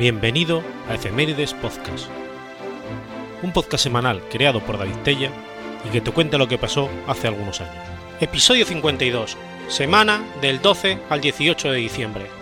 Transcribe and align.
Bienvenido 0.00 0.62
a 0.88 0.94
Efemérides 0.94 1.52
Podcast, 1.52 2.08
un 3.42 3.52
podcast 3.52 3.84
semanal 3.84 4.22
creado 4.30 4.60
por 4.60 4.78
David 4.78 4.96
Tella 5.04 5.30
y 5.86 5.90
que 5.90 6.00
te 6.00 6.10
cuenta 6.10 6.38
lo 6.38 6.48
que 6.48 6.56
pasó 6.56 6.88
hace 7.06 7.28
algunos 7.28 7.60
años. 7.60 7.84
Episodio 8.18 8.64
52, 8.64 9.36
semana 9.68 10.24
del 10.40 10.62
12 10.62 11.00
al 11.10 11.20
18 11.20 11.72
de 11.72 11.76
diciembre. 11.76 12.39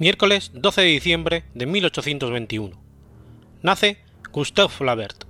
Miércoles 0.00 0.52
12 0.54 0.80
de 0.80 0.86
diciembre 0.86 1.44
de 1.54 1.66
1821. 1.66 2.80
Nace 3.62 3.98
Gustave 4.30 4.68
Flaubert. 4.68 5.24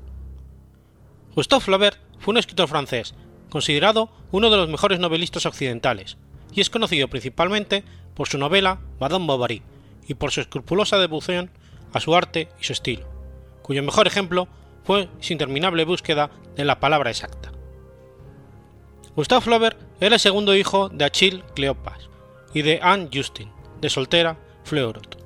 Gustave 1.34 1.62
Flaubert 1.62 1.98
fue 2.18 2.32
un 2.32 2.38
escritor 2.38 2.68
francés, 2.68 3.14
considerado 3.48 4.10
uno 4.30 4.50
de 4.50 4.58
los 4.58 4.68
mejores 4.68 4.98
novelistas 4.98 5.46
occidentales, 5.46 6.18
y 6.52 6.60
es 6.60 6.68
conocido 6.68 7.08
principalmente 7.08 7.82
por 8.14 8.28
su 8.28 8.36
novela 8.36 8.80
Madame 9.00 9.24
Bovary 9.24 9.62
y 10.06 10.12
por 10.12 10.32
su 10.32 10.42
escrupulosa 10.42 10.98
devoción 10.98 11.50
a 11.94 12.00
su 12.00 12.14
arte 12.14 12.50
y 12.60 12.64
su 12.64 12.74
estilo, 12.74 13.08
cuyo 13.62 13.82
mejor 13.82 14.06
ejemplo 14.06 14.48
fue 14.84 15.08
su 15.20 15.32
interminable 15.32 15.86
búsqueda 15.86 16.30
de 16.56 16.66
la 16.66 16.78
palabra 16.78 17.08
exacta. 17.08 17.52
Gustave 19.16 19.40
Flaubert 19.40 19.80
era 19.98 20.16
el 20.16 20.20
segundo 20.20 20.54
hijo 20.54 20.90
de 20.90 21.06
Achille 21.06 21.42
Cleopas 21.54 22.10
y 22.52 22.60
de 22.60 22.80
Anne 22.82 23.08
Justin, 23.10 23.50
de 23.80 23.88
soltera 23.88 24.36
Fleurot. 24.68 25.16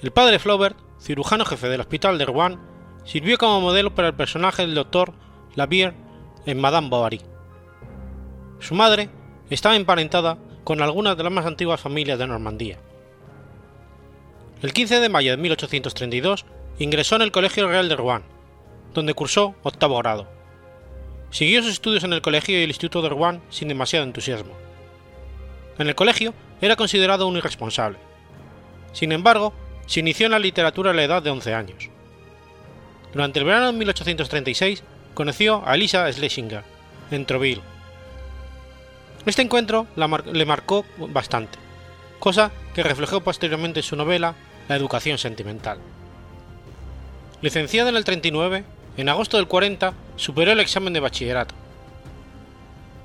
El 0.00 0.12
padre 0.12 0.38
Flaubert, 0.38 0.76
cirujano 1.00 1.44
jefe 1.44 1.68
del 1.68 1.80
hospital 1.80 2.16
de 2.16 2.24
Rouen, 2.24 2.60
sirvió 3.04 3.36
como 3.38 3.60
modelo 3.60 3.92
para 3.94 4.08
el 4.08 4.14
personaje 4.14 4.62
del 4.62 4.76
doctor 4.76 5.12
Lavier 5.56 5.94
en 6.46 6.60
Madame 6.60 6.88
Bovary. 6.88 7.20
Su 8.60 8.76
madre 8.76 9.10
estaba 9.50 9.74
emparentada 9.74 10.38
con 10.62 10.80
algunas 10.80 11.16
de 11.16 11.24
las 11.24 11.32
más 11.32 11.44
antiguas 11.44 11.80
familias 11.80 12.18
de 12.18 12.26
Normandía. 12.28 12.78
El 14.62 14.72
15 14.72 15.00
de 15.00 15.08
mayo 15.08 15.32
de 15.32 15.36
1832 15.36 16.46
ingresó 16.78 17.16
en 17.16 17.22
el 17.22 17.32
Colegio 17.32 17.68
Real 17.68 17.88
de 17.88 17.96
Rouen, 17.96 18.22
donde 18.94 19.14
cursó 19.14 19.56
octavo 19.64 19.98
grado. 19.98 20.28
Siguió 21.30 21.62
sus 21.62 21.72
estudios 21.72 22.04
en 22.04 22.12
el 22.12 22.22
colegio 22.22 22.56
y 22.56 22.62
el 22.62 22.70
instituto 22.70 23.02
de 23.02 23.08
Rouen 23.08 23.42
sin 23.50 23.66
demasiado 23.66 24.06
entusiasmo. 24.06 24.63
En 25.78 25.88
el 25.88 25.94
colegio 25.94 26.34
era 26.60 26.76
considerado 26.76 27.26
un 27.26 27.36
irresponsable. 27.36 27.98
Sin 28.92 29.12
embargo, 29.12 29.52
se 29.86 30.00
inició 30.00 30.26
en 30.26 30.32
la 30.32 30.38
literatura 30.38 30.92
a 30.92 30.94
la 30.94 31.04
edad 31.04 31.22
de 31.22 31.30
11 31.30 31.54
años. 31.54 31.88
Durante 33.12 33.38
el 33.38 33.44
verano 33.44 33.66
de 33.66 33.78
1836 33.78 34.82
conoció 35.14 35.62
a 35.66 35.74
Elisa 35.74 36.10
Schlesinger 36.12 36.64
en 37.10 37.26
Troville. 37.26 37.62
Este 39.26 39.42
encuentro 39.42 39.86
le 39.96 40.44
marcó 40.44 40.84
bastante, 40.98 41.58
cosa 42.18 42.50
que 42.74 42.82
reflejó 42.82 43.20
posteriormente 43.20 43.80
en 43.80 43.84
su 43.84 43.96
novela 43.96 44.34
La 44.68 44.76
educación 44.76 45.18
sentimental. 45.18 45.78
Licenciada 47.40 47.90
en 47.90 47.96
el 47.96 48.04
39, 48.04 48.64
en 48.96 49.08
agosto 49.08 49.36
del 49.36 49.48
40 49.48 49.92
superó 50.16 50.52
el 50.52 50.60
examen 50.60 50.92
de 50.92 51.00
bachillerato. 51.00 51.54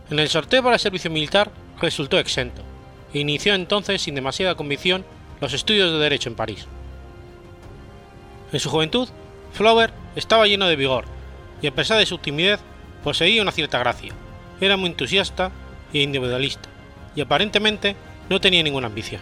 En 0.09 0.19
el 0.19 0.29
sorteo 0.29 0.63
para 0.63 0.75
el 0.75 0.79
servicio 0.79 1.11
militar 1.11 1.51
resultó 1.81 2.19
exento, 2.19 2.61
e 3.13 3.19
inició 3.19 3.53
entonces 3.55 4.01
sin 4.01 4.15
demasiada 4.15 4.55
convicción 4.55 5.05
los 5.41 5.53
estudios 5.53 5.91
de 5.91 5.99
Derecho 5.99 6.29
en 6.29 6.35
París. 6.35 6.67
En 8.51 8.59
su 8.59 8.69
juventud, 8.69 9.07
Flaubert 9.53 9.93
estaba 10.15 10.47
lleno 10.47 10.67
de 10.67 10.75
vigor, 10.75 11.05
y 11.61 11.67
a 11.67 11.73
pesar 11.73 11.97
de 11.99 12.05
su 12.05 12.17
timidez, 12.17 12.59
poseía 13.03 13.41
una 13.41 13.51
cierta 13.51 13.79
gracia, 13.79 14.13
era 14.59 14.77
muy 14.77 14.89
entusiasta 14.89 15.51
e 15.93 15.99
individualista, 15.99 16.69
y 17.15 17.21
aparentemente 17.21 17.95
no 18.29 18.41
tenía 18.41 18.63
ninguna 18.63 18.87
ambición. 18.87 19.21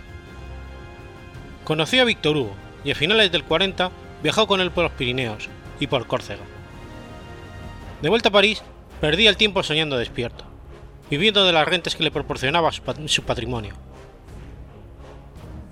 Conoció 1.63 2.01
a 2.01 2.05
Víctor 2.05 2.37
Hugo, 2.37 2.55
y 2.83 2.91
a 2.91 2.95
finales 2.95 3.31
del 3.31 3.43
40 3.43 3.91
viajó 4.23 4.47
con 4.47 4.61
él 4.61 4.71
por 4.71 4.85
los 4.85 4.93
Pirineos 4.93 5.49
y 5.79 5.87
por 5.87 6.07
Córcega. 6.07 6.43
De 8.01 8.09
vuelta 8.09 8.29
a 8.29 8.31
París, 8.31 8.63
perdía 9.01 9.29
el 9.29 9.37
tiempo 9.37 9.63
soñando 9.63 9.97
despierto, 9.97 10.45
viviendo 11.09 11.45
de 11.45 11.53
las 11.53 11.67
rentas 11.67 11.95
que 11.95 12.03
le 12.03 12.11
proporcionaba 12.11 12.71
su 12.71 13.23
patrimonio. 13.23 13.73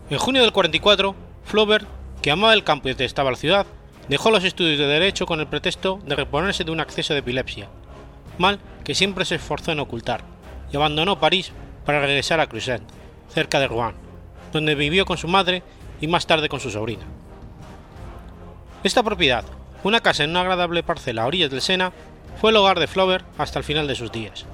En 0.09 0.17
junio 0.17 0.41
del 0.43 0.51
44, 0.51 1.15
Flaubert, 1.43 1.87
que 2.21 2.31
amaba 2.31 2.53
el 2.53 2.63
campo 2.63 2.87
y 2.87 2.91
detestaba 2.91 3.31
la 3.31 3.37
ciudad, 3.37 3.65
dejó 4.07 4.31
los 4.31 4.43
estudios 4.43 4.77
de 4.77 4.85
Derecho 4.85 5.25
con 5.25 5.39
el 5.39 5.47
pretexto 5.47 5.99
de 6.05 6.15
reponerse 6.15 6.63
de 6.63 6.71
un 6.71 6.79
acceso 6.79 7.13
de 7.13 7.19
epilepsia, 7.19 7.67
mal 8.37 8.59
que 8.83 8.95
siempre 8.95 9.25
se 9.25 9.35
esforzó 9.35 9.71
en 9.71 9.79
ocultar, 9.79 10.21
y 10.71 10.77
abandonó 10.77 11.19
París 11.19 11.51
para 11.85 11.99
regresar 11.99 12.39
a 12.39 12.47
Cruzet, 12.47 12.81
cerca 13.33 13.59
de 13.59 13.67
Rouen, 13.67 13.95
donde 14.53 14.75
vivió 14.75 15.05
con 15.05 15.17
su 15.17 15.27
madre 15.27 15.63
y 15.99 16.07
más 16.07 16.27
tarde 16.27 16.49
con 16.49 16.59
su 16.59 16.69
sobrina. 16.69 17.03
Esta 18.83 19.01
propiedad, 19.01 19.43
una 19.83 20.01
casa 20.01 20.23
en 20.23 20.29
una 20.29 20.41
agradable 20.41 20.83
parcela 20.83 21.23
a 21.23 21.27
orillas 21.27 21.49
del 21.49 21.61
Sena, 21.61 21.91
fue 22.39 22.51
el 22.51 22.57
hogar 22.57 22.79
de 22.79 22.87
Flaubert 22.87 23.25
hasta 23.39 23.57
el 23.57 23.65
final 23.65 23.87
de 23.87 23.95
sus 23.95 24.11
días. 24.11 24.45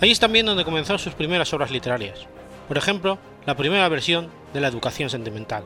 Allí 0.00 0.12
es 0.12 0.20
también 0.20 0.46
donde 0.46 0.64
comenzó 0.64 0.96
sus 0.98 1.14
primeras 1.14 1.52
obras 1.52 1.70
literarias, 1.70 2.26
por 2.68 2.78
ejemplo, 2.78 3.18
la 3.46 3.56
primera 3.56 3.88
versión 3.88 4.28
de 4.52 4.60
la 4.60 4.68
educación 4.68 5.10
sentimental. 5.10 5.64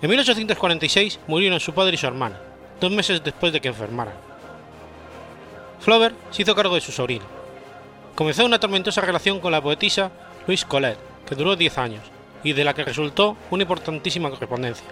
En 0.00 0.10
1846 0.10 1.20
murieron 1.28 1.60
su 1.60 1.72
padre 1.72 1.94
y 1.94 1.98
su 1.98 2.06
hermana, 2.06 2.40
dos 2.80 2.90
meses 2.90 3.22
después 3.22 3.52
de 3.52 3.60
que 3.60 3.68
enfermaran. 3.68 4.14
Flaubert 5.78 6.16
se 6.32 6.42
hizo 6.42 6.54
cargo 6.56 6.74
de 6.74 6.80
su 6.80 6.90
sobrino. 6.90 7.24
Comenzó 8.16 8.44
una 8.44 8.58
tormentosa 8.58 9.00
relación 9.00 9.38
con 9.38 9.52
la 9.52 9.60
poetisa 9.60 10.10
Louise 10.46 10.66
Colette, 10.66 10.98
que 11.28 11.36
duró 11.36 11.54
10 11.54 11.78
años, 11.78 12.02
y 12.42 12.52
de 12.52 12.64
la 12.64 12.74
que 12.74 12.84
resultó 12.84 13.36
una 13.50 13.62
importantísima 13.62 14.30
correspondencia. 14.30 14.86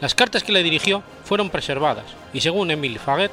Las 0.00 0.14
cartas 0.14 0.42
que 0.42 0.52
le 0.52 0.64
dirigió 0.64 1.02
fueron 1.24 1.50
preservadas, 1.50 2.06
y 2.32 2.40
según 2.40 2.70
Emile 2.70 2.98
Faguet, 2.98 3.32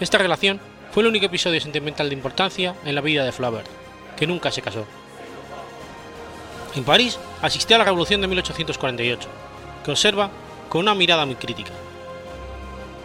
esta 0.00 0.18
relación 0.18 0.60
fue 0.90 1.02
el 1.02 1.08
único 1.08 1.26
episodio 1.26 1.60
sentimental 1.60 2.08
de 2.08 2.14
importancia 2.14 2.74
en 2.84 2.94
la 2.94 3.00
vida 3.00 3.24
de 3.24 3.32
Flaubert, 3.32 3.68
que 4.16 4.26
nunca 4.26 4.50
se 4.50 4.62
casó. 4.62 4.86
En 6.74 6.84
París 6.84 7.18
asistió 7.42 7.76
a 7.76 7.78
la 7.78 7.84
Revolución 7.84 8.20
de 8.20 8.26
1848, 8.28 9.28
que 9.84 9.90
observa 9.90 10.30
con 10.68 10.82
una 10.82 10.94
mirada 10.94 11.26
muy 11.26 11.36
crítica. 11.36 11.72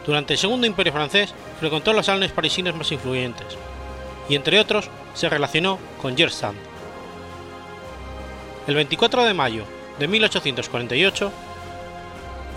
Durante 0.06 0.34
el 0.34 0.40
Segundo 0.40 0.68
Imperio 0.68 0.94
francés 0.94 1.34
frecuentó 1.60 1.94
los 1.94 2.06
salones 2.06 2.32
parisinos 2.32 2.76
más 2.76 2.92
influyentes, 2.92 3.58
y 4.30 4.36
entre 4.36 4.60
otros 4.60 4.90
se 5.14 5.30
relacionó 5.30 5.78
con 6.02 6.18
George 6.18 6.36
Sand. 6.36 6.58
El 8.68 8.76
24 8.76 9.26
de 9.26 9.34
mayo 9.34 9.64
de 10.00 10.08
1848 10.08 11.32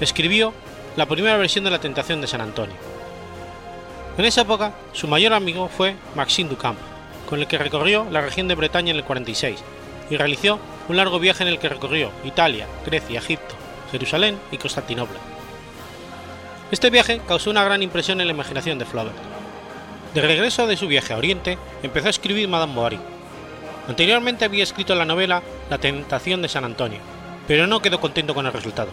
escribió 0.00 0.52
la 0.96 1.06
primera 1.06 1.36
versión 1.36 1.64
de 1.64 1.70
La 1.70 1.80
Tentación 1.80 2.20
de 2.20 2.26
San 2.26 2.40
Antonio 2.40 2.93
en 4.16 4.24
esa 4.24 4.42
época, 4.42 4.72
su 4.92 5.08
mayor 5.08 5.32
amigo 5.32 5.68
fue 5.68 5.96
Maxime 6.14 6.48
Ducamp, 6.48 6.78
con 7.28 7.40
el 7.40 7.48
que 7.48 7.58
recorrió 7.58 8.06
la 8.10 8.20
región 8.20 8.46
de 8.46 8.54
Bretaña 8.54 8.92
en 8.92 8.98
el 8.98 9.04
46 9.04 9.58
y 10.08 10.16
realizó 10.16 10.60
un 10.88 10.96
largo 10.96 11.18
viaje 11.18 11.42
en 11.42 11.48
el 11.48 11.58
que 11.58 11.68
recorrió 11.68 12.10
Italia, 12.24 12.66
Grecia, 12.86 13.18
Egipto, 13.18 13.54
Jerusalén 13.90 14.38
y 14.52 14.58
Constantinopla. 14.58 15.18
Este 16.70 16.90
viaje 16.90 17.20
causó 17.26 17.50
una 17.50 17.64
gran 17.64 17.82
impresión 17.82 18.20
en 18.20 18.28
la 18.28 18.32
imaginación 18.32 18.78
de 18.78 18.84
Flaubert. 18.84 19.16
De 20.14 20.20
regreso 20.20 20.66
de 20.66 20.76
su 20.76 20.86
viaje 20.86 21.12
a 21.12 21.16
Oriente, 21.16 21.58
empezó 21.82 22.06
a 22.06 22.10
escribir 22.10 22.48
Madame 22.48 22.74
Bovary. 22.74 23.00
Anteriormente 23.88 24.44
había 24.44 24.62
escrito 24.62 24.94
la 24.94 25.04
novela 25.04 25.42
La 25.70 25.78
tentación 25.78 26.40
de 26.40 26.48
San 26.48 26.64
Antonio, 26.64 27.00
pero 27.48 27.66
no 27.66 27.82
quedó 27.82 28.00
contento 28.00 28.34
con 28.34 28.46
el 28.46 28.52
resultado. 28.52 28.90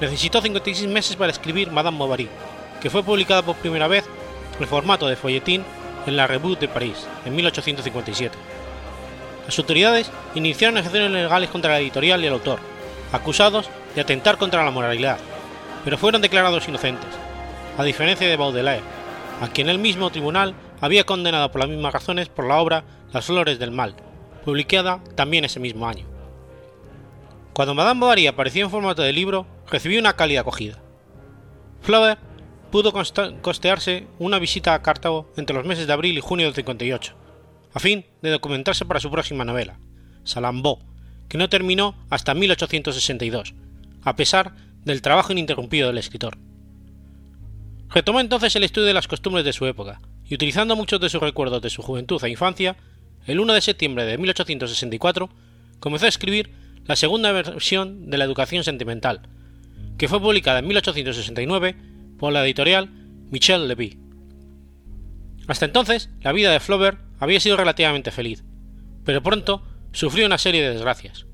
Necesitó 0.00 0.42
56 0.42 0.88
meses 0.88 1.16
para 1.16 1.32
escribir 1.32 1.70
Madame 1.70 1.96
Bovary, 1.96 2.28
fue 2.90 3.02
publicada 3.02 3.42
por 3.42 3.56
primera 3.56 3.88
vez 3.88 4.04
en 4.60 4.66
formato 4.66 5.06
de 5.06 5.16
folletín 5.16 5.64
en 6.06 6.16
la 6.16 6.26
Revue 6.26 6.56
de 6.56 6.68
París 6.68 7.06
en 7.24 7.34
1857. 7.34 8.36
Las 9.46 9.58
autoridades 9.58 10.10
iniciaron 10.34 10.78
acciones 10.78 11.10
legales 11.10 11.50
contra 11.50 11.72
la 11.72 11.80
editorial 11.80 12.22
y 12.22 12.26
el 12.26 12.32
autor, 12.32 12.58
acusados 13.12 13.68
de 13.94 14.00
atentar 14.00 14.38
contra 14.38 14.64
la 14.64 14.70
moralidad, 14.70 15.18
pero 15.84 15.98
fueron 15.98 16.20
declarados 16.20 16.68
inocentes, 16.68 17.08
a 17.78 17.84
diferencia 17.84 18.28
de 18.28 18.36
Baudelaire, 18.36 18.82
a 19.40 19.48
quien 19.48 19.68
el 19.68 19.78
mismo 19.78 20.10
tribunal 20.10 20.54
había 20.80 21.04
condenado 21.04 21.50
por 21.50 21.60
las 21.60 21.70
mismas 21.70 21.92
razones 21.92 22.28
por 22.28 22.46
la 22.46 22.56
obra 22.56 22.84
Las 23.12 23.26
Flores 23.26 23.58
del 23.58 23.70
Mal, 23.70 23.94
publicada 24.44 25.00
también 25.14 25.44
ese 25.44 25.60
mismo 25.60 25.88
año. 25.88 26.06
Cuando 27.52 27.74
Madame 27.74 28.00
Bovary 28.00 28.26
apareció 28.26 28.64
en 28.64 28.70
formato 28.70 29.02
de 29.02 29.12
libro, 29.12 29.46
recibió 29.70 29.98
una 29.98 30.14
cálida 30.14 30.40
acogida. 30.40 30.78
Flaubert 31.80 32.20
pudo 32.70 32.92
costearse 32.92 34.06
una 34.18 34.38
visita 34.38 34.74
a 34.74 34.82
Cartago 34.82 35.32
entre 35.36 35.56
los 35.56 35.66
meses 35.66 35.86
de 35.86 35.92
abril 35.92 36.18
y 36.18 36.20
junio 36.20 36.46
del 36.46 36.54
58, 36.54 37.14
a 37.72 37.80
fin 37.80 38.06
de 38.22 38.30
documentarse 38.30 38.84
para 38.84 39.00
su 39.00 39.10
próxima 39.10 39.44
novela, 39.44 39.78
Salammbô, 40.24 40.80
que 41.28 41.38
no 41.38 41.48
terminó 41.48 41.96
hasta 42.10 42.34
1862, 42.34 43.54
a 44.02 44.16
pesar 44.16 44.54
del 44.84 45.02
trabajo 45.02 45.32
ininterrumpido 45.32 45.88
del 45.88 45.98
escritor. 45.98 46.38
Retomó 47.88 48.20
entonces 48.20 48.54
el 48.56 48.64
estudio 48.64 48.86
de 48.86 48.94
las 48.94 49.08
costumbres 49.08 49.44
de 49.44 49.52
su 49.52 49.66
época, 49.66 50.00
y 50.24 50.34
utilizando 50.34 50.76
muchos 50.76 51.00
de 51.00 51.08
sus 51.08 51.20
recuerdos 51.20 51.62
de 51.62 51.70
su 51.70 51.82
juventud 51.82 52.22
e 52.22 52.30
infancia, 52.30 52.76
el 53.26 53.40
1 53.40 53.52
de 53.52 53.60
septiembre 53.60 54.04
de 54.04 54.18
1864 54.18 55.30
comenzó 55.80 56.06
a 56.06 56.08
escribir 56.08 56.50
la 56.84 56.96
segunda 56.96 57.32
versión 57.32 58.10
de 58.10 58.18
la 58.18 58.24
educación 58.24 58.64
sentimental, 58.64 59.22
que 59.98 60.08
fue 60.08 60.20
publicada 60.20 60.60
en 60.60 60.66
1869 60.66 61.76
por 62.18 62.32
la 62.32 62.44
editorial 62.44 62.90
Michel 63.30 63.68
Levy. 63.68 63.98
Hasta 65.48 65.66
entonces, 65.66 66.10
la 66.20 66.32
vida 66.32 66.50
de 66.50 66.60
Flaubert 66.60 66.98
había 67.18 67.40
sido 67.40 67.56
relativamente 67.56 68.10
feliz, 68.10 68.44
pero 69.04 69.22
pronto 69.22 69.62
sufrió 69.92 70.26
una 70.26 70.38
serie 70.38 70.62
de 70.62 70.72
desgracias. 70.72 71.26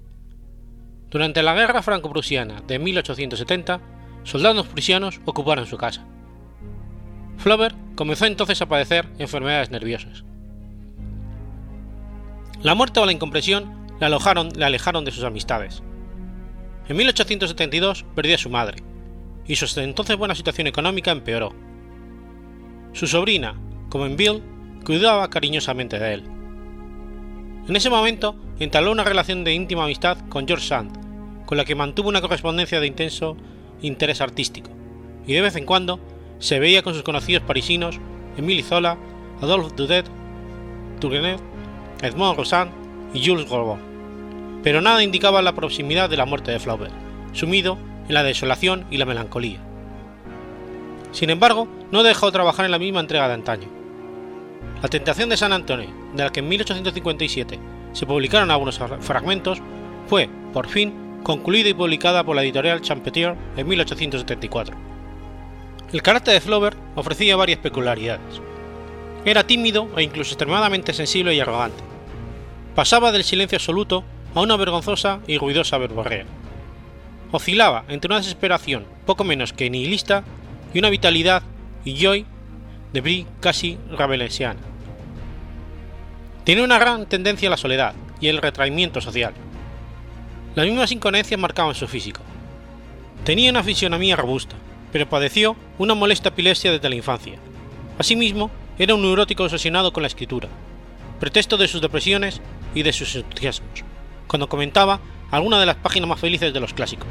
Durante 1.10 1.42
la 1.42 1.54
Guerra 1.54 1.82
Franco-Prusiana 1.82 2.62
de 2.66 2.78
1870, 2.78 3.80
soldados 4.24 4.66
prusianos 4.66 5.20
ocuparon 5.24 5.66
su 5.66 5.76
casa. 5.76 6.06
Flaubert 7.38 7.76
comenzó 7.96 8.26
entonces 8.26 8.60
a 8.62 8.66
padecer 8.66 9.08
enfermedades 9.18 9.70
nerviosas. 9.70 10.24
La 12.62 12.74
muerte 12.74 13.00
o 13.00 13.06
la 13.06 13.12
incompresión 13.12 13.88
le, 13.98 14.06
alojaron, 14.06 14.50
le 14.54 14.64
alejaron 14.64 15.04
de 15.04 15.10
sus 15.10 15.24
amistades. 15.24 15.82
En 16.88 16.96
1872 16.96 18.04
perdió 18.14 18.36
a 18.36 18.38
su 18.38 18.50
madre, 18.50 18.82
y 19.46 19.56
su 19.56 19.80
entonces 19.80 20.16
buena 20.16 20.34
situación 20.34 20.66
económica 20.66 21.10
empeoró. 21.10 21.52
Su 22.92 23.06
sobrina, 23.06 23.54
como 23.88 24.06
en 24.06 24.16
Bill, 24.16 24.42
cuidaba 24.84 25.28
cariñosamente 25.30 25.98
de 25.98 26.14
él. 26.14 26.24
En 27.68 27.76
ese 27.76 27.90
momento 27.90 28.36
entabló 28.58 28.92
una 28.92 29.04
relación 29.04 29.44
de 29.44 29.54
íntima 29.54 29.84
amistad 29.84 30.18
con 30.28 30.46
George 30.46 30.66
Sand, 30.66 31.46
con 31.46 31.58
la 31.58 31.64
que 31.64 31.74
mantuvo 31.74 32.08
una 32.08 32.20
correspondencia 32.20 32.80
de 32.80 32.86
intenso 32.86 33.36
interés 33.80 34.20
artístico, 34.20 34.70
y 35.26 35.32
de 35.32 35.40
vez 35.40 35.56
en 35.56 35.66
cuando 35.66 36.00
se 36.38 36.58
veía 36.58 36.82
con 36.82 36.94
sus 36.94 37.02
conocidos 37.02 37.44
parisinos 37.44 38.00
Émile 38.36 38.62
Zola, 38.62 38.98
Adolphe 39.40 39.74
Dudet, 39.76 40.06
Tourgenet, 41.00 41.40
Edmond 42.02 42.36
Rosan 42.36 42.70
y 43.14 43.24
Jules 43.24 43.48
Gorbon. 43.48 43.80
Pero 44.62 44.80
nada 44.80 45.02
indicaba 45.02 45.42
la 45.42 45.54
proximidad 45.54 46.08
de 46.08 46.16
la 46.16 46.26
muerte 46.26 46.50
de 46.50 46.58
Flaubert, 46.58 46.92
sumido 47.32 47.78
en 48.08 48.14
la 48.14 48.22
desolación 48.22 48.86
y 48.90 48.96
la 48.96 49.06
melancolía. 49.06 49.58
Sin 51.12 51.30
embargo, 51.30 51.68
no 51.90 52.02
dejó 52.02 52.26
de 52.26 52.32
trabajar 52.32 52.64
en 52.64 52.70
la 52.70 52.78
misma 52.78 53.00
entrega 53.00 53.28
de 53.28 53.34
antaño. 53.34 53.68
La 54.82 54.88
tentación 54.88 55.28
de 55.28 55.36
San 55.36 55.52
Antonio, 55.52 55.90
de 56.14 56.24
la 56.24 56.30
que 56.30 56.40
en 56.40 56.48
1857 56.48 57.58
se 57.92 58.06
publicaron 58.06 58.50
algunos 58.50 58.80
fragmentos, 59.00 59.58
fue, 60.08 60.28
por 60.52 60.68
fin, 60.68 60.92
concluida 61.22 61.68
y 61.68 61.74
publicada 61.74 62.24
por 62.24 62.34
la 62.34 62.42
editorial 62.42 62.80
Champetier 62.80 63.36
en 63.56 63.68
1874 63.68 64.92
el 65.92 66.02
carácter 66.02 66.32
de 66.32 66.40
Flaubert 66.40 66.78
ofrecía 66.94 67.36
varias 67.36 67.58
peculiaridades. 67.58 68.40
Era 69.26 69.46
tímido 69.46 69.88
e 69.96 70.02
incluso 70.02 70.30
extremadamente 70.30 70.94
sensible 70.94 71.34
y 71.34 71.40
arrogante. 71.40 71.82
Pasaba 72.74 73.12
del 73.12 73.24
silencio 73.24 73.56
absoluto 73.56 74.02
a 74.34 74.40
una 74.40 74.56
vergonzosa 74.56 75.20
y 75.26 75.36
ruidosa 75.36 75.76
verborrea. 75.76 76.24
Oscilaba 77.32 77.84
entre 77.88 78.08
una 78.08 78.18
desesperación 78.18 78.84
poco 79.06 79.24
menos 79.24 79.52
que 79.52 79.70
nihilista 79.70 80.22
y 80.72 80.78
una 80.78 80.90
vitalidad 80.90 81.42
y 81.84 81.96
joy 81.96 82.26
de 82.92 83.00
brie 83.00 83.26
casi 83.40 83.78
rabelesiana. 83.90 84.60
Tenía 86.44 86.62
una 86.62 86.78
gran 86.78 87.06
tendencia 87.06 87.48
a 87.48 87.50
la 87.50 87.56
soledad 87.56 87.94
y 88.20 88.28
el 88.28 88.38
retraimiento 88.38 89.00
social. 89.00 89.32
Las 90.54 90.66
mismas 90.66 90.92
incoherencias 90.92 91.40
marcaban 91.40 91.74
su 91.74 91.88
físico. 91.88 92.20
Tenía 93.24 93.50
una 93.50 93.62
fisionomía 93.62 94.14
robusta, 94.14 94.54
pero 94.92 95.08
padeció 95.08 95.56
una 95.78 95.94
molesta 95.94 96.28
epilepsia 96.28 96.70
desde 96.70 96.90
la 96.90 96.96
infancia. 96.96 97.38
Asimismo, 97.98 98.50
era 98.78 98.94
un 98.94 99.02
neurótico 99.02 99.44
obsesionado 99.44 99.92
con 99.92 100.02
la 100.02 100.08
escritura, 100.08 100.48
pretexto 101.20 101.56
de 101.56 101.68
sus 101.68 101.80
depresiones 101.80 102.42
y 102.74 102.82
de 102.82 102.92
sus 102.92 103.14
entusiasmos, 103.14 103.84
cuando 104.26 104.48
comentaba 104.48 105.00
alguna 105.32 105.58
de 105.58 105.66
las 105.66 105.76
páginas 105.76 106.08
más 106.08 106.20
felices 106.20 106.52
de 106.52 106.60
los 106.60 106.74
clásicos. 106.74 107.08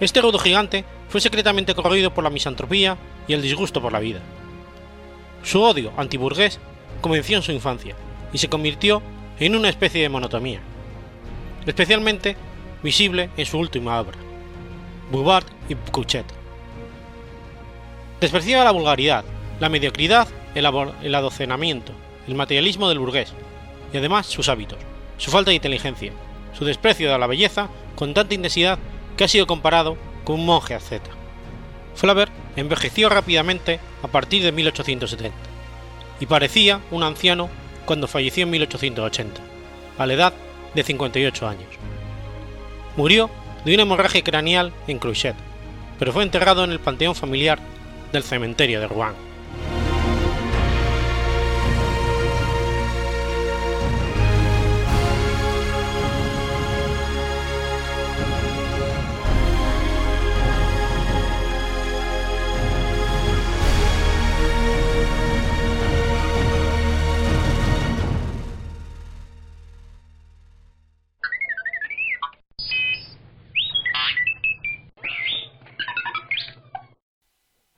Este 0.00 0.20
rudo 0.20 0.38
gigante 0.38 0.84
fue 1.08 1.20
secretamente 1.20 1.74
corroído 1.74 2.12
por 2.12 2.24
la 2.24 2.30
misantropía 2.30 2.98
y 3.28 3.32
el 3.32 3.40
disgusto 3.40 3.80
por 3.80 3.92
la 3.92 4.00
vida. 4.00 4.20
Su 5.44 5.62
odio 5.62 5.92
antiburgués 5.96 6.58
comenzó 7.00 7.34
en 7.34 7.42
su 7.42 7.52
infancia 7.52 7.94
y 8.32 8.38
se 8.38 8.48
convirtió 8.48 9.00
en 9.38 9.54
una 9.54 9.68
especie 9.68 10.02
de 10.02 10.08
monotomía, 10.08 10.60
especialmente 11.66 12.36
visible 12.82 13.30
en 13.36 13.46
su 13.46 13.56
última 13.58 14.00
obra, 14.00 14.18
Bouvard 15.12 15.46
y 15.68 15.76
Couchet. 15.76 16.26
Despreciaba 18.20 18.64
la 18.64 18.72
vulgaridad, 18.72 19.24
la 19.60 19.68
mediocridad, 19.68 20.26
el, 20.54 20.68
el 21.02 21.14
adocenamiento, 21.14 21.92
el 22.26 22.34
materialismo 22.34 22.88
del 22.88 22.98
burgués, 22.98 23.32
y 23.92 23.98
además 23.98 24.26
sus 24.26 24.48
hábitos, 24.48 24.78
su 25.16 25.30
falta 25.30 25.50
de 25.50 25.56
inteligencia, 25.56 26.12
su 26.60 26.66
desprecio 26.66 27.10
de 27.10 27.18
la 27.18 27.26
belleza 27.26 27.70
con 27.96 28.12
tanta 28.12 28.34
intensidad 28.34 28.78
que 29.16 29.24
ha 29.24 29.28
sido 29.28 29.46
comparado 29.46 29.96
con 30.24 30.38
un 30.38 30.44
monje 30.44 30.74
asceta. 30.74 31.10
Flaubert 31.94 32.30
envejeció 32.54 33.08
rápidamente 33.08 33.80
a 34.02 34.08
partir 34.08 34.42
de 34.42 34.52
1870 34.52 35.34
y 36.20 36.26
parecía 36.26 36.82
un 36.90 37.02
anciano 37.02 37.48
cuando 37.86 38.06
falleció 38.06 38.42
en 38.42 38.50
1880, 38.50 39.40
a 39.96 40.06
la 40.06 40.12
edad 40.12 40.34
de 40.74 40.82
58 40.82 41.48
años. 41.48 41.68
Murió 42.94 43.30
de 43.64 43.72
una 43.72 43.84
hemorragia 43.84 44.22
craneal 44.22 44.70
en 44.86 44.98
Cruchet, 44.98 45.36
pero 45.98 46.12
fue 46.12 46.24
enterrado 46.24 46.62
en 46.64 46.72
el 46.72 46.78
panteón 46.78 47.14
familiar 47.14 47.58
del 48.12 48.22
cementerio 48.22 48.80
de 48.80 48.88
Rouen. 48.88 49.29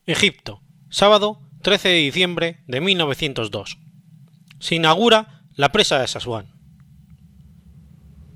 Egipto, 0.04 0.61
sábado 0.90 1.38
13 1.62 1.88
de 1.90 1.94
diciembre 1.99 2.59
de 2.66 2.80
1902. 2.80 3.78
Se 4.59 4.75
inaugura 4.75 5.44
la 5.54 5.71
presa 5.71 6.00
de 6.00 6.09
Sasuán. 6.09 6.49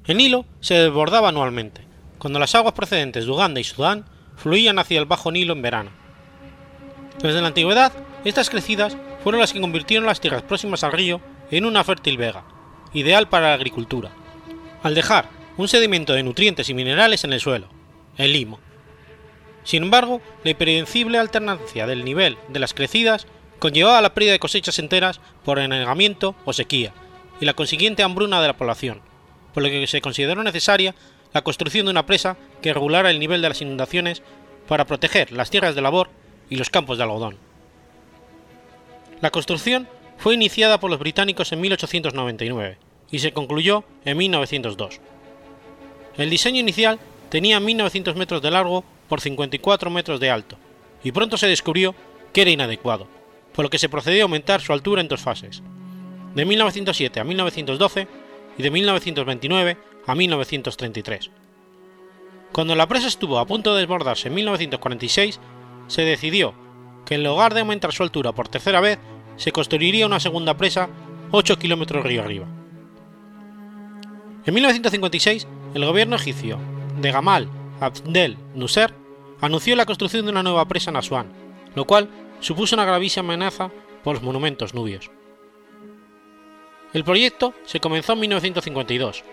El 0.05 0.19
Nilo 0.19 0.47
se 0.61 0.75
desbordaba 0.75 1.31
anualmente, 1.31 1.85
cuando 2.19 2.39
las 2.39 2.55
aguas 2.55 2.75
procedentes 2.75 3.25
de 3.25 3.33
Uganda 3.33 3.59
y 3.59 3.65
Sudán 3.65 4.05
fluían 4.37 4.79
hacia 4.79 5.01
el 5.01 5.07
Bajo 5.07 5.33
Nilo 5.33 5.55
en 5.55 5.63
verano. 5.63 5.91
Desde 7.21 7.41
la 7.41 7.49
antigüedad, 7.49 7.93
estas 8.25 8.49
crecidas 8.49 8.97
fueron 9.25 9.41
las 9.41 9.53
que 9.53 9.61
convirtieron 9.61 10.07
las 10.07 10.21
tierras 10.21 10.43
próximas 10.43 10.85
al 10.85 10.93
río 10.93 11.21
en 11.51 11.65
una 11.65 11.83
fértil 11.83 12.17
vega, 12.17 12.45
ideal 12.95 13.29
para 13.29 13.49
la 13.49 13.55
agricultura, 13.55 14.13
al 14.85 14.95
dejar 14.95 15.31
un 15.57 15.67
sedimento 15.67 16.13
de 16.13 16.23
nutrientes 16.23 16.69
y 16.69 16.75
minerales 16.75 17.25
en 17.25 17.33
el 17.33 17.41
suelo, 17.41 17.67
el 18.19 18.33
limo. 18.33 18.61
Sin 19.67 19.83
embargo, 19.83 20.21
la 20.45 20.51
impredecible 20.51 21.19
alternancia 21.19 21.89
del 21.89 22.05
nivel 22.05 22.39
de 22.47 22.61
las 22.61 22.73
crecidas 22.73 23.27
conllevaba 23.59 24.01
la 24.01 24.15
pérdida 24.15 24.31
de 24.31 24.39
cosechas 24.39 24.79
enteras 24.79 25.21
por 25.45 25.59
anegamiento 25.59 26.37
o 26.45 26.53
sequía 26.53 26.93
y 27.41 27.47
la 27.47 27.55
consiguiente 27.55 28.05
hambruna 28.05 28.41
de 28.41 28.47
la 28.47 28.57
población, 28.57 29.01
por 29.53 29.65
lo 29.65 29.69
que 29.69 29.89
se 29.89 30.01
consideró 30.01 30.45
necesaria 30.45 30.95
la 31.35 31.43
construcción 31.43 31.87
de 31.87 31.91
una 31.91 32.07
presa 32.07 32.37
que 32.63 32.73
regulara 32.73 33.11
el 33.11 33.19
nivel 33.19 33.43
de 33.43 33.49
las 33.49 33.61
inundaciones 33.61 34.23
para 34.69 34.87
proteger 34.87 35.33
las 35.33 35.51
tierras 35.51 35.75
de 35.75 35.83
labor 35.83 36.11
y 36.49 36.55
los 36.55 36.71
campos 36.71 36.97
de 36.97 37.03
algodón. 37.03 37.37
La 39.21 39.31
construcción 39.31 39.89
fue 40.17 40.35
iniciada 40.35 40.79
por 40.79 40.91
los 40.91 41.01
británicos 41.01 41.51
en 41.51 41.61
1899 41.61 42.79
y 43.11 43.19
se 43.19 43.33
concluyó 43.33 43.83
en 44.05 44.17
1902. 44.17 45.01
El 46.19 46.31
diseño 46.31 46.61
inicial 46.61 47.01
tenía 47.31 47.59
1900 47.59 48.15
metros 48.15 48.43
de 48.43 48.53
largo 48.53 48.85
por 49.09 49.21
54 49.21 49.91
metros 49.91 50.21
de 50.21 50.31
alto, 50.31 50.57
y 51.03 51.13
pronto 51.13 51.37
se 51.37 51.47
descubrió 51.47 51.95
que 52.33 52.43
era 52.43 52.51
inadecuado, 52.51 53.07
por 53.55 53.65
lo 53.65 53.71
que 53.71 53.79
se 53.79 53.89
procedió 53.89 54.23
a 54.23 54.25
aumentar 54.25 54.61
su 54.61 54.73
altura 54.73 55.01
en 55.01 55.09
dos 55.09 55.21
fases, 55.21 55.63
de 56.35 56.45
1907 56.45 57.21
a 57.21 57.25
1912 57.25 58.09
y 58.59 58.63
de 58.63 58.71
1929 58.71 59.77
a 60.07 60.15
1933. 60.15 61.31
Cuando 62.53 62.75
la 62.75 62.87
presa 62.87 63.09
estuvo 63.09 63.39
a 63.39 63.47
punto 63.47 63.75
de 63.75 63.81
desbordarse 63.81 64.29
en 64.29 64.35
1946, 64.35 65.41
se 65.89 66.03
decidió 66.03 66.55
que 67.05 67.15
en 67.15 67.25
lugar 67.25 67.55
de 67.55 67.61
aumentar 67.61 67.93
su 67.93 68.03
altura 68.03 68.33
por 68.33 68.49
tercera 68.49 68.81
vez, 68.81 68.99
se 69.37 69.53
construiría 69.53 70.07
una 70.07 70.21
segunda 70.21 70.57
presa 70.57 70.89
8 71.31 71.59
kilómetros 71.59 72.05
río 72.05 72.23
arriba. 72.23 72.47
En 74.45 74.55
1956, 74.55 75.47
el 75.75 75.85
gobierno 75.85 76.17
egipcio 76.17 76.59
de 77.01 77.13
Gamal 77.13 77.49
Abdel 77.81 78.39
Nasser 78.55 78.95
anunció 79.41 79.77
la 79.77 79.87
construcción 79.87 80.25
de 80.25 80.33
una 80.33 80.43
nueva 80.43 80.67
presa 80.67 80.91
en 80.91 80.97
Asuán, 80.97 81.33
lo 81.75 81.85
cual 81.85 82.09
supuso 82.41 82.75
una 82.75 82.85
gravísima 82.85 83.35
amenaza 83.35 83.71
por 84.03 84.15
los 84.15 84.23
monumentos 84.23 84.75
nubios. 84.75 85.11
El 86.93 87.05
proyecto 87.05 87.53
se 87.65 87.81
comenzó 87.81 88.15
en 88.15 88.21
1952, 88.21 89.25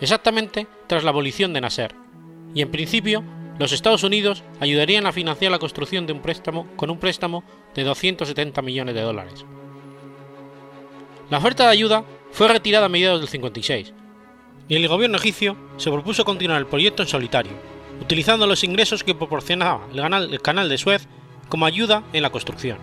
exactamente 0.00 0.66
tras 0.86 1.04
la 1.04 1.10
abolición 1.10 1.52
de 1.52 1.60
Nasser, 1.60 1.94
y 2.54 2.60
en 2.60 2.70
principio 2.70 3.24
los 3.58 3.72
Estados 3.72 4.04
Unidos 4.04 4.44
ayudarían 4.60 5.06
a 5.06 5.12
financiar 5.12 5.50
la 5.50 5.58
construcción 5.58 6.06
de 6.06 6.12
un 6.12 6.20
préstamo 6.20 6.66
con 6.76 6.90
un 6.90 6.98
préstamo 6.98 7.44
de 7.74 7.84
270 7.84 8.60
millones 8.62 8.94
de 8.94 9.00
dólares. 9.00 9.44
La 11.30 11.38
oferta 11.38 11.64
de 11.64 11.70
ayuda 11.70 12.04
fue 12.30 12.48
retirada 12.48 12.86
a 12.86 12.90
mediados 12.90 13.20
del 13.20 13.28
56, 13.28 13.94
y 14.68 14.76
el 14.76 14.86
gobierno 14.88 15.16
egipcio 15.16 15.56
se 15.78 15.90
propuso 15.90 16.24
continuar 16.24 16.58
el 16.58 16.66
proyecto 16.66 17.02
en 17.02 17.08
solitario, 17.08 17.52
utilizando 18.00 18.46
los 18.46 18.64
ingresos 18.64 19.04
que 19.04 19.14
proporcionaba 19.14 19.86
el 19.92 20.42
canal 20.42 20.68
de 20.68 20.78
Suez 20.78 21.06
como 21.48 21.66
ayuda 21.66 22.04
en 22.12 22.22
la 22.22 22.30
construcción. 22.30 22.78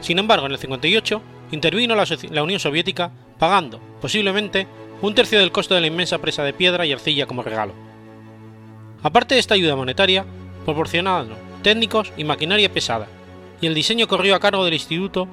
Sin 0.00 0.18
embargo, 0.18 0.46
en 0.46 0.52
el 0.52 0.58
58 0.58 1.22
intervino 1.50 1.94
la, 1.94 2.42
Unión 2.42 2.60
Soviética 2.60 3.12
pagando, 3.38 3.80
posiblemente, 4.00 4.66
un 5.00 5.14
tercio 5.14 5.38
del 5.38 5.52
costo 5.52 5.74
de 5.74 5.80
la 5.80 5.86
inmensa 5.86 6.18
presa 6.18 6.42
de 6.42 6.52
piedra 6.52 6.86
y 6.86 6.92
arcilla 6.92 7.26
como 7.26 7.42
regalo. 7.42 7.74
Aparte 9.02 9.34
de 9.34 9.40
esta 9.40 9.54
ayuda 9.54 9.76
monetaria, 9.76 10.24
proporcionaban 10.64 11.30
técnicos 11.62 12.12
y 12.16 12.24
maquinaria 12.24 12.72
pesada, 12.72 13.06
y 13.60 13.66
el 13.66 13.74
diseño 13.74 14.08
corrió 14.08 14.34
a 14.34 14.40
cargo 14.40 14.64
del 14.64 14.74
Instituto 14.74 15.28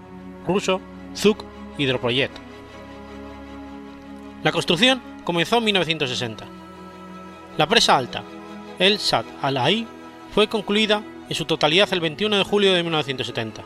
ruso 0.45 0.81
Zuk 1.15 1.43
Hydroprojekt. 1.77 2.37
La 4.43 4.51
construcción 4.51 5.01
comenzó 5.23 5.57
en 5.57 5.65
1960. 5.65 6.45
La 7.57 7.67
presa 7.67 7.97
alta, 7.97 8.23
el 8.81 8.97
Sad 8.97 9.25
al-Ai, 9.43 9.85
fue 10.33 10.49
concluida 10.49 11.03
en 11.29 11.35
su 11.35 11.45
totalidad 11.45 11.93
el 11.93 11.99
21 11.99 12.35
de 12.35 12.43
julio 12.43 12.73
de 12.73 12.81
1970, 12.81 13.63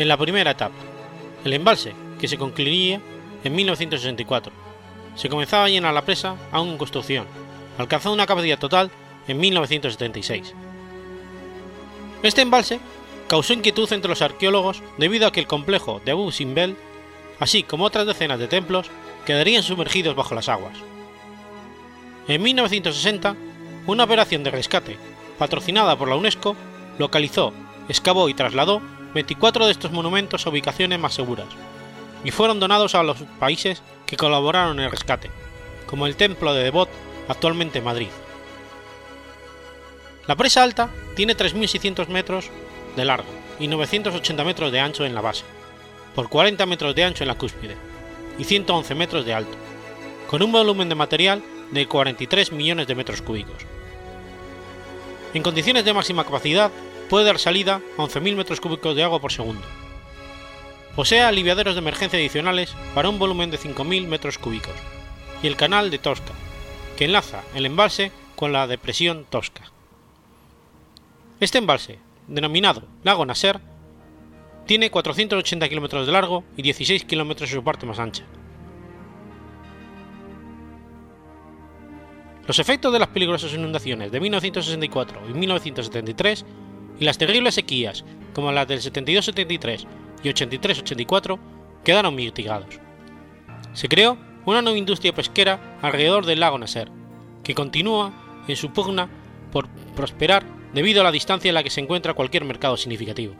en 0.00 0.08
la 0.08 0.16
primera 0.16 0.50
etapa. 0.50 0.74
El 1.44 1.52
embalse, 1.52 1.94
que 2.18 2.26
se 2.26 2.36
concluiría 2.36 3.00
en 3.44 3.54
1964. 3.54 4.52
Se 5.14 5.28
comenzaba 5.28 5.66
a 5.66 5.68
llenar 5.68 5.94
la 5.94 6.04
presa 6.04 6.34
aún 6.50 6.70
en 6.70 6.76
construcción, 6.76 7.24
alcanzando 7.78 8.14
una 8.14 8.26
capacidad 8.26 8.58
total 8.58 8.90
en 9.28 9.38
1976. 9.38 10.52
Este 12.24 12.42
embalse 12.42 12.80
causó 13.28 13.52
inquietud 13.52 13.92
entre 13.92 14.08
los 14.08 14.22
arqueólogos 14.22 14.82
debido 14.98 15.28
a 15.28 15.32
que 15.32 15.38
el 15.38 15.46
complejo 15.46 16.02
de 16.04 16.10
Abu 16.10 16.32
Simbel, 16.32 16.76
así 17.38 17.62
como 17.62 17.84
otras 17.84 18.06
decenas 18.06 18.40
de 18.40 18.48
templos, 18.48 18.90
quedarían 19.24 19.62
sumergidos 19.62 20.16
bajo 20.16 20.34
las 20.34 20.48
aguas. 20.48 20.76
En 22.26 22.42
1960, 22.42 23.36
una 23.92 24.04
operación 24.04 24.44
de 24.44 24.50
rescate, 24.50 24.98
patrocinada 25.38 25.96
por 25.96 26.08
la 26.08 26.16
UNESCO, 26.16 26.54
localizó, 26.98 27.54
excavó 27.88 28.28
y 28.28 28.34
trasladó 28.34 28.82
24 29.14 29.64
de 29.64 29.72
estos 29.72 29.92
monumentos 29.92 30.46
a 30.46 30.50
ubicaciones 30.50 30.98
más 30.98 31.14
seguras, 31.14 31.46
y 32.22 32.30
fueron 32.30 32.60
donados 32.60 32.94
a 32.94 33.02
los 33.02 33.16
países 33.38 33.82
que 34.04 34.18
colaboraron 34.18 34.78
en 34.78 34.84
el 34.84 34.90
rescate, 34.90 35.30
como 35.86 36.06
el 36.06 36.16
Templo 36.16 36.52
de 36.52 36.64
Devot, 36.64 36.90
actualmente 37.28 37.78
en 37.78 37.84
Madrid. 37.84 38.08
La 40.26 40.36
presa 40.36 40.62
alta 40.62 40.90
tiene 41.16 41.34
3.600 41.34 42.08
metros 42.08 42.50
de 42.94 43.06
largo 43.06 43.28
y 43.58 43.68
980 43.68 44.44
metros 44.44 44.70
de 44.70 44.80
ancho 44.80 45.06
en 45.06 45.14
la 45.14 45.22
base, 45.22 45.44
por 46.14 46.28
40 46.28 46.66
metros 46.66 46.94
de 46.94 47.04
ancho 47.04 47.24
en 47.24 47.28
la 47.28 47.38
cúspide 47.38 47.76
y 48.38 48.44
111 48.44 48.94
metros 48.94 49.24
de 49.24 49.32
alto, 49.32 49.56
con 50.28 50.42
un 50.42 50.52
volumen 50.52 50.90
de 50.90 50.94
material 50.94 51.42
de 51.70 51.86
43 51.86 52.52
millones 52.52 52.86
de 52.86 52.94
metros 52.94 53.22
cúbicos. 53.22 53.77
En 55.34 55.42
condiciones 55.42 55.84
de 55.84 55.92
máxima 55.92 56.24
capacidad 56.24 56.70
puede 57.08 57.26
dar 57.26 57.38
salida 57.38 57.80
a 57.96 58.02
11.000 58.02 58.36
metros 58.36 58.60
cúbicos 58.60 58.96
de 58.96 59.02
agua 59.02 59.20
por 59.20 59.32
segundo. 59.32 59.62
Posee 60.96 61.20
aliviaderos 61.20 61.74
de 61.74 61.80
emergencia 61.80 62.18
adicionales 62.18 62.74
para 62.94 63.08
un 63.08 63.18
volumen 63.18 63.50
de 63.50 63.58
5.000 63.58 64.06
metros 64.06 64.38
cúbicos 64.38 64.74
y 65.42 65.46
el 65.46 65.56
canal 65.56 65.90
de 65.90 65.98
Tosca, 65.98 66.32
que 66.96 67.04
enlaza 67.04 67.42
el 67.54 67.66
embalse 67.66 68.10
con 68.36 68.52
la 68.52 68.66
depresión 68.66 69.26
Tosca. 69.28 69.70
Este 71.40 71.58
embalse, 71.58 71.98
denominado 72.26 72.82
Lago 73.04 73.24
Nasser, 73.24 73.60
tiene 74.66 74.90
480 74.90 75.68
kilómetros 75.68 76.06
de 76.06 76.12
largo 76.12 76.44
y 76.56 76.62
16 76.62 77.04
kilómetros 77.04 77.50
en 77.50 77.56
su 77.56 77.64
parte 77.64 77.86
más 77.86 77.98
ancha. 77.98 78.24
Los 82.48 82.58
efectos 82.58 82.90
de 82.94 82.98
las 82.98 83.08
peligrosas 83.08 83.52
inundaciones 83.52 84.10
de 84.10 84.20
1964 84.20 85.20
y 85.28 85.34
1973 85.34 86.46
y 86.98 87.04
las 87.04 87.18
terribles 87.18 87.54
sequías 87.54 88.06
como 88.32 88.50
las 88.52 88.66
del 88.66 88.80
72-73 88.80 89.86
y 90.22 90.28
83-84 90.30 91.38
quedaron 91.84 92.14
mitigados. 92.14 92.80
Se 93.74 93.86
creó 93.86 94.16
una 94.46 94.62
nueva 94.62 94.78
industria 94.78 95.14
pesquera 95.14 95.78
alrededor 95.82 96.24
del 96.24 96.40
lago 96.40 96.58
Nasser, 96.58 96.90
que 97.44 97.54
continúa 97.54 98.14
en 98.48 98.56
su 98.56 98.72
pugna 98.72 99.10
por 99.52 99.68
prosperar 99.94 100.46
debido 100.72 101.02
a 101.02 101.04
la 101.04 101.12
distancia 101.12 101.50
en 101.50 101.54
la 101.54 101.62
que 101.62 101.68
se 101.68 101.82
encuentra 101.82 102.14
cualquier 102.14 102.46
mercado 102.46 102.78
significativo. 102.78 103.34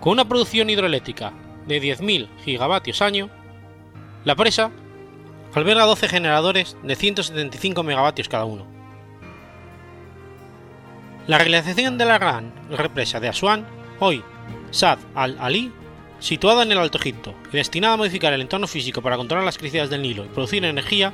Con 0.00 0.14
una 0.14 0.26
producción 0.26 0.70
hidroeléctrica 0.70 1.34
de 1.66 1.78
10.000 1.78 2.28
gigavatios 2.42 3.02
año, 3.02 3.28
la 4.24 4.34
presa 4.34 4.72
alberga 5.54 5.84
12 5.84 6.08
generadores 6.08 6.76
de 6.82 6.96
175 6.96 7.82
megavatios 7.82 8.28
cada 8.28 8.44
uno, 8.44 8.66
la 11.26 11.38
realización 11.38 11.98
de 11.98 12.04
la 12.04 12.18
gran 12.18 12.52
represa 12.70 13.20
de 13.20 13.28
Asuán, 13.28 13.66
hoy 14.00 14.24
Sad 14.72 14.98
al-Ali, 15.14 15.72
situada 16.18 16.62
en 16.62 16.72
el 16.72 16.78
Alto 16.78 16.98
Egipto 16.98 17.34
y 17.52 17.56
destinada 17.56 17.94
a 17.94 17.96
modificar 17.96 18.32
el 18.32 18.40
entorno 18.40 18.66
físico 18.66 19.02
para 19.02 19.16
controlar 19.16 19.44
las 19.44 19.58
crecidas 19.58 19.90
del 19.90 20.02
Nilo 20.02 20.24
y 20.24 20.28
producir 20.28 20.64
energía, 20.64 21.12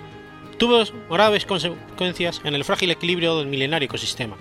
tuvo 0.57 0.83
graves 1.11 1.45
consecuencias 1.45 2.41
en 2.45 2.55
el 2.55 2.65
frágil 2.65 2.91
equilibrio 2.91 3.39
del 3.39 3.49
milenario 3.49 3.87
ecosistema, 3.87 4.37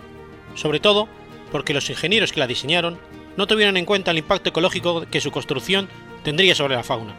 sobre 0.55 0.79
todo 0.79 1.07
porque 1.51 1.73
los 1.73 1.89
ingenieros 1.89 2.31
que 2.31 2.39
la 2.39 2.47
diseñaron 2.47 2.97
no 3.35 3.47
tuvieron 3.47 3.77
en 3.77 3.85
cuenta 3.85 4.11
el 4.11 4.17
impacto 4.17 4.49
ecológico 4.49 5.05
que 5.09 5.21
su 5.21 5.31
construcción 5.31 5.89
tendría 6.23 6.55
sobre 6.55 6.75
la 6.75 6.83
fauna, 6.83 7.15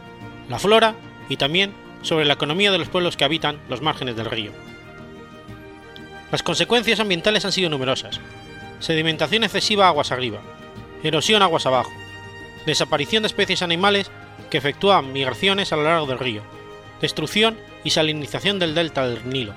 la 0.48 0.58
flora 0.58 0.94
y 1.28 1.36
también 1.36 1.72
sobre 2.02 2.24
la 2.24 2.34
economía 2.34 2.70
de 2.70 2.78
los 2.78 2.88
pueblos 2.88 3.16
que 3.16 3.24
habitan 3.24 3.58
los 3.68 3.82
márgenes 3.82 4.16
del 4.16 4.26
río. 4.26 4.52
Las 6.30 6.42
consecuencias 6.42 7.00
ambientales 7.00 7.44
han 7.44 7.52
sido 7.52 7.70
numerosas. 7.70 8.20
Sedimentación 8.80 9.44
excesiva 9.44 9.88
aguas 9.88 10.12
arriba, 10.12 10.40
erosión 11.02 11.42
aguas 11.42 11.66
abajo, 11.66 11.90
desaparición 12.66 13.22
de 13.22 13.28
especies 13.28 13.62
animales 13.62 14.10
que 14.50 14.58
efectúan 14.58 15.12
migraciones 15.12 15.72
a 15.72 15.76
lo 15.76 15.84
largo 15.84 16.06
del 16.06 16.18
río, 16.18 16.42
destrucción 17.00 17.56
y 17.82 17.90
salinización 17.90 18.58
del 18.58 18.74
delta 18.74 19.08
del 19.08 19.28
Nilo, 19.28 19.54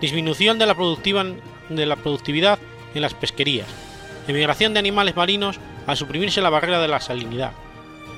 disminución 0.00 0.58
de 0.58 0.66
la, 0.66 0.76
de 1.68 1.86
la 1.86 1.96
productividad 1.96 2.58
en 2.94 3.02
las 3.02 3.14
pesquerías, 3.14 3.68
emigración 4.28 4.72
de 4.72 4.80
animales 4.80 5.16
marinos 5.16 5.58
al 5.86 5.96
suprimirse 5.96 6.40
la 6.40 6.50
barrera 6.50 6.80
de 6.80 6.88
la 6.88 7.00
salinidad, 7.00 7.52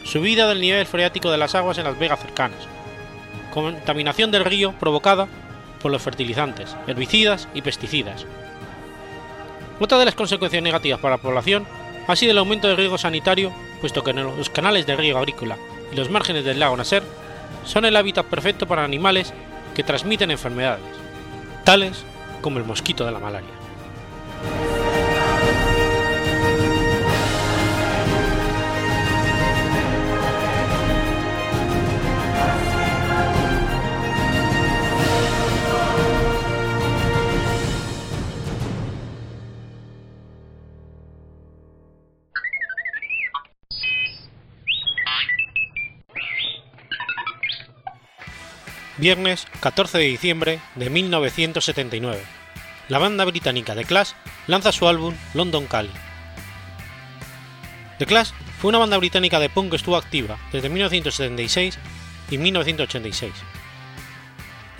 subida 0.04 0.48
del 0.48 0.60
nivel 0.60 0.86
freático 0.86 1.30
de 1.30 1.38
las 1.38 1.54
aguas 1.54 1.78
en 1.78 1.84
las 1.84 1.98
vegas 1.98 2.20
cercanas, 2.20 2.68
contaminación 3.56 4.30
del 4.30 4.44
río 4.44 4.74
provocada 4.78 5.28
por 5.80 5.90
los 5.90 6.02
fertilizantes, 6.02 6.76
herbicidas 6.86 7.48
y 7.54 7.62
pesticidas. 7.62 8.26
Otra 9.80 9.98
de 9.98 10.04
las 10.04 10.14
consecuencias 10.14 10.62
negativas 10.62 11.00
para 11.00 11.16
la 11.16 11.22
población 11.22 11.66
ha 12.06 12.16
sido 12.16 12.32
el 12.32 12.38
aumento 12.38 12.68
del 12.68 12.76
riesgo 12.76 12.98
sanitario, 12.98 13.52
puesto 13.80 14.04
que 14.04 14.12
los 14.12 14.50
canales 14.50 14.86
de 14.86 14.94
riego 14.94 15.18
agrícola 15.18 15.56
y 15.90 15.96
los 15.96 16.10
márgenes 16.10 16.44
del 16.44 16.60
lago 16.60 16.76
Nasser 16.76 17.02
son 17.64 17.86
el 17.86 17.96
hábitat 17.96 18.26
perfecto 18.26 18.66
para 18.66 18.84
animales 18.84 19.32
que 19.74 19.82
transmiten 19.82 20.30
enfermedades, 20.30 20.84
tales 21.64 22.04
como 22.42 22.58
el 22.58 22.64
mosquito 22.66 23.06
de 23.06 23.12
la 23.12 23.20
malaria. 23.20 23.65
Viernes 49.06 49.46
14 49.60 49.98
de 49.98 50.04
diciembre 50.04 50.58
de 50.74 50.90
1979. 50.90 52.20
La 52.88 52.98
banda 52.98 53.24
británica 53.24 53.76
The 53.76 53.84
Clash 53.84 54.14
lanza 54.48 54.72
su 54.72 54.88
álbum 54.88 55.14
London 55.32 55.66
Calling. 55.66 55.94
The 58.00 58.06
Clash 58.06 58.30
fue 58.58 58.70
una 58.70 58.78
banda 58.78 58.96
británica 58.96 59.38
de 59.38 59.48
punk 59.48 59.70
que 59.70 59.76
estuvo 59.76 59.96
activa 59.96 60.40
desde 60.50 60.70
1976 60.70 61.78
y 62.32 62.38
1986. 62.38 63.32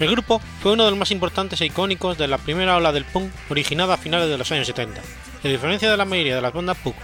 El 0.00 0.11
grupo 0.11 0.40
fue 0.61 0.73
uno 0.73 0.87
de 0.87 0.90
los 0.90 0.99
más 0.99 1.12
importantes 1.12 1.61
e 1.61 1.66
icónicos 1.66 2.18
de 2.18 2.26
la 2.26 2.38
primera 2.38 2.75
ola 2.75 2.90
del 2.90 3.04
punk 3.04 3.30
originada 3.49 3.95
a 3.95 3.97
finales 3.97 4.28
de 4.28 4.38
los 4.38 4.50
años 4.50 4.66
70. 4.66 5.02
a 5.45 5.47
diferencia 5.49 5.88
de 5.88 5.97
la 5.97 6.04
mayoría 6.04 6.35
de 6.35 6.42
las 6.42 6.52
bandas 6.52 6.78
punk 6.78 6.97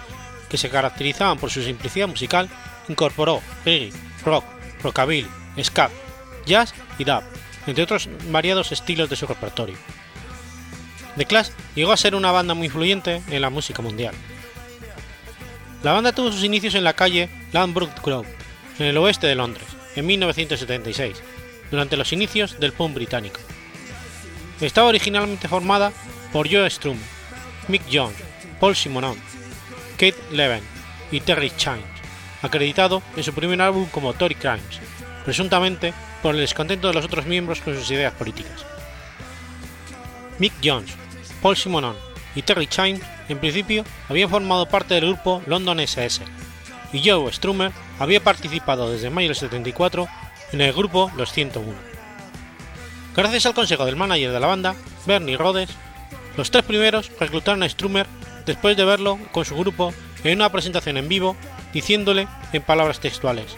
que 0.50 0.58
se 0.58 0.70
caracterizaban 0.70 1.38
por 1.38 1.50
su 1.50 1.62
simplicidad 1.62 2.08
musical, 2.08 2.48
incorporó 2.88 3.40
reggae, 3.64 3.92
rock, 4.24 4.44
rockabilly, 4.82 5.28
ska, 5.62 5.88
jazz 6.46 6.74
y 6.98 7.04
dub, 7.04 7.22
entre 7.66 7.84
otros 7.84 8.08
variados 8.30 8.72
estilos 8.72 9.08
de 9.08 9.16
su 9.16 9.26
repertorio. 9.26 9.76
The 11.16 11.26
Clash 11.26 11.50
llegó 11.74 11.92
a 11.92 11.96
ser 11.96 12.14
una 12.14 12.32
banda 12.32 12.54
muy 12.54 12.66
influyente 12.66 13.22
en 13.28 13.42
la 13.42 13.50
música 13.50 13.82
mundial. 13.82 14.14
La 15.82 15.92
banda 15.92 16.12
tuvo 16.12 16.32
sus 16.32 16.44
inicios 16.44 16.74
en 16.74 16.84
la 16.84 16.94
calle 16.94 17.28
Lambrook 17.52 18.02
Grove, 18.04 18.28
en 18.78 18.86
el 18.86 18.96
oeste 18.98 19.26
de 19.26 19.34
Londres, 19.34 19.66
en 19.96 20.06
1976, 20.06 21.22
durante 21.70 21.96
los 21.96 22.12
inicios 22.12 22.58
del 22.60 22.72
punk 22.72 22.94
británico. 22.94 23.40
Estaba 24.60 24.88
originalmente 24.88 25.48
formada 25.48 25.92
por 26.32 26.50
Joe 26.50 26.70
Strummer, 26.70 27.02
Mick 27.68 27.82
Jones, 27.92 28.16
Paul 28.60 28.76
Simonon, 28.76 29.16
Kate 29.92 30.16
Leven 30.30 30.62
y 31.10 31.20
Terry 31.20 31.50
Chimes, 31.56 31.84
acreditado 32.42 33.02
en 33.16 33.24
su 33.24 33.34
primer 33.34 33.60
álbum 33.60 33.86
como 33.86 34.14
Tory 34.14 34.36
Crimes, 34.36 34.80
presuntamente 35.24 35.92
por 36.22 36.34
el 36.34 36.40
descontento 36.40 36.88
de 36.88 36.94
los 36.94 37.04
otros 37.04 37.26
miembros 37.26 37.60
con 37.60 37.74
sus 37.74 37.90
ideas 37.90 38.12
políticas. 38.14 38.64
Mick 40.38 40.52
Jones, 40.62 40.92
Paul 41.40 41.56
Simonon 41.56 41.96
y 42.34 42.42
Terry 42.42 42.66
Chimes 42.66 43.02
en 43.28 43.38
principio 43.38 43.84
habían 44.08 44.30
formado 44.30 44.66
parte 44.66 44.94
del 44.94 45.06
grupo 45.06 45.42
London 45.46 45.80
SS, 45.80 46.22
y 46.92 47.08
Joe 47.08 47.32
Strummer 47.32 47.72
había 47.98 48.22
participado 48.22 48.90
desde 48.90 49.10
mayo 49.10 49.28
del 49.28 49.36
74 49.36 50.08
en 50.52 50.60
el 50.60 50.72
grupo 50.72 51.10
Los 51.16 51.32
101. 51.32 51.72
Gracias 53.16 53.46
al 53.46 53.54
consejo 53.54 53.84
del 53.84 53.96
manager 53.96 54.32
de 54.32 54.40
la 54.40 54.46
banda, 54.46 54.74
Bernie 55.06 55.36
Rhodes, 55.36 55.70
los 56.36 56.50
tres 56.50 56.64
primeros 56.64 57.10
reclutaron 57.18 57.62
a 57.62 57.68
Strummer 57.68 58.06
después 58.46 58.76
de 58.76 58.84
verlo 58.84 59.18
con 59.32 59.44
su 59.44 59.56
grupo 59.56 59.92
en 60.24 60.38
una 60.38 60.50
presentación 60.50 60.96
en 60.96 61.08
vivo 61.08 61.36
diciéndole 61.72 62.28
en 62.52 62.62
palabras 62.62 63.00
textuales, 63.00 63.56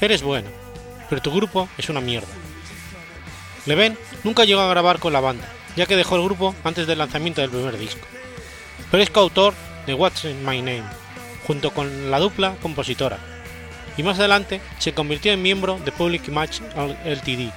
Eres 0.00 0.22
bueno, 0.22 0.48
pero 1.12 1.20
tu 1.20 1.30
grupo 1.30 1.68
es 1.76 1.90
una 1.90 2.00
mierda. 2.00 2.32
Leven 3.66 3.98
nunca 4.24 4.46
llegó 4.46 4.62
a 4.62 4.70
grabar 4.70 4.98
con 4.98 5.12
la 5.12 5.20
banda, 5.20 5.46
ya 5.76 5.84
que 5.84 5.94
dejó 5.94 6.16
el 6.16 6.24
grupo 6.24 6.54
antes 6.64 6.86
del 6.86 6.96
lanzamiento 6.96 7.42
del 7.42 7.50
primer 7.50 7.76
disco. 7.76 8.06
Pero 8.90 9.02
es 9.02 9.10
coautor 9.10 9.52
de 9.86 9.92
What's 9.92 10.24
in 10.24 10.42
My 10.42 10.62
Name, 10.62 10.84
junto 11.46 11.70
con 11.74 12.10
la 12.10 12.18
dupla 12.18 12.56
compositora, 12.62 13.18
y 13.98 14.02
más 14.02 14.18
adelante 14.18 14.62
se 14.78 14.94
convirtió 14.94 15.34
en 15.34 15.42
miembro 15.42 15.78
de 15.84 15.92
Public 15.92 16.28
Image 16.28 16.62
Ltd, 17.04 17.52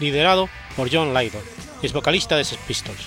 liderado 0.00 0.48
por 0.74 0.88
John 0.90 1.12
Lydon, 1.12 1.42
ex 1.82 1.92
vocalista 1.92 2.36
de 2.36 2.44
Sex 2.46 2.58
Pistols. 2.66 3.06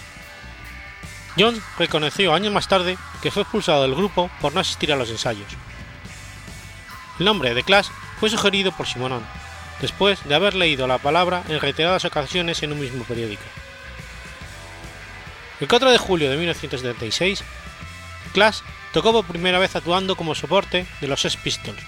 John 1.40 1.60
reconoció 1.80 2.36
años 2.36 2.54
más 2.54 2.68
tarde 2.68 3.00
que 3.24 3.32
fue 3.32 3.42
expulsado 3.42 3.82
del 3.82 3.96
grupo 3.96 4.30
por 4.42 4.54
no 4.54 4.60
asistir 4.60 4.94
a 4.94 4.96
los 4.96 5.10
ensayos. 5.10 5.48
El 7.18 7.26
nombre 7.26 7.56
de 7.56 7.64
Clash 7.64 7.88
fue 8.20 8.30
sugerido 8.30 8.72
por 8.74 8.86
Simonon, 8.86 9.26
después 9.82 10.24
de 10.26 10.36
haber 10.36 10.54
leído 10.54 10.88
la 10.88 11.00
palabra 11.00 11.44
en 11.50 11.60
reiteradas 11.60 12.06
ocasiones 12.06 12.62
en 12.64 12.72
un 12.72 12.80
mismo 12.80 13.04
periódico. 13.04 13.44
El 15.60 15.68
4 15.68 15.92
de 15.92 15.98
julio 15.98 16.30
de 16.30 16.38
1976, 16.38 17.44
Clash 18.34 18.60
tocó 18.94 19.12
por 19.12 19.26
primera 19.26 19.60
vez 19.60 19.76
actuando 19.76 20.16
como 20.16 20.36
soporte 20.36 20.86
de 21.02 21.08
los 21.08 21.22
Sex 21.22 21.38
Pistols, 21.38 21.82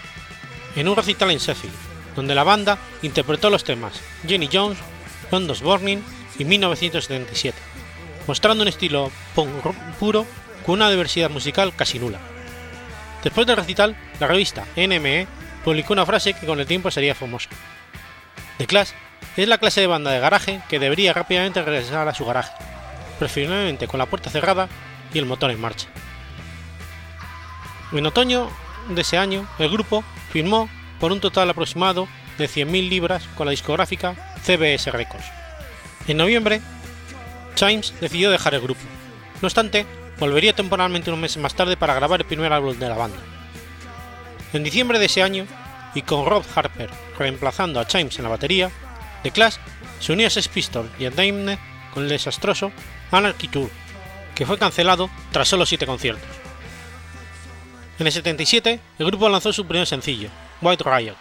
en 0.76 0.88
un 0.88 0.96
recital 0.96 1.32
en 1.32 1.38
Sheffield, 1.38 1.74
donde 2.16 2.36
la 2.36 2.44
banda 2.44 2.78
interpretó 3.02 3.50
los 3.50 3.64
temas 3.64 4.00
Jenny 4.28 4.50
Jones, 4.52 4.78
London's 5.32 5.62
Burning 5.62 6.00
y 6.38 6.46
1977, 6.46 7.58
mostrando 8.28 8.64
un 8.64 8.68
estilo 8.68 9.12
punk 9.36 9.52
puro 10.00 10.26
con 10.66 10.76
una 10.76 10.90
diversidad 10.90 11.30
musical 11.30 11.74
casi 11.76 12.00
nula. 12.00 12.20
Después 13.24 13.48
del 13.48 13.58
recital, 13.58 13.96
la 14.20 14.28
revista 14.28 14.66
NME 14.76 15.28
publicó 15.64 15.94
una 15.94 16.06
frase 16.06 16.34
que 16.34 16.46
con 16.46 16.60
el 16.60 16.68
tiempo 16.68 16.92
sería 16.92 17.16
famosa. 17.16 17.50
The 18.58 18.68
Clash 18.68 18.90
es 19.38 19.48
la 19.48 19.58
clase 19.58 19.82
de 19.82 19.88
banda 19.88 20.12
de 20.12 20.20
garaje 20.20 20.62
que 20.70 20.80
debería 20.80 21.14
rápidamente 21.14 21.62
regresar 21.62 22.08
a 22.08 22.14
su 22.14 22.26
garaje, 22.26 22.54
preferiblemente 23.20 23.88
con 23.88 23.98
la 23.98 24.06
puerta 24.06 24.30
cerrada 24.30 24.68
y 25.14 25.20
el 25.20 25.26
motor 25.26 25.52
en 25.52 25.62
marcha. 25.62 25.88
En 27.92 28.06
otoño 28.06 28.50
de 28.90 29.02
ese 29.02 29.18
año, 29.18 29.48
el 29.60 29.70
grupo 29.70 30.04
firmó 30.32 30.70
por 31.00 31.12
un 31.12 31.20
total 31.20 31.50
aproximado 31.50 32.08
de 32.38 32.46
100.000 32.46 32.90
libras 32.90 33.24
con 33.36 33.46
la 33.46 33.52
discográfica 33.52 34.16
CBS 34.44 34.92
Records. 34.92 35.26
En 36.08 36.18
noviembre, 36.18 36.62
Chimes 37.56 37.94
decidió 38.02 38.32
dejar 38.32 38.56
el 38.56 38.62
grupo. 38.62 38.82
No 39.42 39.48
obstante, 39.48 39.86
volvería 40.20 40.54
temporalmente 40.54 41.10
unos 41.10 41.22
meses 41.22 41.42
más 41.42 41.56
tarde 41.56 41.78
para 41.78 41.94
grabar 41.94 42.22
el 42.22 42.28
primer 42.28 42.52
álbum 42.52 42.78
de 42.78 42.90
la 42.90 42.96
banda. 42.96 43.20
En 44.54 44.64
diciembre 44.64 45.00
de 45.00 45.06
ese 45.06 45.24
año, 45.24 45.46
y 45.96 46.02
con 46.02 46.26
Rob 46.26 46.44
Harper 46.56 46.90
reemplazando 47.18 47.80
a 47.80 47.88
Chimes 47.88 48.18
en 48.18 48.24
la 48.24 48.30
batería, 48.30 48.72
The 49.24 49.32
Clash 49.32 49.56
se 50.00 50.14
unió 50.14 50.28
a 50.28 50.30
Sex 50.30 50.50
y 51.00 51.06
a 51.06 51.12
Daimler 51.12 51.58
con 51.94 52.04
el 52.04 52.10
desastroso 52.10 52.72
Anarchy 53.12 53.48
Tour, 53.48 53.70
que 54.36 54.46
fue 54.46 54.58
cancelado 54.58 55.10
tras 55.32 55.48
solo 55.48 55.66
7 55.66 55.86
conciertos. 55.86 56.28
En 58.00 58.08
el 58.08 58.14
77, 58.14 58.80
el 59.00 59.06
grupo 59.06 59.30
lanzó 59.30 59.54
su 59.54 59.66
primer 59.66 59.88
sencillo, 59.88 60.30
White 60.62 60.84
Riot, 60.84 61.16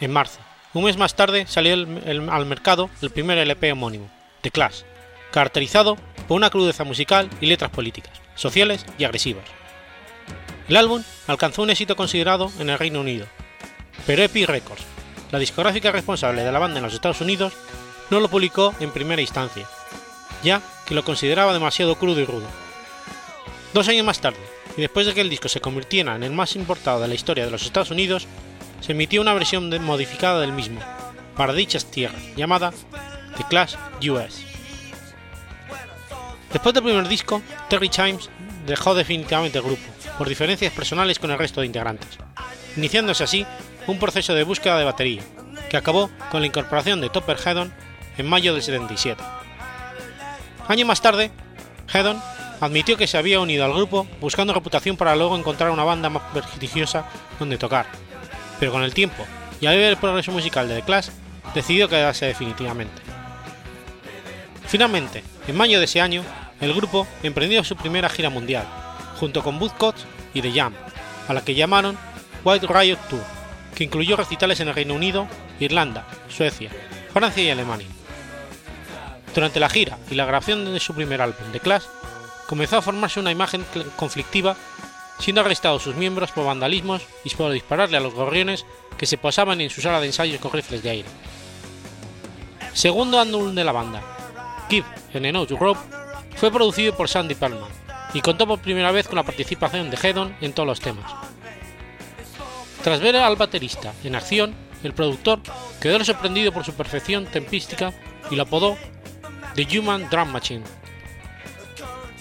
en 0.00 0.12
marzo. 0.12 0.40
Un 0.72 0.84
mes 0.84 0.96
más 0.96 1.14
tarde 1.14 1.46
salió 1.46 1.74
al 1.74 2.46
mercado 2.46 2.90
el 3.02 3.10
primer 3.10 3.38
LP 3.38 3.72
homónimo, 3.72 4.10
The 4.40 4.50
Clash, 4.50 4.82
caracterizado 5.30 5.96
por 6.26 6.36
una 6.36 6.50
crudeza 6.50 6.84
musical 6.84 7.28
y 7.40 7.46
letras 7.46 7.70
políticas, 7.70 8.20
sociales 8.34 8.86
y 8.98 9.04
agresivas. 9.04 9.44
El 10.68 10.76
álbum 10.76 11.02
alcanzó 11.26 11.62
un 11.62 11.70
éxito 11.70 11.96
considerado 11.96 12.50
en 12.60 12.70
el 12.70 12.78
Reino 12.78 13.00
Unido, 13.00 13.26
pero 14.06 14.22
Epic 14.22 14.48
Records, 14.48 14.84
la 15.30 15.38
discográfica 15.38 15.92
responsable 15.92 16.42
de 16.42 16.52
la 16.52 16.58
banda 16.58 16.78
en 16.78 16.84
los 16.84 16.94
Estados 16.94 17.20
Unidos, 17.20 17.52
no 18.10 18.20
lo 18.20 18.28
publicó 18.28 18.74
en 18.80 18.90
primera 18.90 19.22
instancia, 19.22 19.66
ya 20.42 20.60
que 20.86 20.94
lo 20.94 21.04
consideraba 21.04 21.52
demasiado 21.52 21.96
crudo 21.96 22.20
y 22.20 22.24
rudo. 22.24 22.46
Dos 23.72 23.88
años 23.88 24.04
más 24.04 24.20
tarde, 24.20 24.40
y 24.76 24.80
después 24.80 25.06
de 25.06 25.14
que 25.14 25.20
el 25.20 25.30
disco 25.30 25.48
se 25.48 25.60
convirtiera 25.60 26.16
en 26.16 26.22
el 26.22 26.32
más 26.32 26.56
importado 26.56 27.00
de 27.00 27.08
la 27.08 27.14
historia 27.14 27.44
de 27.44 27.50
los 27.50 27.62
Estados 27.62 27.90
Unidos, 27.90 28.26
se 28.80 28.92
emitió 28.92 29.20
una 29.20 29.34
versión 29.34 29.70
modificada 29.84 30.40
del 30.40 30.52
mismo, 30.52 30.80
para 31.36 31.52
dichas 31.52 31.84
tierras, 31.84 32.20
llamada 32.36 32.72
The 33.36 33.44
Clash 33.48 33.74
US. 34.10 34.44
Después 36.52 36.74
del 36.74 36.82
primer 36.82 37.06
disco, 37.06 37.42
Terry 37.68 37.88
Chimes 37.88 38.28
dejó 38.66 38.94
definitivamente 38.94 39.58
el 39.58 39.64
grupo, 39.64 39.82
por 40.18 40.28
diferencias 40.28 40.72
personales 40.72 41.18
con 41.18 41.30
el 41.30 41.38
resto 41.38 41.60
de 41.60 41.66
integrantes, 41.66 42.18
iniciándose 42.76 43.22
así 43.22 43.46
un 43.90 43.98
proceso 43.98 44.34
de 44.34 44.44
búsqueda 44.44 44.78
de 44.78 44.84
batería, 44.84 45.22
que 45.68 45.76
acabó 45.76 46.10
con 46.30 46.40
la 46.40 46.46
incorporación 46.46 47.00
de 47.00 47.10
Topper 47.10 47.36
Hedon 47.44 47.72
en 48.16 48.28
mayo 48.28 48.54
del 48.54 48.62
77. 48.62 49.22
Año 50.68 50.86
más 50.86 51.02
tarde, 51.02 51.30
Hedon 51.92 52.22
admitió 52.60 52.96
que 52.96 53.06
se 53.06 53.18
había 53.18 53.40
unido 53.40 53.64
al 53.64 53.74
grupo 53.74 54.06
buscando 54.20 54.52
reputación 54.52 54.96
para 54.96 55.16
luego 55.16 55.36
encontrar 55.36 55.70
una 55.70 55.84
banda 55.84 56.08
más 56.08 56.22
prestigiosa 56.32 57.06
donde 57.38 57.58
tocar, 57.58 57.86
pero 58.58 58.72
con 58.72 58.82
el 58.82 58.94
tiempo 58.94 59.24
y 59.60 59.66
al 59.66 59.76
ver 59.76 59.90
el 59.90 59.96
progreso 59.96 60.32
musical 60.32 60.68
de 60.68 60.76
The 60.76 60.82
Clash, 60.82 61.08
decidió 61.54 61.88
quedarse 61.88 62.26
definitivamente. 62.26 63.02
Finalmente, 64.66 65.24
en 65.48 65.56
mayo 65.56 65.78
de 65.78 65.86
ese 65.86 66.00
año, 66.00 66.22
el 66.60 66.72
grupo 66.72 67.06
emprendió 67.22 67.64
su 67.64 67.76
primera 67.76 68.08
gira 68.08 68.30
mundial, 68.30 68.64
junto 69.18 69.42
con 69.42 69.60
Woodcots 69.60 70.04
y 70.32 70.42
The 70.42 70.52
Jam, 70.52 70.74
a 71.28 71.34
la 71.34 71.44
que 71.44 71.54
llamaron 71.54 71.98
White 72.44 72.66
Riot 72.68 72.98
Tour, 73.08 73.39
que 73.80 73.84
incluyó 73.84 74.14
recitales 74.14 74.60
en 74.60 74.68
el 74.68 74.74
Reino 74.74 74.92
Unido, 74.92 75.26
Irlanda, 75.58 76.06
Suecia, 76.28 76.70
Francia 77.14 77.42
y 77.42 77.48
Alemania. 77.48 77.86
Durante 79.34 79.58
la 79.58 79.70
gira 79.70 79.96
y 80.10 80.16
la 80.16 80.26
grabación 80.26 80.70
de 80.70 80.78
su 80.78 80.94
primer 80.94 81.22
álbum, 81.22 81.50
The 81.50 81.60
Clash, 81.60 81.84
comenzó 82.46 82.76
a 82.76 82.82
formarse 82.82 83.20
una 83.20 83.30
imagen 83.30 83.64
conflictiva, 83.96 84.54
siendo 85.18 85.40
arrestados 85.40 85.82
sus 85.82 85.94
miembros 85.94 86.30
por 86.30 86.44
vandalismos 86.44 87.00
y 87.24 87.30
por 87.30 87.52
dispararle 87.52 87.96
a 87.96 88.00
los 88.00 88.12
gorriones 88.12 88.66
que 88.98 89.06
se 89.06 89.16
posaban 89.16 89.62
en 89.62 89.70
su 89.70 89.80
sala 89.80 89.98
de 89.98 90.08
ensayos 90.08 90.42
con 90.42 90.52
rifles 90.52 90.82
de 90.82 90.90
aire. 90.90 91.08
Segundo 92.74 93.18
álbum 93.18 93.54
de 93.54 93.64
la 93.64 93.72
banda, 93.72 94.02
Keep 94.68 94.84
en 95.14 95.22
the 95.22 95.32
Nose 95.32 95.56
Rope, 95.58 95.80
fue 96.36 96.50
producido 96.50 96.94
por 96.94 97.08
Sandy 97.08 97.34
Perlman 97.34 97.70
y 98.12 98.20
contó 98.20 98.46
por 98.46 98.60
primera 98.60 98.92
vez 98.92 99.08
con 99.08 99.16
la 99.16 99.24
participación 99.24 99.88
de 99.88 99.96
Hedon 99.96 100.36
en 100.42 100.52
todos 100.52 100.66
los 100.66 100.80
temas. 100.80 101.29
Tras 102.82 103.00
ver 103.00 103.16
al 103.16 103.36
baterista 103.36 103.92
en 104.04 104.14
acción, 104.14 104.54
el 104.82 104.94
productor 104.94 105.40
quedó 105.80 106.02
sorprendido 106.04 106.52
por 106.52 106.64
su 106.64 106.72
perfección 106.74 107.26
tempística 107.26 107.92
y 108.30 108.36
lo 108.36 108.42
apodó 108.42 108.76
The 109.54 109.78
Human 109.78 110.08
Drum 110.08 110.30
Machine 110.30 110.64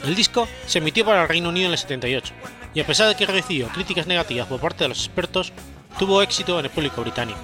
el 0.04 0.16
disco 0.16 0.48
se 0.66 0.78
emitió 0.80 1.06
para 1.06 1.24
el 1.24 1.28
Reino 1.28 1.50
Unido 1.50 1.68
en 1.68 1.74
el 1.74 1.78
78 1.78 2.34
y 2.74 2.80
a 2.80 2.86
pesar 2.86 3.08
de 3.10 3.16
que 3.16 3.26
recibió 3.26 3.68
críticas 3.68 4.08
negativas 4.08 4.48
por 4.48 4.60
parte 4.60 4.84
de 4.84 4.90
los 4.90 5.00
expertos, 5.00 5.52
tuvo 5.98 6.22
éxito 6.22 6.58
en 6.60 6.66
el 6.66 6.72
público 6.72 7.02
británico. 7.02 7.40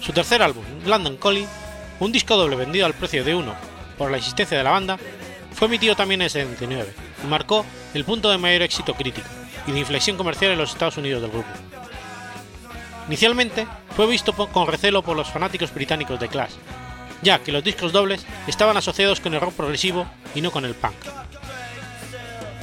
Su 0.00 0.12
tercer 0.12 0.42
álbum, 0.42 0.64
London 0.86 1.16
Calling, 1.16 1.46
un 2.00 2.10
disco 2.10 2.36
doble 2.36 2.56
vendido 2.56 2.86
al 2.86 2.94
precio 2.94 3.22
de 3.22 3.34
uno 3.34 3.54
por 3.98 4.10
la 4.10 4.16
existencia 4.16 4.58
de 4.58 4.64
la 4.64 4.70
banda, 4.70 4.98
fue 5.52 5.68
emitido 5.68 5.94
también 5.94 6.22
en 6.22 6.24
el 6.24 6.30
79 6.30 6.92
y 7.22 7.26
marcó 7.26 7.64
el 7.94 8.04
punto 8.04 8.30
de 8.30 8.38
mayor 8.38 8.62
éxito 8.62 8.94
crítico 8.94 9.28
y 9.70 9.72
de 9.72 9.80
inflexión 9.80 10.16
comercial 10.16 10.52
en 10.52 10.58
los 10.58 10.72
Estados 10.72 10.96
Unidos 10.96 11.22
del 11.22 11.30
grupo. 11.30 11.48
Inicialmente 13.06 13.66
fue 13.96 14.06
visto 14.06 14.32
con 14.32 14.66
recelo 14.66 15.02
por 15.02 15.16
los 15.16 15.30
fanáticos 15.30 15.72
británicos 15.72 16.18
de 16.20 16.28
Clash, 16.28 16.52
ya 17.22 17.38
que 17.38 17.52
los 17.52 17.64
discos 17.64 17.92
dobles 17.92 18.26
estaban 18.46 18.76
asociados 18.76 19.20
con 19.20 19.34
el 19.34 19.40
rock 19.40 19.54
progresivo 19.54 20.06
y 20.34 20.40
no 20.40 20.50
con 20.50 20.64
el 20.64 20.74
punk. 20.74 20.94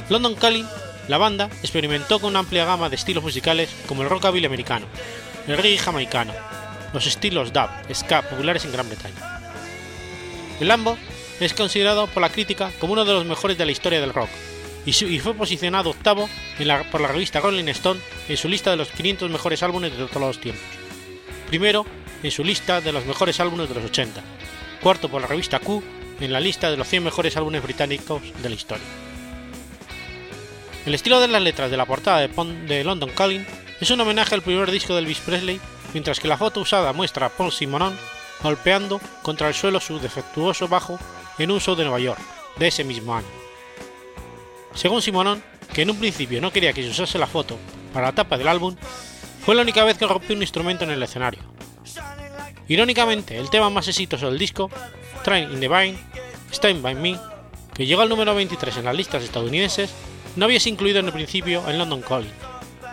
London 0.08 0.34
Calling, 0.34 0.66
la 1.08 1.18
banda 1.18 1.48
experimentó 1.62 2.18
con 2.18 2.30
una 2.30 2.40
amplia 2.40 2.64
gama 2.64 2.88
de 2.88 2.96
estilos 2.96 3.24
musicales 3.24 3.70
como 3.86 4.02
el 4.02 4.10
rockabilly 4.10 4.46
americano, 4.46 4.86
el 5.46 5.56
reggae 5.56 5.78
jamaicano, 5.78 6.32
los 6.92 7.06
estilos 7.06 7.52
dub, 7.52 7.68
ska 7.94 8.22
populares 8.22 8.64
en 8.64 8.72
Gran 8.72 8.88
Bretaña. 8.88 9.40
El 10.60 10.68
Lambo 10.68 10.98
es 11.40 11.54
considerado 11.54 12.06
por 12.06 12.20
la 12.20 12.30
crítica 12.30 12.70
como 12.78 12.94
uno 12.94 13.04
de 13.04 13.12
los 13.12 13.24
mejores 13.24 13.56
de 13.56 13.66
la 13.66 13.72
historia 13.72 14.00
del 14.00 14.14
rock 14.14 14.28
y, 14.88 15.18
fue 15.18 15.34
posicionado 15.34 15.90
octavo 15.90 16.30
por 16.90 17.00
la 17.00 17.08
revista 17.08 17.40
Rolling 17.40 17.68
Stone 17.68 18.00
en 18.28 18.36
su 18.36 18.48
lista 18.48 18.70
de 18.70 18.76
los 18.76 18.88
500 18.88 19.30
mejores 19.30 19.62
álbumes 19.62 19.96
de 19.96 20.06
todos 20.06 20.22
los 20.22 20.40
tiempos. 20.40 20.64
Primero 21.48 21.84
en 22.22 22.30
su 22.30 22.42
lista 22.42 22.80
de 22.80 22.92
los 22.92 23.04
mejores 23.04 23.38
álbumes 23.38 23.68
de 23.68 23.74
los 23.74 23.84
80, 23.84 24.22
cuarto 24.82 25.08
por 25.08 25.20
la 25.20 25.26
revista 25.26 25.58
Q 25.58 25.82
en 26.20 26.32
la 26.32 26.40
lista 26.40 26.70
de 26.70 26.76
los 26.76 26.88
100 26.88 27.04
mejores 27.04 27.36
álbumes 27.36 27.62
británicos 27.62 28.22
de 28.42 28.48
la 28.48 28.54
historia. 28.54 28.86
El 30.86 30.94
estilo 30.94 31.20
de 31.20 31.28
las 31.28 31.42
letras 31.42 31.70
de 31.70 31.76
la 31.76 31.84
portada 31.84 32.26
de, 32.26 32.84
London 32.84 33.10
Calling 33.10 33.46
es 33.80 33.90
un 33.90 34.00
homenaje 34.00 34.34
al 34.34 34.42
primer 34.42 34.70
disco 34.70 34.94
de 34.94 35.00
Elvis 35.00 35.18
Presley, 35.18 35.60
mientras 35.92 36.18
que 36.18 36.28
la 36.28 36.38
foto 36.38 36.60
usada 36.60 36.94
muestra 36.94 37.26
a 37.26 37.28
Paul 37.28 37.52
Simonon 37.52 37.96
golpeando 38.42 39.00
contra 39.22 39.48
el 39.48 39.54
suelo 39.54 39.80
su 39.80 39.98
defectuoso 39.98 40.66
bajo 40.66 40.98
en 41.38 41.50
un 41.50 41.60
show 41.60 41.74
de 41.76 41.84
Nueva 41.84 42.00
York 42.00 42.20
de 42.56 42.68
ese 42.68 42.84
mismo 42.84 43.14
año. 43.14 43.47
Según 44.74 45.02
Simonon, 45.02 45.42
que 45.72 45.82
en 45.82 45.90
un 45.90 45.98
principio 45.98 46.40
no 46.40 46.52
quería 46.52 46.72
que 46.72 46.82
se 46.82 46.90
usase 46.90 47.18
la 47.18 47.26
foto 47.26 47.58
para 47.92 48.06
la 48.06 48.14
tapa 48.14 48.38
del 48.38 48.48
álbum, 48.48 48.76
fue 49.44 49.54
la 49.54 49.62
única 49.62 49.84
vez 49.84 49.98
que 49.98 50.06
rompió 50.06 50.36
un 50.36 50.42
instrumento 50.42 50.84
en 50.84 50.90
el 50.90 51.02
escenario. 51.02 51.40
Irónicamente, 52.68 53.38
el 53.38 53.50
tema 53.50 53.70
más 53.70 53.88
exitoso 53.88 54.28
del 54.28 54.38
disco, 54.38 54.70
Train 55.24 55.50
in 55.52 55.60
the 55.60 55.68
Vine, 55.68 55.98
Stand 56.52 56.82
By 56.82 56.94
Me, 56.94 57.18
que 57.74 57.86
llegó 57.86 58.02
al 58.02 58.08
número 58.08 58.34
23 58.34 58.76
en 58.76 58.84
las 58.84 58.96
listas 58.96 59.22
estadounidenses, 59.22 59.90
no 60.36 60.44
había 60.44 60.60
sido 60.60 60.74
incluido 60.74 61.00
en 61.00 61.06
el 61.06 61.12
principio 61.12 61.68
en 61.68 61.78
London 61.78 62.02
Calling, 62.02 62.32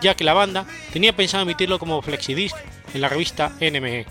ya 0.00 0.14
que 0.14 0.24
la 0.24 0.32
banda 0.32 0.66
tenía 0.92 1.14
pensado 1.14 1.42
emitirlo 1.42 1.78
como 1.78 2.00
flexidisc 2.00 2.56
en 2.94 3.00
la 3.00 3.08
revista 3.08 3.52
NME. 3.60 4.06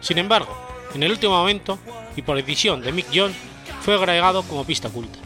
Sin 0.00 0.18
embargo, 0.18 0.56
en 0.94 1.02
el 1.02 1.12
último 1.12 1.38
momento, 1.38 1.78
y 2.16 2.22
por 2.22 2.36
decisión 2.36 2.82
de 2.82 2.92
Mick 2.92 3.06
Jones, 3.14 3.36
fue 3.80 3.94
agregado 3.94 4.42
como 4.42 4.64
pista 4.64 4.88
oculta. 4.88 5.18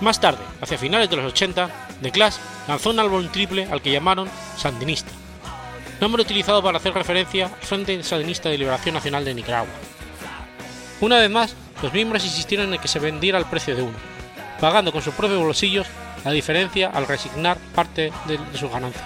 Más 0.00 0.20
tarde, 0.20 0.44
hacia 0.60 0.76
finales 0.76 1.08
de 1.08 1.16
los 1.16 1.32
80, 1.32 1.70
The 2.02 2.10
Clash 2.10 2.36
lanzó 2.68 2.90
un 2.90 3.00
álbum 3.00 3.28
triple 3.28 3.66
al 3.70 3.80
que 3.80 3.90
llamaron 3.90 4.28
Sandinista, 4.56 5.10
nombre 6.00 6.22
utilizado 6.22 6.62
para 6.62 6.76
hacer 6.76 6.92
referencia 6.92 7.46
al 7.46 7.66
Frente 7.66 8.02
Sandinista 8.02 8.50
de 8.50 8.58
Liberación 8.58 8.94
Nacional 8.94 9.24
de 9.24 9.34
Nicaragua. 9.34 9.72
Una 11.00 11.18
vez 11.18 11.30
más, 11.30 11.54
los 11.82 11.92
miembros 11.94 12.24
insistieron 12.24 12.72
en 12.74 12.80
que 12.80 12.88
se 12.88 12.98
vendiera 12.98 13.38
al 13.38 13.48
precio 13.48 13.74
de 13.74 13.82
uno, 13.82 13.96
pagando 14.60 14.92
con 14.92 15.00
sus 15.00 15.14
propios 15.14 15.40
bolsillos 15.40 15.86
la 16.24 16.30
diferencia 16.30 16.90
al 16.90 17.06
resignar 17.06 17.56
parte 17.74 18.12
de, 18.26 18.38
sus 18.58 18.70
ganancias. 18.70 19.04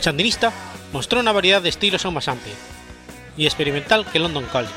Sandinista 0.00 0.52
mostró 0.92 1.20
una 1.20 1.32
variedad 1.32 1.60
de 1.60 1.68
estilos 1.68 2.04
aún 2.04 2.14
más 2.14 2.28
amplia 2.28 2.54
y 3.36 3.44
experimental 3.44 4.06
que 4.06 4.18
London 4.18 4.46
Calling, 4.50 4.70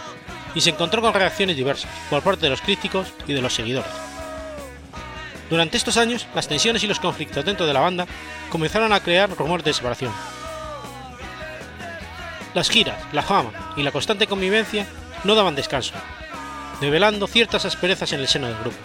y 0.56 0.62
se 0.62 0.72
encontró 0.72 1.02
con 1.02 1.14
reacciones 1.14 1.56
diversas 1.56 1.90
por 2.10 2.22
parte 2.22 2.42
de 2.42 2.50
los 2.50 2.62
críticos 2.62 3.08
y 3.28 3.34
de 3.34 3.42
los 3.42 3.54
seguidores. 3.54 4.09
Durante 5.50 5.78
estos 5.78 5.98
años, 5.98 6.28
las 6.36 6.48
tensiones 6.48 6.84
y 6.84 6.88
los 6.88 7.00
conflictos 7.00 7.44
dentro 7.44 7.66
de 7.66 7.74
la 7.74 7.80
banda 7.80 8.06
comenzaron 8.50 8.94
a 8.94 9.00
crear 9.00 9.30
rumores 9.32 9.66
de 9.66 9.74
separación. 9.74 10.14
Las 12.54 12.70
giras, 12.70 12.98
la 13.14 13.24
fama 13.24 13.52
y 13.76 13.84
la 13.84 13.92
constante 13.92 14.28
convivencia 14.28 14.86
no 15.24 15.36
daban 15.36 15.56
descanso, 15.56 15.94
develando 16.82 17.28
ciertas 17.28 17.66
asperezas 17.66 18.12
en 18.14 18.20
el 18.22 18.28
seno 18.28 18.48
del 18.48 18.58
grupo. 18.58 18.78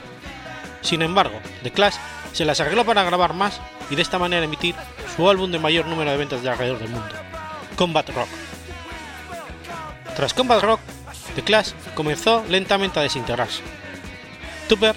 Sin 0.80 1.02
embargo, 1.02 1.38
The 1.62 1.70
Clash 1.70 1.94
se 2.32 2.44
las 2.44 2.60
arregló 2.60 2.84
para 2.84 3.04
grabar 3.04 3.32
más 3.32 3.60
y 3.90 3.96
de 3.96 4.02
esta 4.02 4.18
manera 4.18 4.44
emitir 4.44 4.74
su 5.16 5.28
álbum 5.28 5.50
de 5.50 5.58
mayor 5.58 5.86
número 5.86 6.10
de 6.10 6.16
ventas 6.16 6.42
de 6.42 6.50
alrededor 6.50 6.78
del 6.78 6.90
mundo, 6.90 7.14
Combat 7.76 8.08
Rock. 8.10 8.28
Tras 10.16 10.34
Combat 10.34 10.62
Rock, 10.62 10.80
The 11.34 11.42
Clash 11.42 11.70
comenzó 11.94 12.44
lentamente 12.48 13.00
a 13.00 13.02
desintegrarse. 13.02 13.62
Tupper 14.68 14.94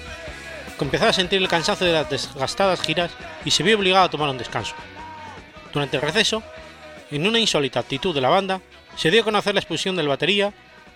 empezó 0.84 1.06
a 1.06 1.12
sentir 1.12 1.40
el 1.40 1.48
cansancio 1.48 1.86
de 1.86 1.92
las 1.92 2.10
desgastadas 2.10 2.80
giras 2.80 3.10
y 3.44 3.50
se 3.50 3.62
vio 3.62 3.76
obligado 3.76 4.04
a 4.04 4.10
tomar 4.10 4.28
un 4.28 4.38
descanso. 4.38 4.74
Durante 5.72 5.96
el 5.96 6.02
receso, 6.02 6.42
en 7.10 7.26
una 7.26 7.38
insólita 7.38 7.80
actitud 7.80 8.14
de 8.14 8.20
la 8.20 8.28
banda, 8.28 8.60
se 8.96 9.10
dio 9.10 9.22
a 9.22 9.24
conocer 9.24 9.54
la 9.54 9.60
expulsión 9.60 9.96
del 9.96 10.08
batería 10.08 10.52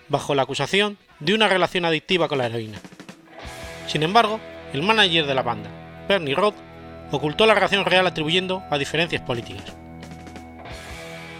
bajo 0.09 0.35
la 0.35 0.43
acusación 0.43 0.97
de 1.19 1.33
una 1.33 1.47
relación 1.47 1.85
adictiva 1.85 2.27
con 2.27 2.37
la 2.37 2.47
heroína. 2.47 2.79
Sin 3.87 4.03
embargo, 4.03 4.39
el 4.73 4.83
manager 4.83 5.25
de 5.25 5.35
la 5.35 5.41
banda, 5.41 5.69
Bernie 6.07 6.35
Roth, 6.35 6.55
ocultó 7.11 7.45
la 7.45 7.53
relación 7.53 7.85
real 7.85 8.07
atribuyendo 8.07 8.63
a 8.69 8.77
diferencias 8.77 9.21
políticas. 9.21 9.73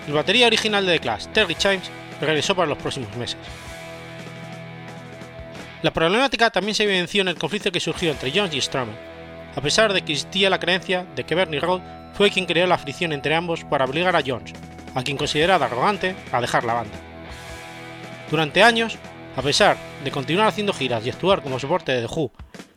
El 0.08 0.14
batería 0.14 0.48
original 0.48 0.86
de 0.86 0.94
The 0.94 1.00
Clash, 1.00 1.28
Terry 1.34 1.56
Chimes, 1.56 1.90
regresó 2.22 2.56
para 2.56 2.68
los 2.68 2.78
próximos 2.78 3.16
meses. 3.16 3.38
La 5.84 5.92
problemática 5.92 6.50
también 6.50 6.76
se 6.76 6.84
evidenció 6.84 7.22
en 7.22 7.28
el 7.28 7.38
conflicto 7.38 7.70
que 7.70 7.82
surgió 7.82 8.10
entre 8.10 8.32
Jones 8.34 8.56
y 8.56 8.62
Strummer, 8.62 8.96
a 9.54 9.60
pesar 9.60 9.92
de 9.92 10.02
que 10.02 10.14
existía 10.14 10.50
la 10.50 10.58
creencia 10.58 11.06
de 11.14 11.26
que 11.26 11.36
Bernie 11.36 11.60
Roth 11.60 11.82
fue 12.14 12.32
quien 12.32 12.46
creó 12.46 12.66
la 12.68 12.78
fricción 12.78 13.12
entre 13.12 13.36
ambos 13.36 13.66
para 13.66 13.84
obligar 13.84 14.16
a 14.16 14.24
Jones, 14.26 14.54
a 14.96 15.04
quien 15.04 15.18
consideraba 15.18 15.66
arrogante, 15.66 16.16
a 16.32 16.40
dejar 16.40 16.64
la 16.64 16.76
banda. 16.76 16.98
Durante 18.32 18.64
años, 18.64 18.98
a 19.36 19.42
pesar 19.42 19.76
de 20.06 20.12
continuar 20.12 20.48
haciendo 20.48 20.72
giras 20.72 21.06
y 21.06 21.10
actuar 21.10 21.44
como 21.44 21.60
soporte 21.60 21.92
de 21.92 22.08
The 22.08 22.14
Who 22.14 22.32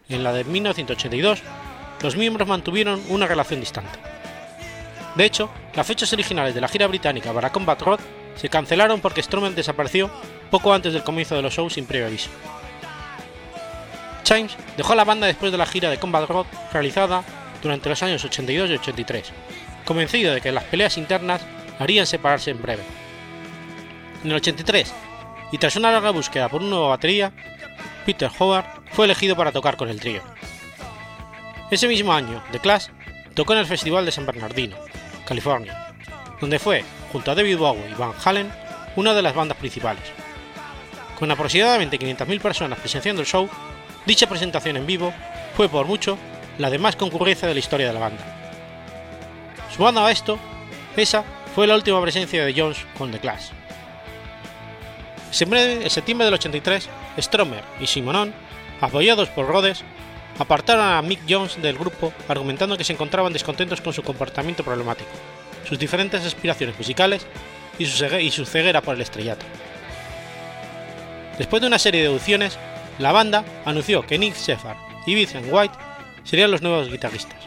en 0.09 0.25
la 0.25 0.33
de 0.33 0.43
1982, 0.43 1.43
los 2.03 2.17
miembros 2.17 2.49
mantuvieron 2.49 3.01
una 3.09 3.29
relación 3.29 3.61
distante. 3.61 4.01
De 5.15 5.25
hecho, 5.25 5.49
las 5.75 5.87
fechas 5.87 6.13
originales 6.13 6.57
de 6.57 6.61
la 6.61 6.69
gira 6.69 6.89
británica 6.89 7.33
para 7.33 7.53
Combat 7.53 7.81
Rock 7.83 8.01
se 8.35 8.49
cancelaron 8.49 9.01
porque 9.01 9.23
Strummer 9.23 9.55
desapareció 9.55 10.11
poco 10.51 10.75
antes 10.75 10.93
del 10.93 11.05
comienzo 11.05 11.37
de 11.37 11.43
los 11.43 11.55
shows 11.55 11.75
sin 11.75 11.87
previo 11.87 12.09
aviso. 12.09 12.31
Chimes 14.27 14.57
dejó 14.77 14.97
la 14.97 15.05
banda 15.05 15.29
después 15.29 15.53
de 15.53 15.59
la 15.59 15.67
gira 15.67 15.89
de 15.89 15.99
Combat 15.99 16.29
Rock 16.29 16.49
realizada 16.73 17.23
durante 17.63 17.89
los 17.89 18.03
años 18.03 18.25
82 18.25 18.71
y 18.71 18.73
83, 18.75 19.33
convencido 19.85 20.35
de 20.35 20.41
que 20.41 20.51
las 20.51 20.65
peleas 20.65 20.99
internas 20.99 21.43
harían 21.79 22.09
separarse 22.09 22.51
en 22.51 22.61
breve. 22.61 22.83
En 24.25 24.31
el 24.31 24.37
83, 24.39 24.93
y 25.53 25.59
tras 25.59 25.77
una 25.77 25.93
larga 25.93 26.11
búsqueda 26.11 26.49
por 26.49 26.61
una 26.61 26.71
nueva 26.71 26.89
batería, 26.89 27.33
Peter 28.05 28.29
Howard 28.37 28.67
fue 28.91 29.05
elegido 29.05 29.37
para 29.37 29.53
tocar 29.53 29.77
con 29.77 29.89
el 29.89 30.01
trío. 30.01 30.23
Ese 31.71 31.87
mismo 31.87 32.13
año, 32.13 32.43
The 32.51 32.59
Clash 32.59 32.89
tocó 33.35 33.53
en 33.53 33.61
el 33.61 33.67
Festival 33.67 34.05
de 34.05 34.11
San 34.11 34.27
Bernardino, 34.27 34.77
California, 35.25 35.95
donde 36.41 36.59
fue, 36.59 36.85
junto 37.13 37.31
a 37.31 37.37
David 37.37 37.59
Bowie 37.59 37.91
y 37.93 37.95
Van 37.95 38.13
Halen, 38.25 38.51
una 38.97 39.15
de 39.15 39.23
las 39.23 39.37
bandas 39.37 39.57
principales. 39.57 40.03
Con 41.17 41.31
aproximadamente 41.31 41.97
500.000 41.97 42.41
personas 42.41 42.81
presenciando 42.81 43.23
el 43.23 43.29
show, 43.29 43.49
Dicha 44.07 44.29
presentación 44.29 44.77
en 44.77 44.87
vivo 44.87 45.13
fue 45.57 45.69
por 45.69 45.87
mucho 45.87 46.17
la 46.59 46.71
de 46.71 46.79
más 46.79 46.97
concurrencia 46.97 47.49
de 47.49 47.55
la 47.55 47.61
historia 47.61 47.89
de 47.89 47.93
la 47.93 48.01
banda. 48.01 48.25
Sumando 49.75 50.05
a 50.05 50.11
esto, 50.11 50.39
esa 50.97 51.25
fue 51.55 51.67
la 51.67 51.75
última 51.75 52.01
presencia 52.01 52.45
de 52.45 52.55
Jones 52.57 52.79
con 52.97 53.11
The 53.11 53.19
Clash. 53.19 53.49
En 55.39 55.91
septiembre 55.91 56.25
del 56.25 56.35
83, 56.35 56.89
Stromer 57.19 57.63
y 57.81 57.87
Simonon, 57.87 58.33
apoyados 58.81 59.29
por 59.29 59.47
Rhodes, 59.47 59.83
apartaron 60.39 60.87
a 60.87 61.03
Mick 61.03 61.21
Jones 61.29 61.61
del 61.61 61.77
grupo 61.77 62.13
argumentando 62.29 62.77
que 62.77 62.85
se 62.85 62.93
encontraban 62.93 63.33
descontentos 63.33 63.81
con 63.81 63.93
su 63.93 64.03
comportamiento 64.03 64.65
problemático, 64.65 65.11
sus 65.69 65.79
diferentes 65.79 66.25
aspiraciones 66.25 66.79
musicales 66.79 67.27
y 67.79 67.87
su, 68.31 68.47
ceguera 68.47 68.81
por 68.81 68.95
el 68.95 69.03
estrellato. 69.03 69.45
Después 71.39 71.61
de 71.61 71.67
una 71.67 71.79
serie 71.79 72.03
de 72.03 72.09
deducciones, 72.09 72.59
la 72.99 73.13
banda 73.13 73.45
anunció 73.65 74.07
que 74.07 74.19
Nick 74.19 74.37
Shepard 74.37 74.77
y 75.07 75.15
Vincent 75.15 75.47
White 75.51 75.75
serían 76.25 76.51
los 76.51 76.63
nuevos 76.63 76.91
guitarristas. 76.91 77.39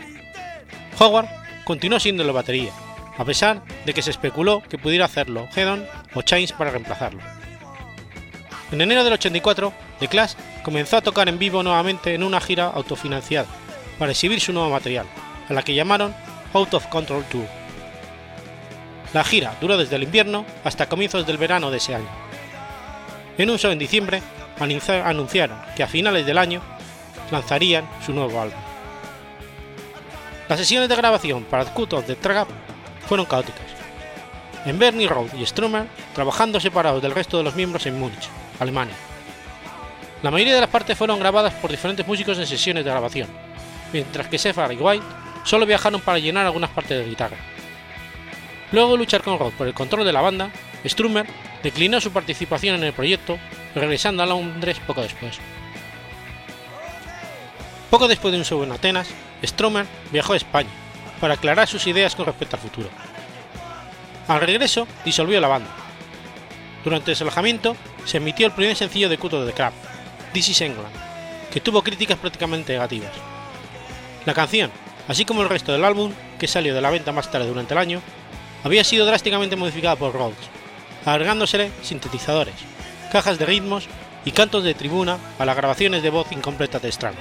Howard 0.99 1.27
continuó 1.63 1.99
siendo 1.99 2.23
la 2.23 2.31
batería, 2.31 2.71
a 3.17 3.25
pesar 3.25 3.61
de 3.85 3.93
que 3.93 4.01
se 4.01 4.11
especuló 4.11 4.61
que 4.61 4.77
pudiera 4.77 5.05
hacerlo 5.05 5.47
Hedon 5.55 5.85
o 6.13 6.21
Chains 6.21 6.53
para 6.53 6.71
reemplazarlo. 6.71 7.21
En 8.71 8.81
enero 8.81 9.03
del 9.03 9.13
84, 9.13 9.73
The 9.99 10.07
Clash 10.07 10.33
comenzó 10.63 10.97
a 10.97 11.01
tocar 11.01 11.27
en 11.27 11.39
vivo 11.39 11.63
nuevamente 11.63 12.13
en 12.13 12.23
una 12.23 12.39
gira 12.39 12.67
autofinanciada 12.67 13.47
para 13.97 14.11
exhibir 14.11 14.39
su 14.39 14.53
nuevo 14.53 14.69
material, 14.69 15.07
a 15.49 15.53
la 15.53 15.63
que 15.63 15.73
llamaron 15.73 16.13
Out 16.53 16.75
of 16.75 16.87
Control 16.87 17.23
Tour. 17.25 17.47
La 19.13 19.23
gira 19.23 19.55
duró 19.59 19.77
desde 19.77 19.95
el 19.95 20.03
invierno 20.03 20.45
hasta 20.63 20.87
comienzos 20.87 21.25
del 21.25 21.37
verano 21.37 21.71
de 21.71 21.77
ese 21.77 21.95
año. 21.95 22.09
En 23.39 23.49
un 23.49 23.57
show 23.57 23.71
en 23.71 23.79
diciembre 23.79 24.21
anunciaron 24.59 25.57
que 25.75 25.83
a 25.83 25.87
finales 25.87 26.25
del 26.25 26.37
año 26.37 26.61
lanzarían 27.31 27.87
su 28.05 28.13
nuevo 28.13 28.41
álbum. 28.41 28.59
Las 30.47 30.59
sesiones 30.59 30.89
de 30.89 30.95
grabación 30.95 31.43
para 31.43 31.65
Cut 31.65 31.93
of 31.93 32.05
the 32.05 32.15
Trap 32.15 32.47
fueron 33.07 33.25
caóticas. 33.25 33.65
En 34.65 34.77
Bernie 34.79 35.07
Road 35.07 35.33
y 35.33 35.45
Strummer 35.45 35.87
trabajando 36.13 36.59
separados 36.59 37.01
del 37.01 37.15
resto 37.15 37.37
de 37.37 37.43
los 37.43 37.55
miembros 37.55 37.85
en 37.85 37.99
Múnich, 37.99 38.29
Alemania. 38.59 38.95
La 40.21 40.31
mayoría 40.31 40.55
de 40.55 40.61
las 40.61 40.69
partes 40.69 40.97
fueron 40.97 41.19
grabadas 41.19 41.53
por 41.53 41.71
diferentes 41.71 42.05
músicos 42.05 42.37
en 42.37 42.45
sesiones 42.45 42.83
de 42.83 42.91
grabación, 42.91 43.29
mientras 43.93 44.27
que 44.27 44.37
Sephard 44.37 44.73
y 44.73 44.75
White 44.75 45.05
solo 45.43 45.65
viajaron 45.65 46.01
para 46.01 46.19
llenar 46.19 46.45
algunas 46.45 46.71
partes 46.71 46.97
de 46.97 47.09
guitarra. 47.09 47.37
Luego 48.71 48.91
de 48.91 48.97
luchar 48.97 49.23
con 49.23 49.39
Roth 49.39 49.53
por 49.53 49.67
el 49.67 49.73
control 49.73 50.05
de 50.05 50.13
la 50.13 50.21
banda, 50.21 50.51
Strummer 50.85 51.25
declinó 51.63 52.01
su 52.01 52.11
participación 52.11 52.75
en 52.75 52.83
el 52.83 52.93
proyecto, 52.93 53.39
regresando 53.75 54.23
a 54.23 54.25
Londres 54.25 54.79
poco 54.85 55.01
después. 55.01 55.37
Poco 57.89 58.07
después 58.07 58.31
de 58.31 58.37
un 58.37 58.45
show 58.45 58.63
en 58.63 58.71
Atenas, 58.71 59.09
Strummer 59.43 59.85
viajó 60.11 60.33
a 60.33 60.37
España 60.37 60.69
para 61.19 61.33
aclarar 61.33 61.67
sus 61.67 61.87
ideas 61.87 62.15
con 62.15 62.25
respecto 62.25 62.55
al 62.55 62.61
futuro. 62.61 62.89
Al 64.27 64.41
regreso, 64.41 64.87
disolvió 65.03 65.41
la 65.41 65.47
banda. 65.47 65.69
Durante 66.83 67.11
el 67.11 67.17
alojamiento, 67.19 67.75
se 68.05 68.17
emitió 68.17 68.45
el 68.45 68.53
primer 68.53 68.75
sencillo 68.75 69.09
de 69.09 69.17
Cuto 69.17 69.43
de 69.43 69.53
Crab, 69.53 69.73
This 70.33 70.49
is 70.49 70.61
England, 70.61 70.93
que 71.51 71.59
tuvo 71.59 71.81
críticas 71.81 72.17
prácticamente 72.19 72.73
negativas. 72.73 73.11
La 74.25 74.33
canción, 74.33 74.71
así 75.07 75.25
como 75.25 75.41
el 75.41 75.49
resto 75.49 75.71
del 75.71 75.83
álbum, 75.83 76.13
que 76.37 76.47
salió 76.47 76.75
de 76.75 76.81
la 76.81 76.91
venta 76.91 77.11
más 77.11 77.31
tarde 77.31 77.47
durante 77.47 77.73
el 77.73 77.79
año, 77.79 78.01
había 78.63 78.83
sido 78.83 79.05
drásticamente 79.05 79.55
modificada 79.55 79.95
por 79.95 80.13
Rhodes, 80.13 80.37
agregándosele 81.05 81.71
sintetizadores, 81.81 82.55
cajas 83.09 83.39
de 83.39 83.45
ritmos 83.45 83.87
y 84.25 84.31
cantos 84.31 84.63
de 84.63 84.73
tribuna 84.73 85.17
a 85.37 85.45
las 85.45 85.55
grabaciones 85.55 86.03
de 86.03 86.09
voz 86.09 86.31
incompleta 86.31 86.79
de 86.79 86.89
Strand. 86.89 87.17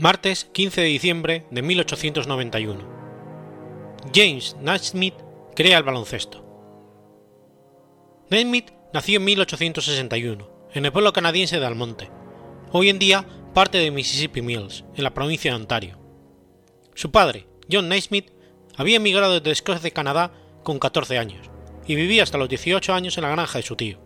Martes 0.00 0.44
15 0.52 0.80
de 0.80 0.86
diciembre 0.86 1.46
de 1.50 1.60
1891. 1.60 2.80
James 4.14 4.56
Naismith 4.60 5.27
crea 5.58 5.78
el 5.78 5.82
baloncesto. 5.82 6.44
Naismith 8.30 8.70
nació 8.92 9.16
en 9.16 9.24
1861 9.24 10.48
en 10.72 10.84
el 10.84 10.92
pueblo 10.92 11.12
canadiense 11.12 11.58
de 11.58 11.66
Almonte, 11.66 12.12
hoy 12.70 12.90
en 12.90 13.00
día 13.00 13.26
parte 13.54 13.78
de 13.78 13.90
Mississippi 13.90 14.40
Mills, 14.40 14.84
en 14.94 15.02
la 15.02 15.14
provincia 15.14 15.50
de 15.50 15.56
Ontario. 15.56 15.98
Su 16.94 17.10
padre, 17.10 17.48
John 17.68 17.88
Naismith, 17.88 18.30
había 18.76 18.98
emigrado 18.98 19.40
desde 19.40 19.50
Escocia 19.50 19.82
de 19.82 19.90
Canadá 19.90 20.30
con 20.62 20.78
14 20.78 21.18
años 21.18 21.50
y 21.88 21.96
vivía 21.96 22.22
hasta 22.22 22.38
los 22.38 22.48
18 22.48 22.94
años 22.94 23.18
en 23.18 23.22
la 23.22 23.30
granja 23.30 23.58
de 23.58 23.64
su 23.64 23.74
tío. 23.74 23.98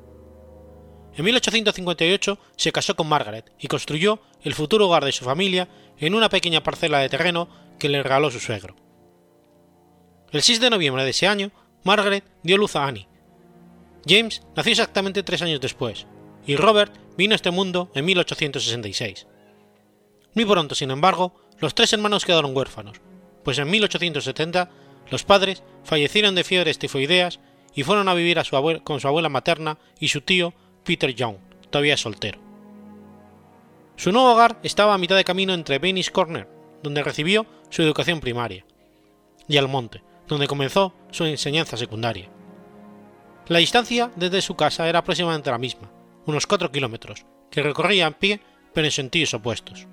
En 1.15 1.23
1858 1.23 2.39
se 2.57 2.73
casó 2.73 2.97
con 2.97 3.11
Margaret 3.11 3.53
y 3.59 3.69
construyó 3.69 4.23
el 4.41 4.55
futuro 4.55 4.87
hogar 4.87 5.05
de 5.05 5.13
su 5.13 5.27
familia 5.27 5.69
en 5.99 6.15
una 6.15 6.31
pequeña 6.31 6.63
parcela 6.63 7.01
de 7.01 7.11
terreno 7.11 7.51
que 7.79 7.91
le 7.91 8.03
regaló 8.03 8.31
su 8.31 8.41
suegro. 8.41 8.75
El 10.33 10.41
6 10.41 10.61
de 10.61 10.71
noviembre 10.71 11.05
de 11.05 11.11
ese 11.11 11.29
año, 11.29 11.51
Margaret 11.85 12.25
dio 12.43 12.57
luz 12.57 12.75
a 12.75 12.87
Annie. 12.87 13.07
James 14.07 14.43
nació 14.57 14.73
exactamente 14.73 15.23
tres 15.23 15.43
años 15.43 15.61
después, 15.61 16.07
y 16.47 16.57
Robert 16.57 16.95
vino 17.19 17.35
a 17.35 17.37
este 17.37 17.51
mundo 17.51 17.91
en 17.95 18.07
1866. 18.07 19.27
Muy 20.35 20.47
pronto, 20.47 20.75
sin 20.75 20.91
embargo, 20.91 21.35
los 21.59 21.75
tres 21.75 21.93
hermanos 21.93 22.25
quedaron 22.25 22.57
huérfanos, 22.57 22.97
pues 23.45 23.59
en 23.59 23.69
1870 23.69 24.71
los 25.11 25.25
padres 25.25 25.63
fallecieron 25.85 26.35
de 26.35 26.45
fiebres 26.45 26.79
tifoideas 26.79 27.39
y 27.75 27.83
fueron 27.83 28.09
a 28.09 28.15
vivir 28.15 28.41
con 28.83 29.01
su 29.01 29.09
abuela 29.09 29.29
materna 29.29 29.77
y 30.01 30.09
su 30.09 30.23
tío 30.23 30.55
Peter 30.83 31.15
Young, 31.15 31.37
todavía 31.69 31.99
soltero. 31.99 32.41
Su 33.97 34.11
nuevo 34.13 34.33
hogar 34.33 34.59
estaba 34.63 34.95
a 34.95 34.99
mitad 34.99 35.17
de 35.17 35.25
camino 35.25 35.53
entre 35.53 35.79
Venice 35.79 36.11
Corner, 36.11 36.49
donde 36.83 37.03
recibió 37.03 37.47
su 37.69 37.83
educación 37.83 38.21
primaria, 38.21 38.65
y 39.47 39.59
Almonte, 39.59 40.03
donde 40.29 40.47
comenzó 40.47 40.95
su 41.11 41.25
enseñanza 41.25 41.77
secundaria. 41.77 42.29
La 43.49 43.59
distancia 43.59 44.11
desde 44.17 44.43
su 44.43 44.55
casa 44.55 44.89
era 44.89 45.01
aproximadamente 45.01 45.51
la 45.51 45.59
misma, 45.59 45.91
unos 46.27 46.47
4 46.47 46.71
kilómetros, 46.71 47.27
que 47.51 47.63
recorría 47.63 48.07
a 48.07 48.11
pie 48.13 48.41
pero 48.73 48.87
en 48.87 48.93
sentidos 48.93 49.35
opuestos. 49.35 49.87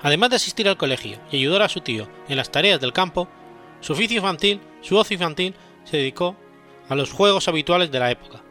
Además 0.00 0.30
de 0.30 0.36
asistir 0.36 0.68
al 0.68 0.78
colegio 0.78 1.18
y 1.30 1.36
ayudar 1.36 1.62
a 1.62 1.68
su 1.68 1.80
tío 1.80 2.08
en 2.28 2.36
las 2.36 2.50
tareas 2.50 2.80
del 2.80 2.92
campo, 2.92 3.28
su 3.80 3.92
oficio 3.92 4.16
infantil, 4.16 4.60
su 4.80 4.96
ocio 4.96 5.14
infantil, 5.14 5.54
se 5.84 5.98
dedicó 5.98 6.36
a 6.88 6.94
los 6.94 7.12
juegos 7.12 7.48
habituales 7.48 7.90
de 7.90 7.98
la 7.98 8.10
época, 8.10 8.42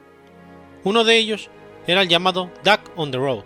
uno 0.84 1.04
de 1.04 1.18
ellos 1.18 1.50
era 1.88 2.02
el 2.02 2.08
llamado 2.08 2.50
Duck 2.64 2.92
on 2.96 3.12
the 3.12 3.18
Road. 3.18 3.44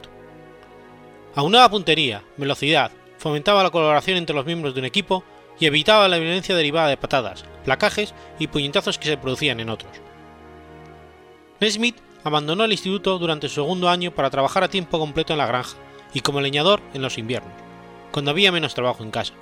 Aunaba 1.35 1.69
puntería, 1.69 2.23
velocidad, 2.37 2.91
fomentaba 3.17 3.63
la 3.63 3.71
colaboración 3.71 4.17
entre 4.17 4.35
los 4.35 4.45
miembros 4.45 4.73
de 4.73 4.81
un 4.81 4.85
equipo 4.85 5.23
y 5.59 5.65
evitaba 5.65 6.07
la 6.07 6.17
violencia 6.17 6.55
derivada 6.55 6.87
de 6.87 6.97
patadas, 6.97 7.45
placajes 7.63 8.13
y 8.39 8.47
puñetazos 8.47 8.97
que 8.97 9.07
se 9.07 9.17
producían 9.17 9.59
en 9.59 9.69
otros. 9.69 9.91
Nesmith 11.59 11.97
abandonó 12.23 12.65
el 12.65 12.71
instituto 12.71 13.19
durante 13.19 13.49
su 13.49 13.55
segundo 13.55 13.89
año 13.89 14.11
para 14.11 14.29
trabajar 14.29 14.63
a 14.63 14.69
tiempo 14.69 14.99
completo 14.99 15.33
en 15.33 15.39
la 15.39 15.47
granja 15.47 15.77
y 16.13 16.21
como 16.21 16.41
leñador 16.41 16.81
en 16.93 17.01
los 17.01 17.17
inviernos, 17.17 17.53
cuando 18.11 18.31
había 18.31 18.51
menos 18.51 18.73
trabajo 18.73 19.03
en 19.03 19.11
casa, 19.11 19.33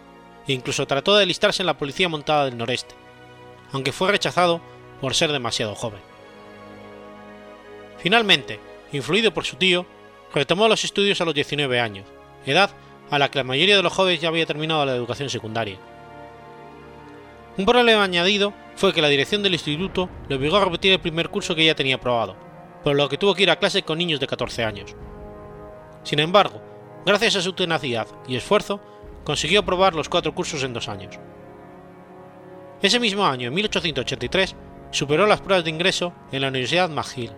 e 0.47 0.53
incluso 0.53 0.87
trató 0.87 1.15
de 1.15 1.23
alistarse 1.23 1.61
en 1.63 1.67
la 1.67 1.77
policía 1.77 2.09
montada 2.09 2.45
del 2.45 2.57
noreste, 2.57 2.95
aunque 3.71 3.91
fue 3.91 4.11
rechazado 4.11 4.61
por 4.99 5.13
ser 5.13 5.31
demasiado 5.31 5.75
joven. 5.75 6.01
Finalmente, 7.99 8.59
influido 8.91 9.33
por 9.33 9.45
su 9.45 9.57
tío, 9.57 9.85
retomó 10.33 10.67
los 10.67 10.83
estudios 10.83 11.21
a 11.21 11.25
los 11.25 11.35
19 11.35 11.79
años, 11.79 12.05
edad 12.45 12.71
a 13.09 13.19
la 13.19 13.29
que 13.29 13.39
la 13.39 13.43
mayoría 13.43 13.75
de 13.75 13.83
los 13.83 13.93
jóvenes 13.93 14.21
ya 14.21 14.29
había 14.29 14.45
terminado 14.45 14.85
la 14.85 14.95
educación 14.95 15.29
secundaria. 15.29 15.77
Un 17.61 17.67
problema 17.67 18.01
añadido 18.01 18.55
fue 18.75 18.91
que 18.91 19.03
la 19.03 19.07
dirección 19.07 19.43
del 19.43 19.53
instituto 19.53 20.09
le 20.27 20.35
obligó 20.35 20.57
a 20.57 20.65
repetir 20.65 20.93
el 20.93 20.99
primer 20.99 21.29
curso 21.29 21.53
que 21.53 21.63
ya 21.63 21.75
tenía 21.75 21.97
aprobado, 21.97 22.35
por 22.83 22.95
lo 22.95 23.07
que 23.07 23.19
tuvo 23.19 23.35
que 23.35 23.43
ir 23.43 23.51
a 23.51 23.59
clase 23.59 23.83
con 23.83 23.99
niños 23.99 24.19
de 24.19 24.25
14 24.25 24.63
años. 24.63 24.95
Sin 26.01 26.17
embargo, 26.17 26.59
gracias 27.05 27.35
a 27.35 27.41
su 27.43 27.53
tenacidad 27.53 28.07
y 28.27 28.35
esfuerzo, 28.35 28.81
consiguió 29.23 29.59
aprobar 29.59 29.93
los 29.93 30.09
cuatro 30.09 30.33
cursos 30.33 30.63
en 30.63 30.73
dos 30.73 30.89
años. 30.89 31.19
Ese 32.81 32.99
mismo 32.99 33.27
año, 33.27 33.49
en 33.49 33.53
1883, 33.53 34.55
superó 34.89 35.27
las 35.27 35.41
pruebas 35.41 35.63
de 35.63 35.69
ingreso 35.69 36.13
en 36.31 36.41
la 36.41 36.47
Universidad 36.47 36.89
McGill. 36.89 37.33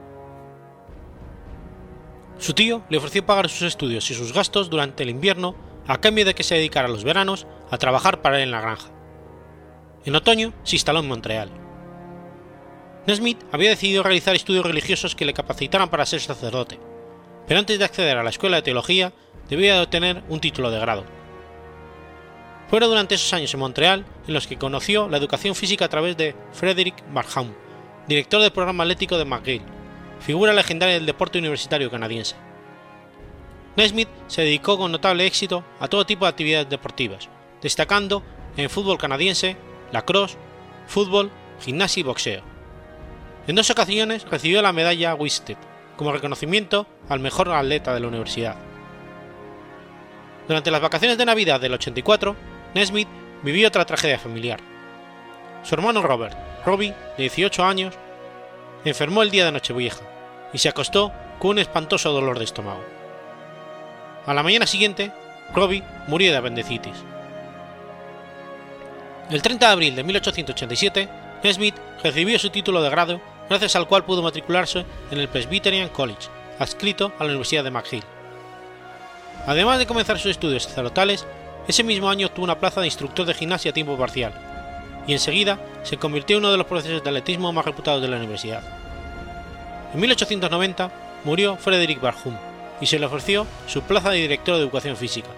Su 2.37 2.53
tío 2.53 2.81
le 2.87 2.95
ofreció 2.95 3.25
pagar 3.25 3.49
sus 3.49 3.63
estudios 3.63 4.09
y 4.09 4.13
sus 4.13 4.31
gastos 4.31 4.69
durante 4.69 5.03
el 5.03 5.09
invierno 5.09 5.53
a 5.85 5.99
cambio 5.99 6.23
de 6.23 6.33
que 6.33 6.43
se 6.43 6.55
dedicara 6.55 6.87
los 6.87 7.03
veranos 7.03 7.45
a 7.69 7.77
trabajar 7.77 8.21
para 8.21 8.37
él 8.37 8.43
en 8.43 8.51
la 8.51 8.61
granja. 8.61 8.92
En 10.05 10.15
otoño 10.15 10.53
se 10.63 10.75
instaló 10.75 10.99
en 10.99 11.07
Montreal. 11.07 11.49
Nesmith 13.07 13.39
había 13.51 13.69
decidido 13.69 14.03
realizar 14.03 14.35
estudios 14.35 14.65
religiosos 14.65 15.15
que 15.15 15.25
le 15.25 15.33
capacitaran 15.33 15.89
para 15.89 16.05
ser 16.05 16.21
sacerdote, 16.21 16.79
pero 17.47 17.59
antes 17.59 17.79
de 17.79 17.85
acceder 17.85 18.17
a 18.17 18.23
la 18.23 18.29
escuela 18.29 18.57
de 18.57 18.63
teología 18.63 19.13
debía 19.49 19.75
de 19.75 19.81
obtener 19.81 20.23
un 20.29 20.39
título 20.39 20.71
de 20.71 20.79
grado. 20.79 21.03
Fueron 22.69 22.89
durante 22.89 23.15
esos 23.15 23.33
años 23.33 23.53
en 23.53 23.59
Montreal 23.59 24.05
en 24.27 24.33
los 24.33 24.47
que 24.47 24.57
conoció 24.57 25.07
la 25.09 25.17
educación 25.17 25.53
física 25.53 25.85
a 25.85 25.89
través 25.89 26.17
de 26.17 26.35
Frederick 26.53 27.03
Barham, 27.13 27.53
director 28.07 28.41
del 28.41 28.51
programa 28.51 28.83
atlético 28.83 29.17
de 29.17 29.25
McGill, 29.25 29.61
figura 30.19 30.53
legendaria 30.53 30.95
del 30.95 31.05
deporte 31.05 31.39
universitario 31.39 31.91
canadiense. 31.91 32.35
Nesmith 33.75 34.09
se 34.27 34.43
dedicó 34.43 34.77
con 34.77 34.91
notable 34.91 35.25
éxito 35.25 35.63
a 35.79 35.87
todo 35.87 36.05
tipo 36.05 36.25
de 36.25 36.29
actividades 36.29 36.69
deportivas, 36.69 37.27
destacando 37.61 38.23
en 38.55 38.69
fútbol 38.69 38.97
canadiense, 38.97 39.57
lacrosse, 39.93 40.37
fútbol, 40.87 41.31
gimnasia 41.61 42.01
y 42.01 42.03
boxeo. 42.03 42.41
En 43.47 43.55
dos 43.55 43.69
ocasiones 43.69 44.25
recibió 44.29 44.61
la 44.61 44.73
medalla 44.73 45.15
Wisted 45.15 45.57
como 45.95 46.11
reconocimiento 46.11 46.87
al 47.07 47.19
mejor 47.19 47.49
atleta 47.49 47.93
de 47.93 47.99
la 47.99 48.07
universidad. 48.07 48.55
Durante 50.47 50.71
las 50.71 50.81
vacaciones 50.81 51.17
de 51.17 51.25
Navidad 51.25 51.61
del 51.61 51.73
84, 51.73 52.35
Nesmith 52.73 53.07
vivió 53.43 53.67
otra 53.67 53.85
tragedia 53.85 54.19
familiar. 54.19 54.59
Su 55.63 55.75
hermano 55.75 56.01
Robert, 56.01 56.35
Robbie, 56.65 56.93
de 57.17 57.23
18 57.23 57.63
años, 57.63 57.93
enfermó 58.83 59.21
el 59.21 59.31
día 59.31 59.45
de 59.45 59.51
Nochevieja 59.51 60.01
y 60.51 60.57
se 60.57 60.69
acostó 60.69 61.13
con 61.39 61.51
un 61.51 61.59
espantoso 61.59 62.11
dolor 62.11 62.39
de 62.39 62.45
estómago. 62.45 62.83
A 64.25 64.33
la 64.33 64.43
mañana 64.43 64.65
siguiente, 64.65 65.11
Robbie 65.53 65.83
murió 66.07 66.31
de 66.31 66.37
apendicitis. 66.37 67.03
El 69.29 69.41
30 69.41 69.65
de 69.65 69.71
abril 69.71 69.95
de 69.95 70.03
1887, 70.03 71.09
Nesmith 71.43 71.75
recibió 72.03 72.37
su 72.37 72.49
título 72.49 72.81
de 72.81 72.89
grado, 72.89 73.21
gracias 73.49 73.75
al 73.75 73.87
cual 73.87 74.03
pudo 74.03 74.21
matricularse 74.21 74.85
en 75.11 75.19
el 75.19 75.29
Presbyterian 75.29 75.89
College, 75.89 76.27
adscrito 76.59 77.13
a 77.17 77.23
la 77.23 77.29
Universidad 77.29 77.63
de 77.63 77.71
McGill. 77.71 78.03
Además 79.47 79.79
de 79.79 79.85
comenzar 79.85 80.19
sus 80.19 80.31
estudios 80.31 80.63
sacerdotales, 80.63 81.25
ese 81.67 81.83
mismo 81.83 82.09
año 82.09 82.27
obtuvo 82.27 82.43
una 82.43 82.59
plaza 82.59 82.81
de 82.81 82.87
instructor 82.87 83.25
de 83.25 83.33
gimnasia 83.33 83.71
a 83.71 83.73
tiempo 83.73 83.97
parcial, 83.97 84.33
y 85.07 85.13
enseguida 85.13 85.57
se 85.83 85.97
convirtió 85.97 86.37
en 86.37 86.43
uno 86.43 86.51
de 86.51 86.57
los 86.57 86.67
profesores 86.67 87.01
de 87.01 87.09
atletismo 87.09 87.53
más 87.53 87.65
reputados 87.65 88.01
de 88.01 88.09
la 88.09 88.17
universidad. 88.17 88.61
En 89.93 90.01
1890 90.01 90.91
murió 91.23 91.55
Frederick 91.55 92.01
Barhum 92.01 92.35
y 92.81 92.87
se 92.87 92.99
le 92.99 93.05
ofreció 93.05 93.47
su 93.67 93.81
plaza 93.83 94.09
de 94.09 94.17
director 94.17 94.55
de 94.55 94.61
educación 94.61 94.97
física, 94.97 95.29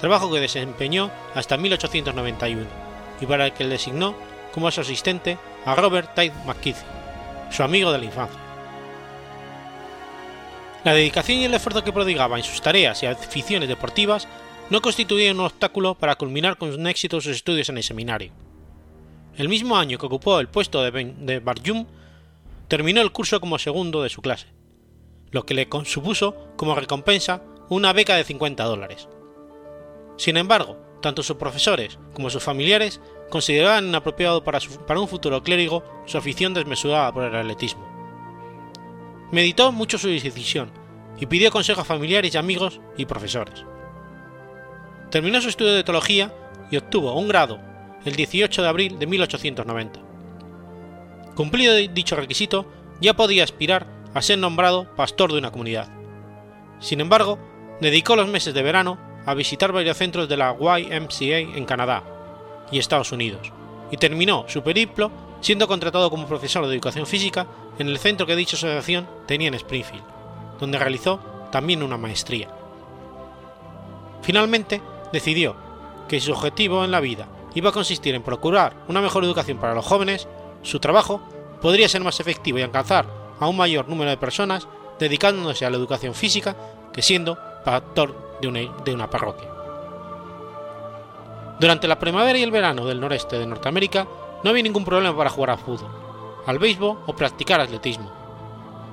trabajo 0.00 0.32
que 0.32 0.40
desempeñó 0.40 1.10
hasta 1.34 1.56
1891 1.56 2.83
y 3.20 3.26
para 3.26 3.46
el 3.46 3.52
que 3.52 3.64
le 3.64 3.70
designó 3.70 4.14
como 4.52 4.70
su 4.70 4.80
asistente 4.80 5.38
a 5.64 5.74
Robert 5.74 6.08
Tate 6.14 6.32
McKeith, 6.46 6.76
su 7.50 7.62
amigo 7.62 7.90
de 7.92 7.98
la 7.98 8.04
infancia. 8.04 8.40
La 10.84 10.92
dedicación 10.92 11.38
y 11.38 11.44
el 11.44 11.54
esfuerzo 11.54 11.82
que 11.82 11.92
prodigaba 11.92 12.36
en 12.36 12.44
sus 12.44 12.60
tareas 12.60 13.02
y 13.02 13.06
aficiones 13.06 13.68
deportivas 13.68 14.28
no 14.70 14.80
constituían 14.80 15.38
un 15.38 15.46
obstáculo 15.46 15.94
para 15.94 16.16
culminar 16.16 16.58
con 16.58 16.86
éxito 16.86 17.20
sus 17.20 17.36
estudios 17.36 17.68
en 17.68 17.78
el 17.78 17.82
seminario. 17.82 18.32
El 19.36 19.48
mismo 19.48 19.76
año 19.76 19.98
que 19.98 20.06
ocupó 20.06 20.38
el 20.40 20.48
puesto 20.48 20.82
de, 20.82 20.90
ben, 20.90 21.26
de 21.26 21.40
Barjum, 21.40 21.86
terminó 22.68 23.00
el 23.00 23.12
curso 23.12 23.40
como 23.40 23.58
segundo 23.58 24.02
de 24.02 24.10
su 24.10 24.22
clase, 24.22 24.46
lo 25.30 25.44
que 25.44 25.54
le 25.54 25.68
supuso 25.84 26.52
como 26.56 26.74
recompensa 26.74 27.42
una 27.68 27.92
beca 27.92 28.16
de 28.16 28.24
50 28.24 28.62
dólares. 28.64 29.08
Sin 30.16 30.36
embargo, 30.36 30.78
tanto 31.04 31.22
sus 31.22 31.36
profesores 31.36 31.98
como 32.14 32.30
sus 32.30 32.42
familiares 32.42 32.98
consideraban 33.28 33.88
inapropiado 33.88 34.42
para, 34.42 34.58
su, 34.58 34.70
un 34.88 35.06
futuro 35.06 35.42
clérigo 35.42 35.84
su 36.06 36.16
afición 36.16 36.54
desmesurada 36.54 37.12
por 37.12 37.24
el 37.24 37.36
atletismo. 37.36 37.86
Meditó 39.30 39.70
mucho 39.70 39.98
su 39.98 40.08
decisión 40.08 40.72
y 41.20 41.26
pidió 41.26 41.50
consejo 41.50 41.82
a 41.82 41.84
familiares 41.84 42.34
y 42.34 42.38
amigos 42.38 42.80
y 42.96 43.04
profesores. 43.04 43.66
Terminó 45.10 45.42
su 45.42 45.50
estudio 45.50 45.74
de 45.74 45.84
teología 45.84 46.32
y 46.70 46.78
obtuvo 46.78 47.12
un 47.12 47.28
grado 47.28 47.60
el 48.06 48.16
18 48.16 48.62
de 48.62 48.68
abril 48.68 48.98
de 48.98 49.06
1890. 49.06 50.00
Cumplido 51.34 51.74
dicho 51.74 52.16
requisito, 52.16 52.64
ya 53.02 53.12
podía 53.12 53.44
aspirar 53.44 53.86
a 54.14 54.22
ser 54.22 54.38
nombrado 54.38 54.88
pastor 54.96 55.32
de 55.32 55.38
una 55.38 55.50
comunidad. 55.50 55.86
Sin 56.80 57.02
embargo, 57.02 57.38
dedicó 57.82 58.16
los 58.16 58.28
meses 58.28 58.54
de 58.54 58.62
verano 58.62 59.12
a 59.26 59.34
visitar 59.34 59.72
varios 59.72 59.96
centros 59.96 60.28
de 60.28 60.36
la 60.36 60.52
YMCA 60.52 61.38
en 61.38 61.64
Canadá 61.64 62.02
y 62.70 62.78
Estados 62.78 63.12
Unidos, 63.12 63.52
y 63.90 63.96
terminó 63.96 64.44
su 64.48 64.62
periplo 64.62 65.10
siendo 65.40 65.68
contratado 65.68 66.10
como 66.10 66.26
profesor 66.26 66.66
de 66.66 66.72
educación 66.72 67.06
física 67.06 67.46
en 67.78 67.88
el 67.88 67.98
centro 67.98 68.26
que 68.26 68.36
dicha 68.36 68.56
asociación 68.56 69.06
tenía 69.26 69.48
en 69.48 69.54
Springfield, 69.54 70.04
donde 70.58 70.78
realizó 70.78 71.20
también 71.50 71.82
una 71.82 71.98
maestría. 71.98 72.48
Finalmente, 74.22 74.80
decidió 75.12 75.54
que 76.08 76.20
su 76.20 76.32
objetivo 76.32 76.84
en 76.84 76.90
la 76.90 77.00
vida 77.00 77.28
iba 77.54 77.70
a 77.70 77.74
consistir 77.74 78.14
en 78.14 78.22
procurar 78.22 78.74
una 78.88 79.00
mejor 79.00 79.24
educación 79.24 79.58
para 79.58 79.74
los 79.74 79.84
jóvenes, 79.84 80.26
su 80.62 80.80
trabajo 80.80 81.20
podría 81.60 81.88
ser 81.88 82.02
más 82.02 82.20
efectivo 82.20 82.58
y 82.58 82.62
alcanzar 82.62 83.06
a 83.38 83.46
un 83.46 83.56
mayor 83.56 83.88
número 83.88 84.10
de 84.10 84.16
personas 84.16 84.66
dedicándose 84.98 85.66
a 85.66 85.70
la 85.70 85.76
educación 85.76 86.14
física 86.14 86.56
que 86.92 87.02
siendo 87.02 87.38
de 88.40 88.48
una, 88.48 88.60
de 88.84 88.94
una 88.94 89.08
parroquia. 89.08 89.48
Durante 91.60 91.88
la 91.88 91.98
primavera 91.98 92.38
y 92.38 92.42
el 92.42 92.50
verano 92.50 92.84
del 92.84 93.00
noreste 93.00 93.38
de 93.38 93.46
Norteamérica 93.46 94.06
no 94.42 94.50
había 94.50 94.62
ningún 94.62 94.84
problema 94.84 95.16
para 95.16 95.30
jugar 95.30 95.50
al 95.50 95.58
fútbol, 95.58 95.90
al 96.46 96.58
béisbol 96.58 96.98
o 97.06 97.16
practicar 97.16 97.60
atletismo. 97.60 98.12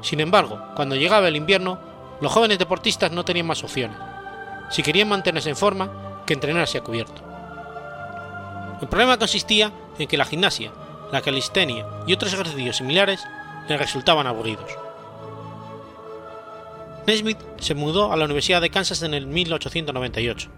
Sin 0.02 0.20
embargo, 0.20 0.60
cuando 0.76 0.96
llegaba 0.96 1.28
el 1.28 1.36
invierno, 1.36 1.80
los 2.22 2.32
jóvenes 2.32 2.60
deportistas 2.60 3.12
no 3.12 3.26
tenían 3.26 3.48
más 3.48 3.64
opciones, 3.64 3.98
si 4.70 4.84
querían 4.84 5.10
mantenerse 5.10 5.50
en 5.50 5.56
forma, 5.56 5.90
que 6.26 6.34
entrenarse 6.34 6.78
a 6.78 6.84
cubierto. 6.84 7.22
El 8.82 8.88
problema 8.88 9.18
consistía 9.18 9.72
en 10.00 10.08
que 10.08 10.18
la 10.18 10.26
gimnasia, 10.26 10.72
la 11.12 11.22
calistenia 11.22 11.86
y 12.08 12.14
otros 12.14 12.34
ejercicios 12.34 12.78
similares 12.78 13.24
le 13.68 13.78
resultaban 13.78 14.28
aburridos. 14.28 14.72
Nesmith 17.08 17.40
se 17.60 17.74
mudó 17.74 18.14
a 18.14 18.18
la 18.18 18.26
Universidad 18.26 18.62
de 18.62 18.70
Kansas 18.70 19.02
en 19.02 19.16
el 19.16 19.26
1898, 19.26 20.50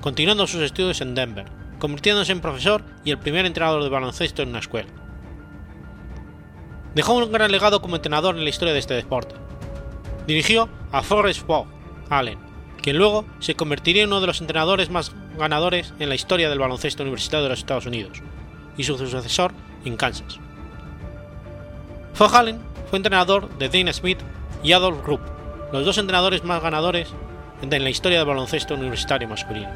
continuando 0.00 0.46
sus 0.46 0.62
estudios 0.62 1.02
en 1.02 1.14
Denver, 1.14 1.46
convirtiéndose 1.78 2.32
en 2.32 2.40
profesor 2.40 2.82
y 3.04 3.10
el 3.10 3.18
primer 3.18 3.44
entrenador 3.44 3.82
de 3.82 3.90
baloncesto 3.90 4.42
en 4.42 4.48
una 4.50 4.60
escuela. 4.60 4.88
Dejó 6.94 7.14
un 7.14 7.30
gran 7.30 7.52
legado 7.52 7.82
como 7.82 7.96
entrenador 7.96 8.36
en 8.36 8.44
la 8.44 8.50
historia 8.50 8.72
de 8.72 8.80
este 8.80 8.94
deporte. 8.94 9.34
Dirigió 10.26 10.68
a 10.92 11.02
Forrest 11.02 11.46
Fogg 11.46 11.66
Allen, 12.08 12.38
quien 12.80 12.96
luego 12.96 13.26
se 13.38 13.54
convertiría 13.54 14.04
en 14.04 14.08
uno 14.08 14.20
de 14.20 14.26
los 14.26 14.40
entrenadores 14.40 14.88
más 14.88 15.12
ganadores 15.36 15.92
en 15.98 16.08
la 16.08 16.14
historia 16.14 16.48
del 16.48 16.58
baloncesto 16.58 17.02
universitario 17.02 17.44
de 17.44 17.50
los 17.50 17.58
Estados 17.58 17.86
Unidos, 17.86 18.22
y 18.78 18.84
su 18.84 18.96
sucesor 18.96 19.52
en 19.84 19.96
Kansas. 19.96 20.38
Fogg 22.14 22.34
Allen 22.34 22.60
fue 22.88 22.98
entrenador 22.98 23.50
de 23.58 23.68
Dana 23.68 23.92
Smith 23.92 24.18
y 24.62 24.72
Adolf 24.72 25.04
Rupp, 25.04 25.20
los 25.72 25.84
dos 25.84 25.98
entrenadores 25.98 26.44
más 26.44 26.62
ganadores 26.62 27.12
en 27.62 27.82
la 27.82 27.90
historia 27.90 28.18
del 28.18 28.28
baloncesto 28.28 28.74
universitario 28.74 29.28
masculino. 29.28 29.70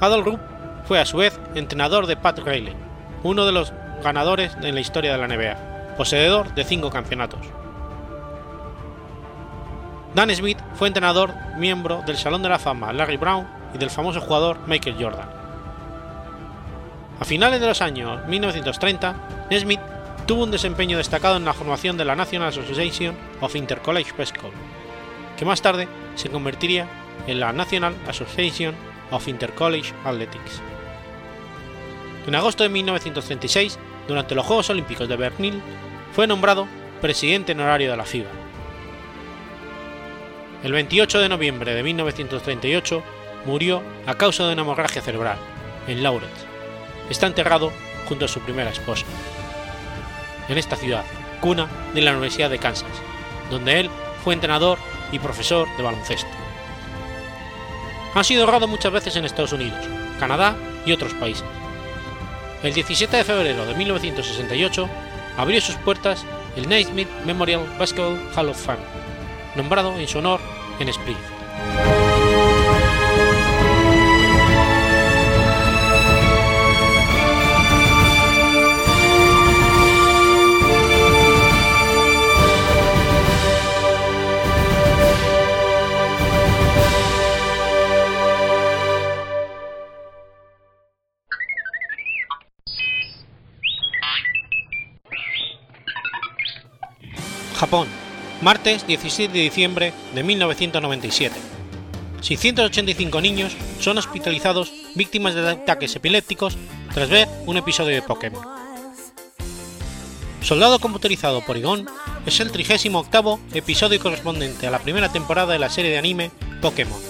Adolf 0.00 0.26
Rupp 0.26 0.40
fue 0.86 0.98
a 1.00 1.06
su 1.06 1.18
vez 1.18 1.38
entrenador 1.54 2.06
de 2.06 2.16
Pat 2.16 2.38
Riley, 2.38 2.74
uno 3.22 3.46
de 3.46 3.52
los 3.52 3.72
ganadores 4.02 4.56
en 4.62 4.74
la 4.74 4.80
historia 4.80 5.12
de 5.12 5.18
la 5.18 5.28
NBA, 5.28 5.96
poseedor 5.96 6.54
de 6.54 6.64
cinco 6.64 6.90
campeonatos. 6.90 7.40
Dan 10.14 10.34
Smith 10.34 10.58
fue 10.74 10.88
entrenador 10.88 11.34
miembro 11.56 12.02
del 12.06 12.16
Salón 12.16 12.42
de 12.42 12.48
la 12.48 12.58
Fama 12.58 12.92
Larry 12.92 13.16
Brown 13.16 13.46
y 13.74 13.78
del 13.78 13.90
famoso 13.90 14.20
jugador 14.20 14.58
Michael 14.66 14.96
Jordan. 14.98 15.28
A 17.20 17.24
finales 17.24 17.60
de 17.60 17.66
los 17.66 17.80
años 17.80 18.24
1930, 18.26 19.14
Smith 19.58 19.80
tuvo 20.26 20.44
un 20.44 20.50
desempeño 20.50 20.98
destacado 20.98 21.36
en 21.36 21.44
la 21.44 21.52
formación 21.52 21.96
de 21.96 22.04
la 22.04 22.16
National 22.16 22.48
Association 22.48 23.14
of 23.40 23.54
Intercollege 23.56 24.12
Basketball, 24.16 24.52
que 25.36 25.44
más 25.44 25.60
tarde 25.60 25.88
se 26.14 26.30
convertiría 26.30 26.88
en 27.26 27.40
la 27.40 27.52
National 27.52 27.94
Association 28.08 28.74
of 29.10 29.28
Intercollege 29.28 29.92
Athletics. 30.04 30.62
En 32.26 32.34
agosto 32.34 32.62
de 32.62 32.70
1936, 32.70 33.78
durante 34.08 34.34
los 34.34 34.46
Juegos 34.46 34.70
Olímpicos 34.70 35.08
de 35.08 35.16
Berlín, 35.16 35.62
fue 36.12 36.26
nombrado 36.26 36.66
presidente 37.02 37.52
honorario 37.52 37.90
de 37.90 37.96
la 37.96 38.04
FIBA. 38.04 38.30
El 40.62 40.72
28 40.72 41.20
de 41.20 41.28
noviembre 41.28 41.74
de 41.74 41.82
1938 41.82 43.02
murió 43.44 43.82
a 44.06 44.14
causa 44.14 44.46
de 44.46 44.54
una 44.54 44.62
hemorragia 44.62 45.02
cerebral, 45.02 45.36
en 45.86 46.02
Lawrence. 46.02 46.46
Está 47.10 47.26
enterrado 47.26 47.70
junto 48.08 48.24
a 48.24 48.28
su 48.28 48.40
primera 48.40 48.70
esposa. 48.70 49.04
En 50.48 50.58
esta 50.58 50.76
ciudad, 50.76 51.04
cuna 51.40 51.68
de 51.94 52.00
la 52.00 52.12
Universidad 52.12 52.50
de 52.50 52.58
Kansas, 52.58 52.88
donde 53.50 53.80
él 53.80 53.90
fue 54.22 54.34
entrenador 54.34 54.78
y 55.12 55.18
profesor 55.18 55.68
de 55.76 55.82
baloncesto. 55.82 56.30
Ha 58.14 58.24
sido 58.24 58.44
honrado 58.44 58.68
muchas 58.68 58.92
veces 58.92 59.16
en 59.16 59.24
Estados 59.24 59.52
Unidos, 59.52 59.78
Canadá 60.20 60.56
y 60.86 60.92
otros 60.92 61.14
países. 61.14 61.44
El 62.62 62.72
17 62.72 63.16
de 63.16 63.24
febrero 63.24 63.66
de 63.66 63.74
1968 63.74 64.88
abrió 65.36 65.60
sus 65.60 65.74
puertas 65.76 66.24
el 66.56 66.68
Naismith 66.68 67.10
Memorial 67.26 67.66
Basketball 67.78 68.18
Hall 68.34 68.48
of 68.48 68.64
Fame, 68.64 68.80
nombrado 69.56 69.98
en 69.98 70.08
su 70.08 70.18
honor 70.18 70.40
en 70.78 70.88
Springfield. 70.88 71.93
Martes 98.44 98.86
17 98.86 99.32
de 99.32 99.40
diciembre 99.40 99.94
de 100.14 100.22
1997. 100.22 101.34
685 102.20 103.20
niños 103.22 103.56
son 103.80 103.96
hospitalizados 103.96 104.70
víctimas 104.94 105.34
de 105.34 105.48
ataques 105.48 105.96
epilépticos 105.96 106.58
tras 106.92 107.08
ver 107.08 107.26
un 107.46 107.56
episodio 107.56 107.94
de 107.94 108.02
Pokémon. 108.02 108.44
Soldado 110.42 110.78
computerizado 110.78 111.40
Porygon 111.40 111.86
es 112.26 112.38
el 112.40 112.52
38 112.52 113.40
episodio 113.54 113.98
correspondiente 113.98 114.66
a 114.66 114.70
la 114.70 114.78
primera 114.78 115.10
temporada 115.10 115.54
de 115.54 115.58
la 115.58 115.70
serie 115.70 115.92
de 115.92 115.98
anime 115.98 116.30
Pokémon. 116.60 117.00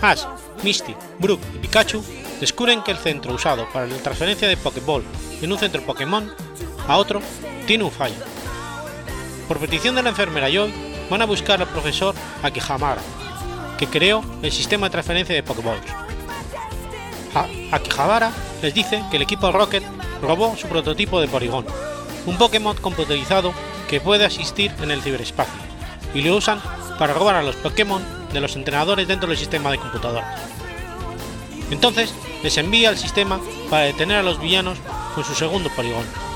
Ash, 0.00 0.22
Misty, 0.64 0.94
Brook 1.18 1.40
y 1.54 1.58
Pikachu 1.58 2.02
descubren 2.40 2.82
que 2.82 2.92
el 2.92 2.96
centro 2.96 3.34
usado 3.34 3.68
para 3.70 3.86
la 3.86 3.96
transferencia 3.96 4.48
de 4.48 4.56
Pokéball 4.56 5.04
en 5.42 5.52
un 5.52 5.58
centro 5.58 5.82
Pokémon 5.82 6.32
a 6.88 6.96
otro 6.96 7.20
tiene 7.66 7.84
un 7.84 7.90
fallo. 7.90 8.31
Por 9.48 9.58
petición 9.58 9.94
de 9.94 10.02
la 10.02 10.10
enfermera 10.10 10.48
Joy, 10.48 10.72
van 11.10 11.22
a 11.22 11.26
buscar 11.26 11.60
al 11.60 11.68
profesor 11.68 12.14
Akihabara, 12.42 13.02
que 13.78 13.86
creó 13.86 14.24
el 14.42 14.52
sistema 14.52 14.86
de 14.86 14.92
transferencia 14.92 15.34
de 15.34 15.42
Pokéballs. 15.42 15.84
Akihabara 17.70 18.30
les 18.62 18.74
dice 18.74 19.02
que 19.10 19.16
el 19.16 19.22
equipo 19.22 19.50
Rocket 19.52 19.82
robó 20.22 20.56
su 20.56 20.68
prototipo 20.68 21.20
de 21.20 21.28
Porygon, 21.28 21.66
un 22.26 22.38
Pokémon 22.38 22.76
computerizado 22.76 23.52
que 23.88 24.00
puede 24.00 24.24
asistir 24.24 24.72
en 24.80 24.90
el 24.90 25.02
ciberespacio, 25.02 25.60
y 26.14 26.22
lo 26.22 26.36
usan 26.36 26.60
para 26.98 27.14
robar 27.14 27.34
a 27.34 27.42
los 27.42 27.56
Pokémon 27.56 28.02
de 28.32 28.40
los 28.40 28.56
entrenadores 28.56 29.08
dentro 29.08 29.28
del 29.28 29.38
sistema 29.38 29.70
de 29.70 29.78
computadoras. 29.78 30.40
Entonces 31.70 32.14
les 32.42 32.56
envía 32.58 32.90
al 32.90 32.98
sistema 32.98 33.40
para 33.68 33.84
detener 33.84 34.18
a 34.18 34.22
los 34.22 34.40
villanos 34.40 34.78
con 35.14 35.24
su 35.24 35.34
segundo 35.34 35.70
Porygon. 35.70 36.31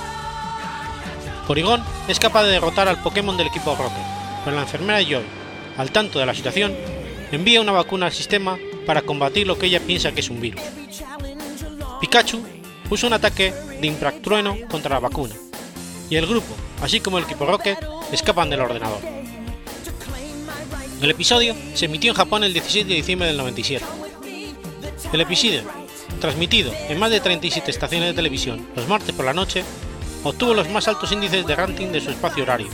Porygon 1.47 1.82
es 2.09 2.18
capaz 2.18 2.44
de 2.44 2.51
derrotar 2.51 2.88
al 2.88 3.01
Pokémon 3.03 3.36
del 3.36 3.47
equipo 3.47 3.76
Rocket, 3.76 4.03
pero 4.44 4.57
la 4.57 4.62
enfermera 4.62 5.01
Joy, 5.01 5.24
al 5.76 5.92
tanto 5.92 6.18
de 6.18 6.26
la 6.26 6.34
situación, 6.34 6.74
envía 7.30 7.61
una 7.61 7.72
vacuna 7.72 8.07
al 8.07 8.12
sistema 8.12 8.59
para 8.84 9.03
combatir 9.03 9.47
lo 9.47 9.57
que 9.57 9.66
ella 9.66 9.80
piensa 9.80 10.12
que 10.12 10.20
es 10.20 10.30
un 10.30 10.40
virus. 10.40 10.61
Pikachu 12.01 12.42
usa 12.90 13.07
un 13.07 13.12
ataque 13.12 13.53
de 13.80 13.86
Impactrueno 13.86 14.57
contra 14.68 14.94
la 14.94 15.01
vacuna, 15.01 15.34
y 16.11 16.16
el 16.16 16.26
grupo, 16.26 16.55
así 16.82 17.01
como 17.01 17.18
el 17.18 17.24
equipo 17.24 17.47
Rocket, 17.47 17.78
escapan 18.11 18.51
del 18.51 18.61
ordenador. 18.61 19.01
El 21.01 21.11
episodio 21.11 21.55
se 21.74 21.84
emitió 21.84 22.11
en 22.11 22.16
Japón 22.16 22.42
el 22.42 22.53
16 22.55 22.88
de 22.88 22.94
diciembre 22.94 23.28
del 23.28 23.36
97. 23.36 23.84
El 25.12 25.20
episodio, 25.20 25.62
transmitido 26.20 26.72
en 26.88 26.99
más 26.99 27.11
de 27.11 27.20
37 27.20 27.70
estaciones 27.70 28.09
de 28.09 28.14
televisión 28.14 28.66
los 28.74 28.88
martes 28.88 29.14
por 29.14 29.24
la 29.24 29.34
noche, 29.34 29.62
obtuvo 30.29 30.55
los 30.55 30.68
más 30.70 30.89
altos 30.89 31.12
índices 31.12 31.47
de 31.47 31.57
ranking 31.57 31.89
de 31.89 32.01
su 32.01 32.11
espacio 32.11 32.43
horario, 32.43 32.68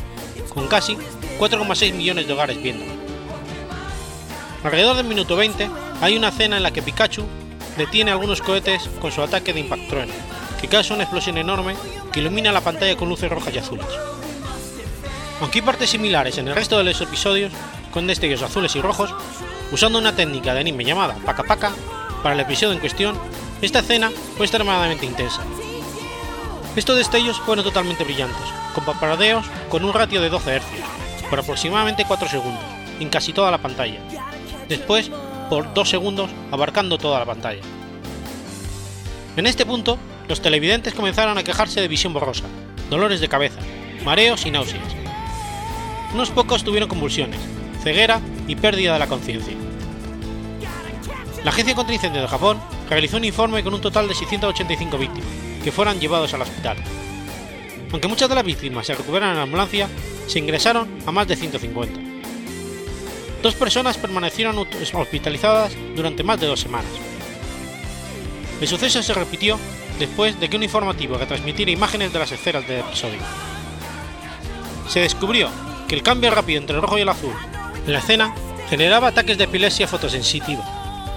con 0.53 0.69
casi 0.69 0.97
4,6 1.39 1.93
millones 1.95 2.27
de 2.27 2.33
hogares 2.33 2.63
viéndolo. 2.63 2.93
Alrededor 4.65 4.97
del 4.97 5.07
minuto 5.07 5.37
20 5.37 5.69
hay 6.01 6.17
una 6.17 6.29
escena 6.29 6.57
en 6.57 6.63
la 6.63 6.71
que 6.71 6.83
Pikachu 6.83 7.25
detiene 7.77 8.11
algunos 8.11 8.41
cohetes 8.41 8.89
con 9.01 9.11
su 9.11 9.23
ataque 9.23 9.53
de 9.53 9.61
impactrueno, 9.61 10.13
que 10.61 10.69
causa 10.69 10.95
una 10.95 11.03
explosión 11.03 11.39
enorme 11.39 11.75
que 12.13 12.21
ilumina 12.21 12.53
la 12.53 12.61
pantalla 12.61 12.97
con 12.97 13.09
luces 13.09 13.31
rojas 13.31 13.55
y 13.55 13.59
azules. 13.59 13.87
Aunque 15.41 15.59
hay 15.59 15.65
partes 15.65 15.91
similares 15.91 16.39
en 16.39 16.47
el 16.47 16.55
resto 16.55 16.79
de 16.79 16.85
los 16.85 17.01
episodios, 17.01 17.53
con 17.91 18.07
destellos 18.07 18.43
azules 18.43 18.77
y 18.77 18.81
rojos, 18.81 19.13
usando 19.73 19.99
una 19.99 20.15
técnica 20.15 20.55
de 20.55 20.61
anime 20.61 20.85
llamada 20.85 21.17
Paka 21.27 21.43
Paka, 21.43 21.73
para 22.23 22.35
el 22.35 22.41
episodio 22.41 22.73
en 22.73 22.79
cuestión, 22.79 23.19
esta 23.61 23.81
escena 23.81 24.13
fue 24.37 24.47
extremadamente 24.47 25.07
intensa. 25.07 25.43
Estos 26.75 26.97
destellos 26.97 27.39
fueron 27.41 27.64
totalmente 27.64 28.03
brillantes, 28.03 28.47
con 28.75 28.85
papadeos 28.85 29.45
con 29.68 29.85
un 29.85 29.93
ratio 29.93 30.23
de 30.23 30.31
12 30.31 30.61
Hz, 30.61 31.29
por 31.29 31.39
aproximadamente 31.39 32.07
4 32.07 32.29
segundos, 32.29 32.62
en 32.99 33.11
casi 33.11 33.35
toda 33.35 33.51
la 33.51 33.59
pantalla. 33.59 34.01
Después, 34.70 35.11
por 35.51 35.75
2 35.75 35.89
segundos, 35.89 36.31
abarcando 36.51 36.97
toda 36.97 37.18
la 37.18 37.27
pantalla. 37.27 37.61
En 39.37 39.47
este 39.47 39.66
punto, 39.66 39.99
los 40.29 40.41
televidentes 40.41 40.95
comenzaron 40.95 41.37
a 41.37 41.43
quejarse 41.43 41.83
de 41.83 41.89
visión 41.89 42.14
borrosa, 42.14 42.45
dolores 42.89 43.20
de 43.20 43.29
cabeza, 43.29 43.61
mareos 44.03 44.47
y 44.47 44.51
náuseas. 44.51 44.83
Unos 46.14 46.31
pocos 46.31 46.64
tuvieron 46.64 46.89
convulsiones, 46.89 47.41
ceguera 47.83 48.18
y 48.49 48.57
pérdida 48.57 48.95
de 48.95 48.99
la 48.99 49.09
conciencia. 49.09 49.55
La 51.45 51.51
Agencia 51.51 51.75
contra 51.75 51.95
Incendios 51.95 52.23
de 52.23 52.29
Japón 52.29 52.59
realizó 52.89 53.18
un 53.18 53.25
informe 53.27 53.62
con 53.62 53.75
un 53.75 53.81
total 53.83 54.09
de 54.09 54.14
685 54.14 54.97
víctimas, 54.97 55.29
que 55.63 55.73
fueron 55.73 56.01
llevados 56.01 56.35
al 56.35 56.43
hospital. 56.43 56.77
Aunque 57.91 58.09
muchas 58.09 58.29
de 58.29 58.35
las 58.35 58.45
víctimas 58.45 58.87
se 58.87 58.95
recuperaron 58.95 59.37
en 59.37 59.43
ambulancia, 59.43 59.89
se 60.27 60.39
ingresaron 60.39 60.89
a 61.07 61.13
más 61.13 61.29
de 61.29 61.37
150. 61.37 62.01
Dos 63.43 63.55
personas 63.55 63.99
permanecieron 63.99 64.57
hospitalizadas 64.59 65.73
durante 65.97 66.23
más 66.23 66.41
de 66.41 66.47
dos 66.47 66.61
semanas. 66.61 66.91
El 68.61 68.69
suceso 68.69 69.03
se 69.03 69.15
repitió 69.15 69.59
después 69.99 70.39
de 70.39 70.49
que 70.49 70.57
un 70.57 70.63
informativo 70.63 71.19
que 71.19 71.27
transmitiera 71.27 71.71
imágenes 71.71 72.13
de 72.13 72.19
las 72.19 72.33
escenas 72.33 72.67
del 72.67 72.81
episodio. 72.81 73.19
Se 74.89 75.01
descubrió 75.01 75.49
que 75.89 75.95
el 75.95 76.03
cambio 76.03 76.31
rápido 76.31 76.61
entre 76.61 76.77
el 76.77 76.83
rojo 76.83 76.99
y 76.99 77.03
el 77.03 77.09
azul 77.09 77.35
en 77.87 77.93
la 77.93 77.99
escena 77.99 78.35
generaba 78.71 79.09
ataques 79.09 79.37
de 79.37 79.45
epilepsia 79.45 79.89
fotosensitiva 79.89 80.65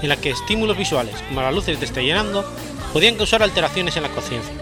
en 0.01 0.09
la 0.09 0.17
que 0.17 0.31
estímulos 0.31 0.77
visuales, 0.77 1.15
como 1.27 1.41
las 1.41 1.53
luces 1.53 1.79
destellando, 1.79 2.43
podían 2.95 3.15
causar 3.15 3.43
alteraciones 3.43 3.97
en 3.97 4.03
la 4.03 4.09
conciencia. 4.09 4.53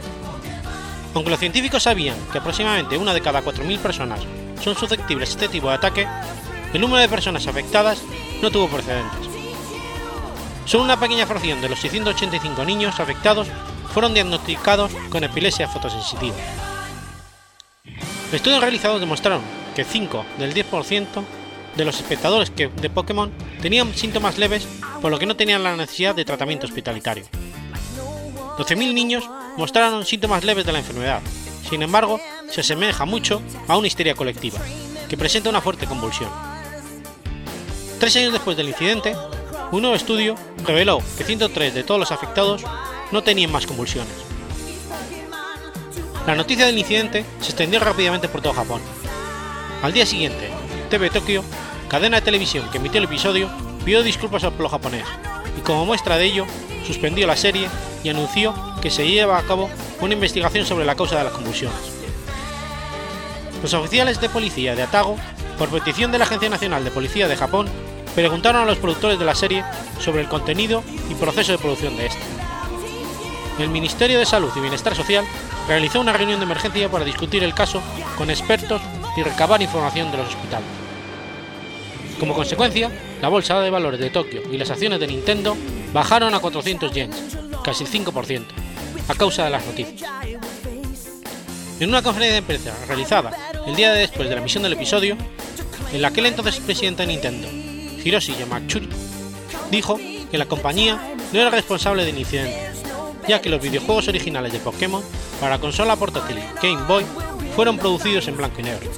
Aunque 1.13 1.29
los 1.29 1.39
científicos 1.39 1.83
sabían 1.83 2.17
que 2.31 2.39
aproximadamente 2.39 2.97
una 2.97 3.13
de 3.13 3.21
cada 3.21 3.43
4.000 3.43 3.77
personas 3.77 4.21
son 4.59 4.75
susceptibles 4.75 5.29
a 5.29 5.31
este 5.33 5.49
tipo 5.49 5.69
de 5.69 5.75
ataque, 5.75 6.07
el 6.73 6.81
número 6.81 6.99
de 6.99 7.07
personas 7.07 7.45
afectadas 7.45 8.01
no 8.41 8.49
tuvo 8.49 8.69
precedentes. 8.69 9.29
Solo 10.65 10.83
una 10.83 10.99
pequeña 10.99 11.27
fracción 11.27 11.61
de 11.61 11.69
los 11.69 11.77
685 11.77 12.65
niños 12.65 12.99
afectados 12.99 13.49
fueron 13.93 14.15
diagnosticados 14.15 14.91
con 15.11 15.23
epilepsia 15.23 15.67
fotosensitiva. 15.67 16.35
Estudios 18.31 18.61
realizados 18.61 18.99
demostraron 18.99 19.43
que 19.75 19.83
5 19.83 20.25
del 20.39 20.55
10% 20.55 21.05
de 21.77 21.85
los 21.85 21.97
espectadores 21.97 22.51
de 22.55 22.89
Pokémon 22.89 23.31
tenían 23.61 23.93
síntomas 23.93 24.39
leves 24.39 24.67
por 25.03 25.11
lo 25.11 25.19
que 25.19 25.27
no 25.27 25.35
tenían 25.35 25.61
la 25.61 25.77
necesidad 25.77 26.15
de 26.15 26.25
tratamiento 26.25 26.65
hospitalitario. 26.65 27.25
12.000 28.57 28.93
niños 28.93 29.29
mostraron 29.57 30.05
síntomas 30.05 30.43
leves 30.43 30.65
de 30.65 30.71
la 30.71 30.79
enfermedad, 30.79 31.21
sin 31.67 31.81
embargo, 31.81 32.19
se 32.51 32.61
asemeja 32.61 33.05
mucho 33.05 33.41
a 33.67 33.77
una 33.77 33.87
histeria 33.87 34.13
colectiva, 34.13 34.59
que 35.09 35.17
presenta 35.17 35.49
una 35.49 35.61
fuerte 35.61 35.87
convulsión. 35.87 36.29
Tres 37.99 38.15
años 38.17 38.33
después 38.33 38.55
del 38.55 38.69
incidente, 38.69 39.15
un 39.71 39.81
nuevo 39.81 39.95
estudio 39.95 40.35
reveló 40.65 41.01
que 41.17 41.23
103 41.23 41.73
de 41.73 41.83
todos 41.83 41.99
los 41.99 42.11
afectados 42.11 42.63
no 43.11 43.23
tenían 43.23 43.51
más 43.51 43.65
convulsiones. 43.65 44.13
La 46.27 46.35
noticia 46.35 46.67
del 46.67 46.77
incidente 46.77 47.25
se 47.41 47.49
extendió 47.49 47.79
rápidamente 47.79 48.29
por 48.29 48.41
todo 48.41 48.53
Japón. 48.53 48.81
Al 49.81 49.93
día 49.93 50.05
siguiente, 50.05 50.51
TV 50.89 51.09
Tokio, 51.09 51.43
cadena 51.89 52.17
de 52.17 52.25
televisión 52.25 52.69
que 52.71 52.77
emitió 52.77 52.99
el 52.99 53.05
episodio, 53.05 53.49
pidió 53.83 54.03
disculpas 54.03 54.43
al 54.43 54.51
pueblo 54.51 54.69
japonés 54.69 55.05
y 55.57 55.61
como 55.61 55.85
muestra 55.85 56.17
de 56.17 56.25
ello, 56.25 56.45
suspendió 56.85 57.27
la 57.27 57.37
serie 57.37 57.67
y 58.03 58.09
anunció 58.09 58.53
que 58.81 58.91
se 58.91 59.07
lleva 59.07 59.37
a 59.37 59.43
cabo 59.43 59.69
una 60.01 60.13
investigación 60.13 60.65
sobre 60.65 60.85
la 60.85 60.95
causa 60.95 61.17
de 61.17 61.23
las 61.23 61.33
convulsiones. 61.33 61.77
Los 63.61 63.73
oficiales 63.73 64.19
de 64.19 64.29
policía 64.29 64.75
de 64.75 64.83
Atago, 64.83 65.17
por 65.57 65.69
petición 65.69 66.11
de 66.11 66.17
la 66.17 66.25
Agencia 66.25 66.49
Nacional 66.49 66.83
de 66.83 66.91
Policía 66.91 67.27
de 67.27 67.37
Japón, 67.37 67.67
preguntaron 68.13 68.61
a 68.61 68.65
los 68.65 68.77
productores 68.77 69.17
de 69.17 69.25
la 69.25 69.35
serie 69.35 69.63
sobre 69.99 70.21
el 70.21 70.27
contenido 70.27 70.83
y 71.09 71.15
proceso 71.15 71.53
de 71.53 71.57
producción 71.57 71.95
de 71.95 72.07
esta. 72.07 72.21
El 73.59 73.69
Ministerio 73.69 74.19
de 74.19 74.25
Salud 74.25 74.51
y 74.55 74.59
Bienestar 74.59 74.95
Social 74.95 75.25
realizó 75.67 76.01
una 76.01 76.13
reunión 76.13 76.39
de 76.39 76.45
emergencia 76.45 76.89
para 76.89 77.05
discutir 77.05 77.43
el 77.43 77.53
caso 77.53 77.81
con 78.17 78.29
expertos 78.29 78.81
y 79.15 79.23
recabar 79.23 79.61
información 79.61 80.11
de 80.11 80.17
los 80.17 80.27
hospitales. 80.27 80.82
Como 82.19 82.33
consecuencia, 82.33 82.89
la 83.21 83.29
bolsa 83.29 83.59
de 83.59 83.69
valores 83.69 83.99
de 83.99 84.09
Tokio 84.09 84.41
y 84.51 84.57
las 84.57 84.69
acciones 84.69 84.99
de 84.99 85.07
Nintendo 85.07 85.57
bajaron 85.93 86.33
a 86.33 86.39
400 86.39 86.91
yens, 86.91 87.15
casi 87.63 87.83
el 87.83 87.89
5%, 87.89 88.45
a 89.07 89.15
causa 89.15 89.43
de 89.45 89.49
las 89.49 89.65
noticias. 89.65 90.09
En 91.79 91.89
una 91.89 92.01
conferencia 92.01 92.35
de 92.35 92.41
prensa 92.43 92.73
realizada 92.87 93.31
el 93.65 93.75
día 93.75 93.93
después 93.93 94.29
de 94.29 94.35
la 94.35 94.41
emisión 94.41 94.63
del 94.63 94.73
episodio, 94.73 95.17
en 95.91 96.01
la 96.01 96.11
que 96.11 96.19
el 96.19 96.27
entonces 96.27 96.59
presidente 96.59 97.03
de 97.03 97.07
Nintendo, 97.07 97.47
Hiroshi 98.03 98.35
Yamauchi, 98.35 98.87
dijo 99.71 99.99
que 100.31 100.37
la 100.37 100.45
compañía 100.45 101.15
no 101.31 101.39
era 101.39 101.49
responsable 101.49 102.05
del 102.05 102.17
incidente, 102.17 102.71
ya 103.27 103.41
que 103.41 103.49
los 103.49 103.61
videojuegos 103.61 104.07
originales 104.07 104.53
de 104.53 104.59
Pokémon 104.59 105.03
para 105.39 105.59
consola 105.59 105.95
portátil 105.95 106.37
Game 106.61 106.83
Boy 106.87 107.05
fueron 107.55 107.77
producidos 107.77 108.27
en 108.27 108.37
blanco 108.37 108.61
y 108.61 108.63
negro. 108.63 108.91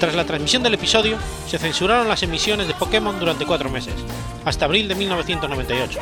Tras 0.00 0.14
la 0.14 0.24
transmisión 0.24 0.62
del 0.62 0.74
episodio, 0.74 1.18
se 1.48 1.58
censuraron 1.58 2.06
las 2.06 2.22
emisiones 2.22 2.68
de 2.68 2.74
Pokémon 2.74 3.18
durante 3.18 3.44
cuatro 3.44 3.68
meses, 3.68 3.94
hasta 4.44 4.64
abril 4.64 4.86
de 4.86 4.94
1998, 4.94 5.98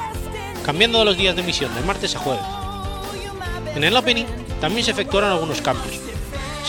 cambiando 0.66 1.02
los 1.02 1.16
días 1.16 1.34
de 1.34 1.40
emisión 1.40 1.74
de 1.74 1.80
martes 1.80 2.14
a 2.14 2.18
jueves. 2.18 2.44
En 3.74 3.84
el 3.84 3.96
opening 3.96 4.26
también 4.60 4.84
se 4.84 4.90
efectuaron 4.90 5.30
algunos 5.30 5.62
cambios. 5.62 5.98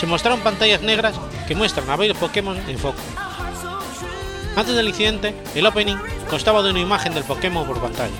Se 0.00 0.06
mostraron 0.06 0.40
pantallas 0.40 0.80
negras 0.80 1.16
que 1.46 1.54
muestran 1.54 1.90
a 1.90 1.96
varios 1.96 2.16
Pokémon 2.16 2.56
en 2.66 2.78
foco. 2.78 2.98
Antes 4.56 4.74
del 4.74 4.88
incidente, 4.88 5.34
el 5.54 5.66
opening 5.66 5.96
constaba 6.30 6.62
de 6.62 6.70
una 6.70 6.80
imagen 6.80 7.12
del 7.12 7.24
Pokémon 7.24 7.66
por 7.66 7.78
pantalla. 7.78 8.16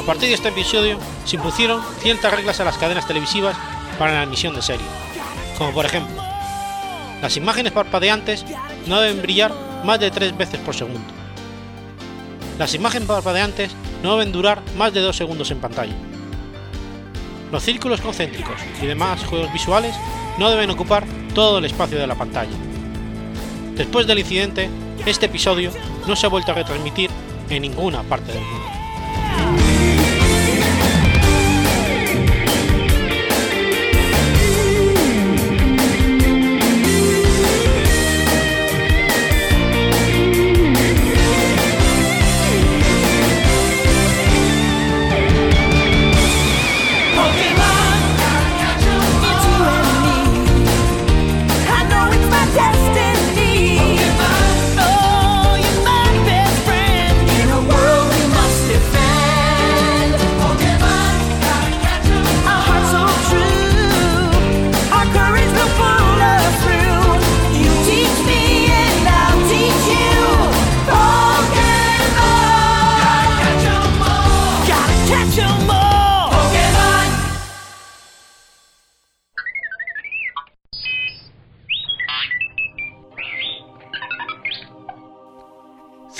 A 0.00 0.06
partir 0.06 0.30
de 0.30 0.36
este 0.36 0.48
episodio 0.48 0.98
se 1.26 1.36
impusieron 1.36 1.82
ciertas 2.00 2.32
reglas 2.32 2.60
a 2.60 2.64
las 2.64 2.78
cadenas 2.78 3.06
televisivas 3.06 3.56
para 3.98 4.14
la 4.14 4.22
emisión 4.22 4.54
de 4.54 4.62
serie, 4.62 4.86
como 5.58 5.72
por 5.72 5.84
ejemplo, 5.84 6.23
las 7.24 7.38
imágenes 7.38 7.72
parpadeantes 7.72 8.44
no 8.86 9.00
deben 9.00 9.22
brillar 9.22 9.50
más 9.82 9.98
de 9.98 10.10
tres 10.10 10.36
veces 10.36 10.60
por 10.60 10.74
segundo. 10.74 11.00
Las 12.58 12.74
imágenes 12.74 13.08
parpadeantes 13.08 13.70
no 14.02 14.18
deben 14.18 14.30
durar 14.30 14.60
más 14.76 14.92
de 14.92 15.00
dos 15.00 15.16
segundos 15.16 15.50
en 15.50 15.58
pantalla. 15.58 15.94
Los 17.50 17.62
círculos 17.62 18.02
concéntricos 18.02 18.60
y 18.82 18.84
demás 18.84 19.24
juegos 19.24 19.50
visuales 19.54 19.96
no 20.36 20.50
deben 20.50 20.68
ocupar 20.68 21.06
todo 21.34 21.56
el 21.56 21.64
espacio 21.64 21.98
de 21.98 22.06
la 22.06 22.14
pantalla. 22.14 22.58
Después 23.74 24.06
del 24.06 24.18
incidente, 24.18 24.68
este 25.06 25.24
episodio 25.24 25.70
no 26.06 26.16
se 26.16 26.26
ha 26.26 26.28
vuelto 26.28 26.52
a 26.52 26.56
retransmitir 26.56 27.08
en 27.48 27.62
ninguna 27.62 28.02
parte 28.02 28.34
del 28.34 28.42
mundo. 28.42 28.73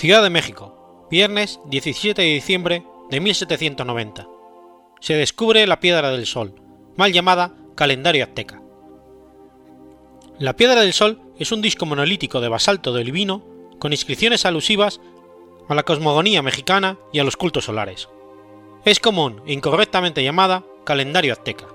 Ciudad 0.05 0.23
de 0.23 0.29
México, 0.29 1.07
viernes 1.11 1.61
17 1.65 2.21
de 2.21 2.29
diciembre 2.29 2.85
de 3.09 3.21
1790. 3.21 4.29
Se 5.01 5.15
descubre 5.15 5.67
la 5.67 5.81
Piedra 5.81 6.11
del 6.11 6.27
Sol, 6.27 6.61
mal 6.95 7.11
llamada 7.11 7.55
calendario 7.75 8.23
azteca. 8.23 8.61
La 10.39 10.57
Piedra 10.57 10.83
del 10.83 10.93
Sol 10.93 11.23
es 11.39 11.53
un 11.53 11.63
disco 11.63 11.87
monolítico 11.87 12.43
de 12.43 12.51
basalto 12.51 12.93
de 12.93 13.01
olivino 13.01 13.43
con 13.79 13.93
inscripciones 13.93 14.45
alusivas 14.45 15.01
a 15.71 15.75
la 15.75 15.85
cosmogonía 15.85 16.43
mexicana 16.43 16.99
y 17.11 17.21
a 17.21 17.25
los 17.25 17.39
cultos 17.39 17.65
solares. 17.65 18.11
Es 18.85 19.01
común 19.01 19.41
e 19.47 19.55
incorrectamente 19.55 20.23
llamada 20.23 20.65
calendario 20.85 21.33
azteca. 21.33 21.74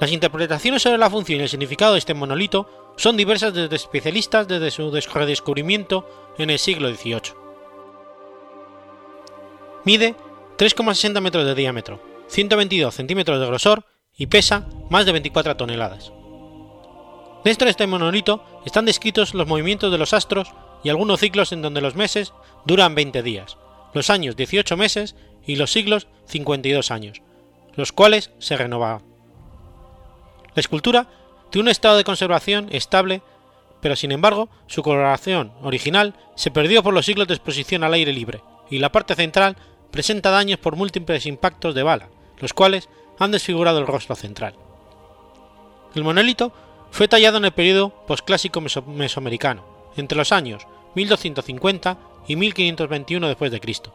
Las 0.00 0.10
interpretaciones 0.10 0.82
sobre 0.82 0.98
la 0.98 1.10
función 1.10 1.40
y 1.40 1.44
el 1.44 1.48
significado 1.48 1.92
de 1.92 2.00
este 2.00 2.14
monolito 2.14 2.94
son 2.96 3.16
diversas 3.16 3.54
desde 3.54 3.76
especialistas 3.76 4.48
desde 4.48 4.70
su 4.70 4.90
redescubrimiento 4.90 6.08
en 6.38 6.50
el 6.50 6.58
siglo 6.58 6.92
XVIII. 6.92 7.34
Mide 9.84 10.14
3,60 10.58 11.20
metros 11.20 11.44
de 11.44 11.54
diámetro, 11.54 12.00
122 12.28 12.94
centímetros 12.94 13.38
de 13.38 13.46
grosor 13.46 13.84
y 14.16 14.26
pesa 14.26 14.66
más 14.90 15.06
de 15.06 15.12
24 15.12 15.56
toneladas. 15.56 16.12
Dentro 17.44 17.66
de 17.66 17.70
este 17.70 17.86
monolito 17.86 18.42
están 18.64 18.86
descritos 18.86 19.34
los 19.34 19.46
movimientos 19.46 19.92
de 19.92 19.98
los 19.98 20.14
astros 20.14 20.52
y 20.82 20.88
algunos 20.88 21.20
ciclos 21.20 21.52
en 21.52 21.62
donde 21.62 21.80
los 21.80 21.94
meses 21.94 22.32
duran 22.64 22.94
20 22.94 23.22
días, 23.22 23.58
los 23.92 24.10
años 24.10 24.36
18 24.36 24.76
meses 24.76 25.14
y 25.46 25.56
los 25.56 25.70
siglos 25.70 26.08
52 26.26 26.90
años, 26.90 27.22
los 27.76 27.92
cuales 27.92 28.30
se 28.38 28.56
renovaban. 28.56 29.13
La 30.54 30.60
escultura 30.60 31.06
tiene 31.50 31.64
un 31.64 31.68
estado 31.68 31.96
de 31.96 32.04
conservación 32.04 32.68
estable, 32.70 33.22
pero 33.80 33.96
sin 33.96 34.12
embargo 34.12 34.48
su 34.66 34.82
coloración 34.82 35.52
original 35.62 36.14
se 36.36 36.50
perdió 36.50 36.82
por 36.82 36.94
los 36.94 37.06
siglos 37.06 37.28
de 37.28 37.34
exposición 37.34 37.84
al 37.84 37.94
aire 37.94 38.12
libre, 38.12 38.42
y 38.70 38.78
la 38.78 38.92
parte 38.92 39.14
central 39.14 39.56
presenta 39.90 40.30
daños 40.30 40.58
por 40.58 40.76
múltiples 40.76 41.26
impactos 41.26 41.74
de 41.74 41.82
bala, 41.82 42.08
los 42.38 42.52
cuales 42.52 42.88
han 43.18 43.30
desfigurado 43.30 43.78
el 43.78 43.86
rostro 43.86 44.16
central. 44.16 44.54
El 45.94 46.02
monolito 46.02 46.52
fue 46.90 47.08
tallado 47.08 47.38
en 47.38 47.44
el 47.44 47.52
periodo 47.52 47.90
posclásico 48.06 48.60
mesoamericano, 48.60 49.64
entre 49.96 50.18
los 50.18 50.32
años 50.32 50.66
1250 50.94 51.98
y 52.26 52.36
1521 52.36 53.28
después 53.28 53.50
de 53.50 53.60
Cristo. 53.60 53.94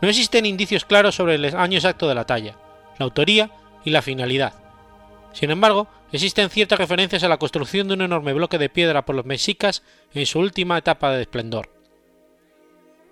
No 0.00 0.08
existen 0.08 0.46
indicios 0.46 0.84
claros 0.84 1.14
sobre 1.14 1.36
el 1.36 1.56
año 1.56 1.78
exacto 1.78 2.06
de 2.06 2.14
la 2.14 2.26
talla, 2.26 2.56
la 2.98 3.04
autoría 3.04 3.50
y 3.84 3.90
la 3.90 4.02
finalidad. 4.02 4.65
Sin 5.36 5.50
embargo, 5.50 5.86
existen 6.12 6.48
ciertas 6.48 6.78
referencias 6.78 7.22
a 7.22 7.28
la 7.28 7.36
construcción 7.36 7.88
de 7.88 7.92
un 7.92 8.00
enorme 8.00 8.32
bloque 8.32 8.56
de 8.56 8.70
piedra 8.70 9.04
por 9.04 9.14
los 9.14 9.26
mexicas 9.26 9.82
en 10.14 10.24
su 10.24 10.38
última 10.38 10.78
etapa 10.78 11.10
de 11.10 11.20
esplendor. 11.20 11.68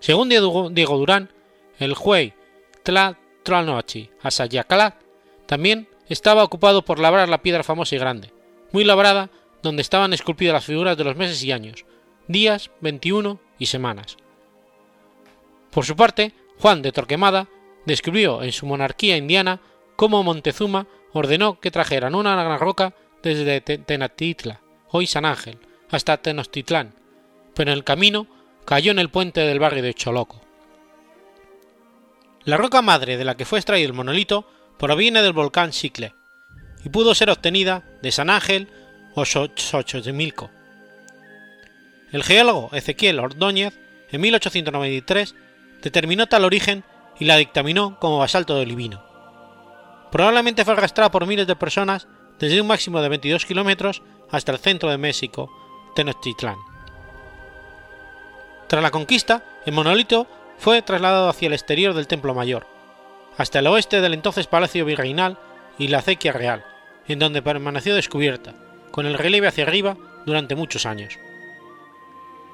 Según 0.00 0.30
Diego 0.30 0.96
Durán, 0.96 1.30
el 1.78 1.94
Huey 1.94 2.32
Tlatlanochi 2.82 4.08
Asayacala 4.22 4.96
también 5.44 5.86
estaba 6.08 6.44
ocupado 6.44 6.82
por 6.82 6.98
labrar 6.98 7.28
la 7.28 7.42
piedra 7.42 7.62
famosa 7.62 7.94
y 7.94 7.98
grande, 7.98 8.32
muy 8.72 8.84
labrada, 8.84 9.28
donde 9.62 9.82
estaban 9.82 10.14
esculpidas 10.14 10.54
las 10.54 10.64
figuras 10.64 10.96
de 10.96 11.04
los 11.04 11.16
meses 11.16 11.42
y 11.44 11.52
años, 11.52 11.84
días, 12.26 12.70
21 12.80 13.38
y 13.58 13.66
semanas. 13.66 14.16
Por 15.70 15.84
su 15.84 15.94
parte, 15.94 16.32
Juan 16.58 16.80
de 16.80 16.90
Torquemada 16.90 17.48
describió 17.84 18.42
en 18.42 18.52
su 18.52 18.64
monarquía 18.64 19.18
indiana 19.18 19.60
cómo 19.96 20.22
Montezuma 20.22 20.86
ordenó 21.14 21.60
que 21.60 21.70
trajeran 21.70 22.14
una 22.14 22.34
gran 22.34 22.58
roca 22.58 22.92
desde 23.22 23.60
Tenatitla, 23.60 24.60
hoy 24.90 25.06
San 25.06 25.24
Ángel, 25.24 25.58
hasta 25.90 26.18
Tenochtitlán, 26.18 26.94
pero 27.54 27.70
en 27.70 27.78
el 27.78 27.84
camino 27.84 28.26
cayó 28.66 28.90
en 28.90 28.98
el 28.98 29.08
puente 29.08 29.40
del 29.40 29.60
barrio 29.60 29.82
de 29.82 29.94
Choloco. 29.94 30.42
La 32.44 32.58
roca 32.58 32.82
madre 32.82 33.16
de 33.16 33.24
la 33.24 33.36
que 33.36 33.44
fue 33.44 33.58
extraído 33.58 33.88
el 33.88 33.94
monolito 33.94 34.46
proviene 34.78 35.22
del 35.22 35.32
volcán 35.32 35.72
Xicle 35.72 36.14
y 36.84 36.88
pudo 36.90 37.14
ser 37.14 37.30
obtenida 37.30 37.84
de 38.02 38.12
San 38.12 38.28
Ángel 38.28 38.68
o 39.14 39.24
Xochimilco. 39.24 40.50
El 42.12 42.24
geólogo 42.24 42.70
Ezequiel 42.72 43.20
Ordóñez, 43.20 43.78
en 44.10 44.20
1893, 44.20 45.34
determinó 45.80 46.26
tal 46.26 46.44
origen 46.44 46.84
y 47.18 47.24
la 47.24 47.36
dictaminó 47.36 47.98
como 48.00 48.18
basalto 48.18 48.56
de 48.56 48.62
olivino. 48.62 49.13
Probablemente 50.14 50.64
fue 50.64 50.74
arrastrada 50.74 51.10
por 51.10 51.26
miles 51.26 51.48
de 51.48 51.56
personas 51.56 52.06
desde 52.38 52.60
un 52.60 52.68
máximo 52.68 53.02
de 53.02 53.08
22 53.08 53.44
kilómetros 53.44 54.00
hasta 54.30 54.52
el 54.52 54.58
centro 54.58 54.88
de 54.88 54.96
México, 54.96 55.50
Tenochtitlán. 55.96 56.54
Tras 58.68 58.80
la 58.80 58.92
conquista, 58.92 59.42
el 59.66 59.72
monolito 59.72 60.28
fue 60.56 60.82
trasladado 60.82 61.28
hacia 61.28 61.48
el 61.48 61.52
exterior 61.52 61.94
del 61.94 62.06
Templo 62.06 62.32
Mayor, 62.32 62.64
hasta 63.38 63.58
el 63.58 63.66
oeste 63.66 64.00
del 64.00 64.14
entonces 64.14 64.46
Palacio 64.46 64.84
Virreinal 64.84 65.36
y 65.78 65.88
la 65.88 65.98
acequia 65.98 66.30
real, 66.30 66.64
en 67.08 67.18
donde 67.18 67.42
permaneció 67.42 67.96
descubierta, 67.96 68.54
con 68.92 69.06
el 69.06 69.18
relieve 69.18 69.48
hacia 69.48 69.64
arriba 69.64 69.96
durante 70.26 70.54
muchos 70.54 70.86
años. 70.86 71.18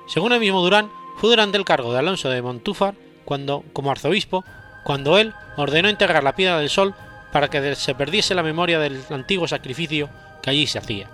Según 0.06 0.32
el 0.32 0.40
mismo 0.40 0.62
Durán, 0.62 0.90
fue 1.18 1.28
durante 1.28 1.58
el 1.58 1.66
cargo 1.66 1.92
de 1.92 1.98
Alonso 1.98 2.30
de 2.30 2.40
Montúfar, 2.40 2.94
cuando, 3.26 3.64
como 3.74 3.90
arzobispo, 3.90 4.46
cuando 4.82 5.18
él 5.18 5.34
ordenó 5.58 5.90
enterrar 5.90 6.24
la 6.24 6.34
piedra 6.34 6.58
del 6.58 6.70
sol 6.70 6.94
para 7.32 7.48
que 7.48 7.74
se 7.74 7.94
perdiese 7.94 8.34
la 8.34 8.42
memoria 8.42 8.78
del 8.78 9.02
antiguo 9.10 9.46
sacrificio 9.46 10.08
que 10.42 10.50
allí 10.50 10.66
se 10.66 10.78
hacía. 10.78 11.08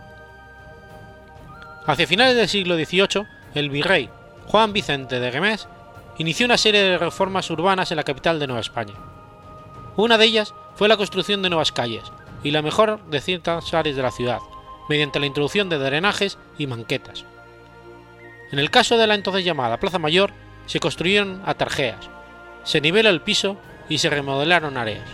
Hacia 1.86 2.06
finales 2.06 2.36
del 2.36 2.48
siglo 2.48 2.76
XVIII, 2.76 3.26
el 3.54 3.70
virrey 3.70 4.10
Juan 4.46 4.72
Vicente 4.72 5.20
de 5.20 5.30
Gemés 5.30 5.68
inició 6.18 6.46
una 6.46 6.58
serie 6.58 6.82
de 6.82 6.98
reformas 6.98 7.50
urbanas 7.50 7.90
en 7.90 7.96
la 7.96 8.04
capital 8.04 8.38
de 8.38 8.46
Nueva 8.46 8.60
España. 8.60 8.94
Una 9.96 10.18
de 10.18 10.24
ellas 10.24 10.54
fue 10.74 10.88
la 10.88 10.96
construcción 10.96 11.42
de 11.42 11.50
nuevas 11.50 11.72
calles 11.72 12.04
y 12.42 12.50
la 12.50 12.62
mejor 12.62 13.04
de 13.06 13.20
ciertas 13.20 13.72
áreas 13.74 13.96
de 13.96 14.02
la 14.02 14.10
ciudad, 14.10 14.38
mediante 14.88 15.20
la 15.20 15.26
introducción 15.26 15.68
de 15.68 15.78
drenajes 15.78 16.38
y 16.58 16.66
manquetas. 16.66 17.24
En 18.52 18.58
el 18.58 18.70
caso 18.70 18.96
de 18.96 19.06
la 19.06 19.14
entonces 19.14 19.44
llamada 19.44 19.78
Plaza 19.78 19.98
Mayor, 19.98 20.32
se 20.66 20.80
construyeron 20.80 21.42
atarjeas, 21.44 22.08
se 22.64 22.80
niveló 22.80 23.10
el 23.10 23.22
piso 23.22 23.56
y 23.88 23.98
se 23.98 24.10
remodelaron 24.10 24.76
áreas. 24.76 25.08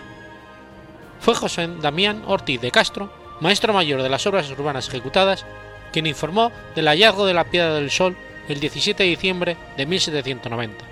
Fue 1.22 1.36
José 1.36 1.68
Damián 1.80 2.24
Ortiz 2.26 2.60
de 2.60 2.72
Castro, 2.72 3.08
maestro 3.38 3.72
mayor 3.72 4.02
de 4.02 4.08
las 4.08 4.26
obras 4.26 4.50
urbanas 4.50 4.88
ejecutadas, 4.88 5.46
quien 5.92 6.08
informó 6.08 6.50
del 6.74 6.88
hallazgo 6.88 7.26
de 7.26 7.32
la 7.32 7.44
Piedra 7.44 7.74
del 7.74 7.92
Sol 7.92 8.16
el 8.48 8.58
17 8.58 9.04
de 9.04 9.08
diciembre 9.08 9.56
de 9.76 9.86
1790. 9.86 10.84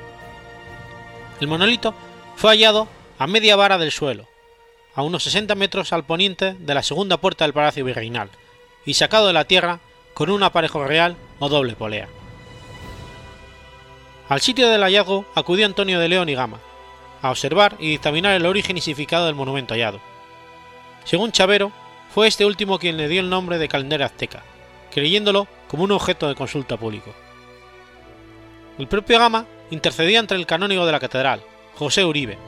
El 1.40 1.48
monolito 1.48 1.94
fue 2.36 2.50
hallado 2.50 2.86
a 3.18 3.26
media 3.26 3.56
vara 3.56 3.76
del 3.76 3.90
suelo, 3.90 4.28
a 4.94 5.02
unos 5.02 5.24
60 5.24 5.56
metros 5.56 5.92
al 5.92 6.04
poniente 6.04 6.54
de 6.54 6.74
la 6.74 6.84
segunda 6.84 7.16
puerta 7.16 7.44
del 7.44 7.52
Palacio 7.52 7.84
Virreinal, 7.84 8.30
y 8.86 8.94
sacado 8.94 9.26
de 9.26 9.32
la 9.32 9.46
tierra 9.46 9.80
con 10.14 10.30
un 10.30 10.44
aparejo 10.44 10.84
real 10.84 11.16
o 11.40 11.48
doble 11.48 11.74
polea. 11.74 12.08
Al 14.28 14.40
sitio 14.40 14.68
del 14.68 14.82
hallazgo 14.82 15.24
acudió 15.34 15.66
Antonio 15.66 15.98
de 15.98 16.08
León 16.08 16.28
y 16.28 16.36
Gama, 16.36 16.60
a 17.20 17.32
observar 17.32 17.74
y 17.80 17.88
dictaminar 17.88 18.34
el 18.34 18.46
origen 18.46 18.78
y 18.78 18.80
significado 18.80 19.26
del 19.26 19.34
monumento 19.34 19.74
hallado. 19.74 20.09
Según 21.10 21.32
Chavero, 21.32 21.72
fue 22.14 22.28
este 22.28 22.46
último 22.46 22.78
quien 22.78 22.96
le 22.96 23.08
dio 23.08 23.20
el 23.20 23.28
nombre 23.28 23.58
de 23.58 23.66
calendario 23.66 24.06
azteca, 24.06 24.44
creyéndolo 24.94 25.48
como 25.66 25.82
un 25.82 25.90
objeto 25.90 26.28
de 26.28 26.36
consulta 26.36 26.76
público. 26.76 27.12
El 28.78 28.86
propio 28.86 29.18
Gama 29.18 29.44
intercedía 29.72 30.20
entre 30.20 30.36
el 30.36 30.46
canónigo 30.46 30.86
de 30.86 30.92
la 30.92 31.00
catedral, 31.00 31.42
José 31.74 32.04
Uribe, 32.04 32.38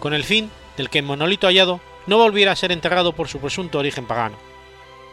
con 0.00 0.12
el 0.12 0.22
fin 0.22 0.50
del 0.76 0.90
que 0.90 0.98
el 0.98 1.06
monolito 1.06 1.46
hallado 1.46 1.80
no 2.06 2.18
volviera 2.18 2.52
a 2.52 2.56
ser 2.56 2.72
enterrado 2.72 3.14
por 3.14 3.28
su 3.28 3.38
presunto 3.38 3.78
origen 3.78 4.06
pagano, 4.06 4.36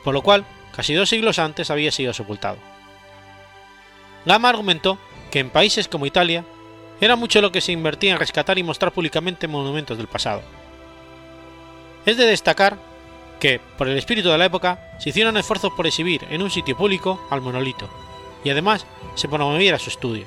por 0.03 0.13
lo 0.13 0.21
cual 0.21 0.45
casi 0.75 0.93
dos 0.93 1.07
siglos 1.07 1.39
antes 1.39 1.71
había 1.71 1.93
sido 1.93 2.11
sepultado. 2.11 2.57
Gama 4.25 4.49
argumentó 4.49 4.97
que 5.31 5.39
en 5.39 5.49
países 5.49 5.87
como 5.87 6.07
Italia 6.07 6.43
era 6.99 7.15
mucho 7.15 7.39
lo 7.39 7.53
que 7.53 7.61
se 7.61 7.71
invertía 7.71 8.11
en 8.11 8.19
rescatar 8.19 8.57
y 8.57 8.63
mostrar 8.63 8.91
públicamente 8.91 9.47
monumentos 9.47 9.97
del 9.97 10.07
pasado. 10.07 10.41
Es 12.05 12.17
de 12.17 12.25
destacar 12.25 12.86
que, 13.39 13.59
por 13.77 13.87
el 13.87 13.97
espíritu 13.97 14.29
de 14.29 14.37
la 14.37 14.45
época, 14.45 14.79
se 14.99 15.09
hicieron 15.09 15.37
esfuerzos 15.37 15.71
por 15.73 15.87
exhibir 15.87 16.25
en 16.29 16.41
un 16.41 16.49
sitio 16.49 16.75
público 16.75 17.19
al 17.29 17.41
monolito, 17.41 17.89
y 18.43 18.49
además 18.49 18.85
se 19.15 19.27
promoviera 19.27 19.79
su 19.79 19.89
estudio. 19.89 20.25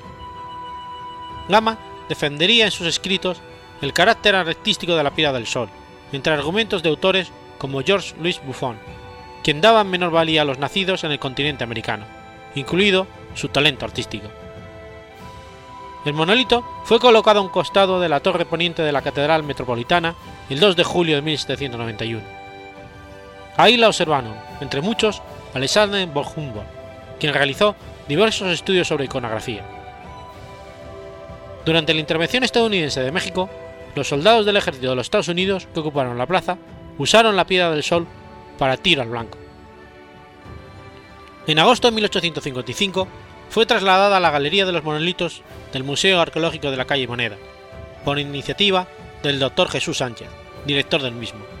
Gama 1.49 1.77
defendería 2.09 2.65
en 2.65 2.71
sus 2.71 2.87
escritos 2.87 3.41
el 3.81 3.93
carácter 3.93 4.35
artístico 4.35 4.95
de 4.95 5.03
la 5.03 5.11
Pira 5.11 5.33
del 5.33 5.47
Sol, 5.47 5.69
entre 6.11 6.33
argumentos 6.33 6.83
de 6.83 6.89
autores 6.89 7.31
como 7.57 7.81
George 7.81 8.15
Louis 8.19 8.41
Buffon, 8.45 8.77
quien 9.43 9.61
daba 9.61 9.83
menor 9.83 10.11
valía 10.11 10.43
a 10.43 10.45
los 10.45 10.59
nacidos 10.59 11.03
en 11.03 11.11
el 11.11 11.19
continente 11.19 11.63
americano, 11.63 12.05
incluido 12.55 13.07
su 13.33 13.47
talento 13.49 13.85
artístico. 13.85 14.27
El 16.05 16.13
monolito 16.13 16.65
fue 16.83 16.99
colocado 16.99 17.39
a 17.39 17.43
un 17.43 17.49
costado 17.49 17.99
de 17.99 18.09
la 18.09 18.21
torre 18.21 18.45
poniente 18.45 18.81
de 18.81 18.91
la 18.91 19.03
Catedral 19.03 19.43
Metropolitana 19.43 20.15
el 20.49 20.59
2 20.59 20.75
de 20.75 20.83
julio 20.83 21.15
de 21.15 21.21
1791. 21.21 22.40
Ahí 23.61 23.77
la 23.77 23.89
observaron, 23.89 24.33
entre 24.59 24.81
muchos, 24.81 25.21
Alexander 25.53 26.09
Humboldt, 26.09 26.65
quien 27.19 27.31
realizó 27.31 27.75
diversos 28.07 28.51
estudios 28.51 28.87
sobre 28.87 29.05
iconografía. 29.05 29.63
Durante 31.63 31.93
la 31.93 31.99
intervención 31.99 32.43
estadounidense 32.43 33.03
de 33.03 33.11
México, 33.11 33.51
los 33.93 34.07
soldados 34.07 34.47
del 34.47 34.57
ejército 34.57 34.89
de 34.89 34.95
los 34.95 35.05
Estados 35.05 35.27
Unidos 35.27 35.67
que 35.71 35.79
ocuparon 35.79 36.17
la 36.17 36.25
plaza 36.25 36.57
usaron 36.97 37.35
la 37.35 37.45
piedra 37.45 37.69
del 37.69 37.83
sol 37.83 38.07
para 38.57 38.77
tiro 38.77 39.03
al 39.03 39.09
blanco. 39.09 39.37
En 41.45 41.59
agosto 41.59 41.87
de 41.87 41.93
1855 41.93 43.07
fue 43.51 43.67
trasladada 43.67 44.17
a 44.17 44.21
la 44.21 44.31
Galería 44.31 44.65
de 44.65 44.71
los 44.71 44.83
Monolitos 44.83 45.43
del 45.71 45.83
Museo 45.83 46.19
Arqueológico 46.19 46.71
de 46.71 46.77
la 46.77 46.85
calle 46.85 47.07
Moneda, 47.07 47.37
por 48.03 48.17
iniciativa 48.17 48.87
del 49.21 49.37
Dr. 49.37 49.69
Jesús 49.69 49.99
Sánchez, 49.99 50.29
director 50.65 51.03
del 51.03 51.13
mismo. 51.13 51.60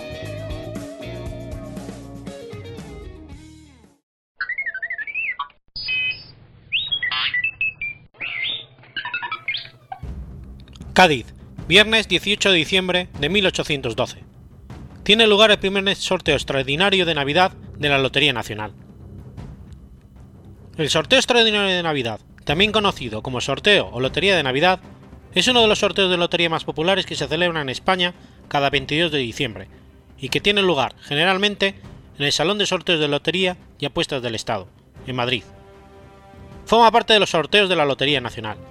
Cádiz, 11.01 11.33
viernes 11.67 12.07
18 12.07 12.51
de 12.51 12.57
diciembre 12.57 13.07
de 13.19 13.27
1812. 13.27 14.23
Tiene 15.01 15.25
lugar 15.25 15.49
el 15.49 15.57
primer 15.57 15.95
sorteo 15.95 16.35
extraordinario 16.35 17.07
de 17.07 17.15
Navidad 17.15 17.53
de 17.75 17.89
la 17.89 17.97
Lotería 17.97 18.33
Nacional. 18.33 18.73
El 20.77 20.91
sorteo 20.91 21.17
extraordinario 21.17 21.75
de 21.75 21.81
Navidad, 21.81 22.19
también 22.43 22.71
conocido 22.71 23.23
como 23.23 23.41
sorteo 23.41 23.89
o 23.91 23.99
Lotería 23.99 24.35
de 24.35 24.43
Navidad, 24.43 24.79
es 25.33 25.47
uno 25.47 25.61
de 25.61 25.67
los 25.67 25.79
sorteos 25.79 26.11
de 26.11 26.17
lotería 26.17 26.51
más 26.51 26.65
populares 26.65 27.07
que 27.07 27.15
se 27.15 27.27
celebran 27.27 27.63
en 27.63 27.69
España 27.69 28.13
cada 28.47 28.69
22 28.69 29.11
de 29.11 29.17
diciembre 29.17 29.69
y 30.19 30.29
que 30.29 30.39
tiene 30.39 30.61
lugar 30.61 30.93
generalmente 31.01 31.73
en 32.19 32.25
el 32.25 32.31
Salón 32.31 32.59
de 32.59 32.67
Sorteos 32.67 32.99
de 32.99 33.07
Lotería 33.07 33.57
y 33.79 33.85
Apuestas 33.87 34.21
del 34.21 34.35
Estado, 34.35 34.67
en 35.07 35.15
Madrid. 35.15 35.41
Forma 36.67 36.91
parte 36.91 37.13
de 37.13 37.19
los 37.19 37.31
sorteos 37.31 37.69
de 37.69 37.75
la 37.75 37.85
Lotería 37.85 38.21
Nacional. 38.21 38.70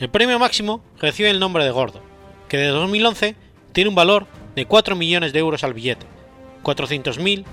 El 0.00 0.08
premio 0.10 0.38
máximo 0.40 0.82
recibe 1.00 1.30
el 1.30 1.38
nombre 1.38 1.64
de 1.64 1.70
Gordo, 1.70 2.02
que 2.48 2.56
de 2.56 2.66
2011 2.68 3.36
tiene 3.72 3.88
un 3.88 3.94
valor 3.94 4.26
de 4.56 4.66
4 4.66 4.96
millones 4.96 5.32
de 5.32 5.38
euros 5.38 5.62
al 5.62 5.74
billete, 5.74 6.06
400.000 6.64 7.44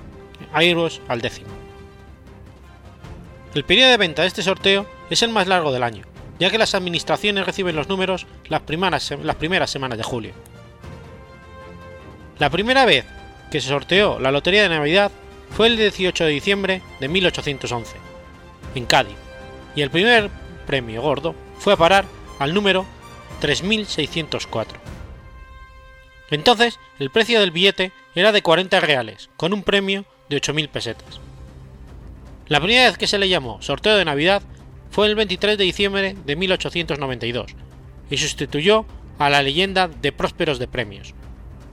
euros 0.59 1.01
al 1.07 1.21
décimo. 1.21 1.49
El 3.53 3.63
periodo 3.63 3.91
de 3.91 3.97
venta 3.97 4.23
de 4.23 4.27
este 4.27 4.41
sorteo 4.41 4.87
es 5.09 5.21
el 5.21 5.29
más 5.29 5.47
largo 5.47 5.71
del 5.71 5.83
año, 5.83 6.05
ya 6.39 6.49
que 6.49 6.57
las 6.57 6.73
administraciones 6.73 7.45
reciben 7.45 7.75
los 7.75 7.89
números 7.89 8.25
las 8.49 8.61
primeras, 8.61 9.11
las 9.23 9.35
primeras 9.35 9.69
semanas 9.69 9.97
de 9.97 10.03
julio. 10.03 10.33
La 12.39 12.49
primera 12.49 12.85
vez 12.85 13.05
que 13.51 13.61
se 13.61 13.67
sorteó 13.67 14.19
la 14.19 14.31
Lotería 14.31 14.63
de 14.63 14.69
Navidad 14.69 15.11
fue 15.51 15.67
el 15.67 15.77
18 15.77 16.23
de 16.23 16.31
diciembre 16.31 16.81
de 16.99 17.07
1811, 17.07 17.97
en 18.73 18.85
Cádiz, 18.87 19.17
y 19.75 19.81
el 19.81 19.91
primer 19.91 20.31
premio 20.65 21.03
gordo 21.03 21.35
fue 21.59 21.73
a 21.73 21.77
parar 21.77 22.05
al 22.41 22.55
número 22.55 22.87
3604. 23.39 24.79
Entonces, 26.31 26.79
el 26.97 27.11
precio 27.11 27.39
del 27.39 27.51
billete 27.51 27.91
era 28.15 28.31
de 28.31 28.41
40 28.41 28.79
reales, 28.79 29.29
con 29.37 29.53
un 29.53 29.61
premio 29.61 30.05
de 30.27 30.41
8.000 30.41 30.69
pesetas. 30.69 31.19
La 32.47 32.59
primera 32.59 32.87
vez 32.87 32.97
que 32.97 33.05
se 33.05 33.19
le 33.19 33.29
llamó 33.29 33.61
sorteo 33.61 33.95
de 33.95 34.05
Navidad 34.05 34.41
fue 34.89 35.05
el 35.05 35.13
23 35.13 35.55
de 35.55 35.63
diciembre 35.63 36.15
de 36.25 36.35
1892 36.35 37.51
y 38.09 38.17
sustituyó 38.17 38.87
a 39.19 39.29
la 39.29 39.43
leyenda 39.43 39.87
de 39.87 40.11
prósperos 40.11 40.57
de 40.57 40.67
premios, 40.67 41.13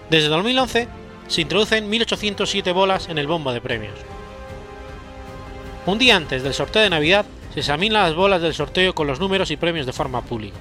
Desde 0.09 0.29
2011 0.29 0.87
se 1.27 1.41
introducen 1.41 1.91
1.807 1.91 2.73
bolas 2.73 3.09
en 3.09 3.17
el 3.17 3.27
bombo 3.27 3.53
de 3.53 3.61
premios. 3.61 3.97
Un 5.85 5.97
día 5.97 6.15
antes 6.15 6.43
del 6.43 6.53
sorteo 6.53 6.81
de 6.81 6.89
Navidad 6.89 7.25
se 7.53 7.59
examinan 7.59 8.03
las 8.03 8.15
bolas 8.15 8.41
del 8.41 8.53
sorteo 8.53 8.93
con 8.95 9.07
los 9.07 9.19
números 9.19 9.51
y 9.51 9.57
premios 9.57 9.85
de 9.85 9.93
forma 9.93 10.21
pública. 10.21 10.57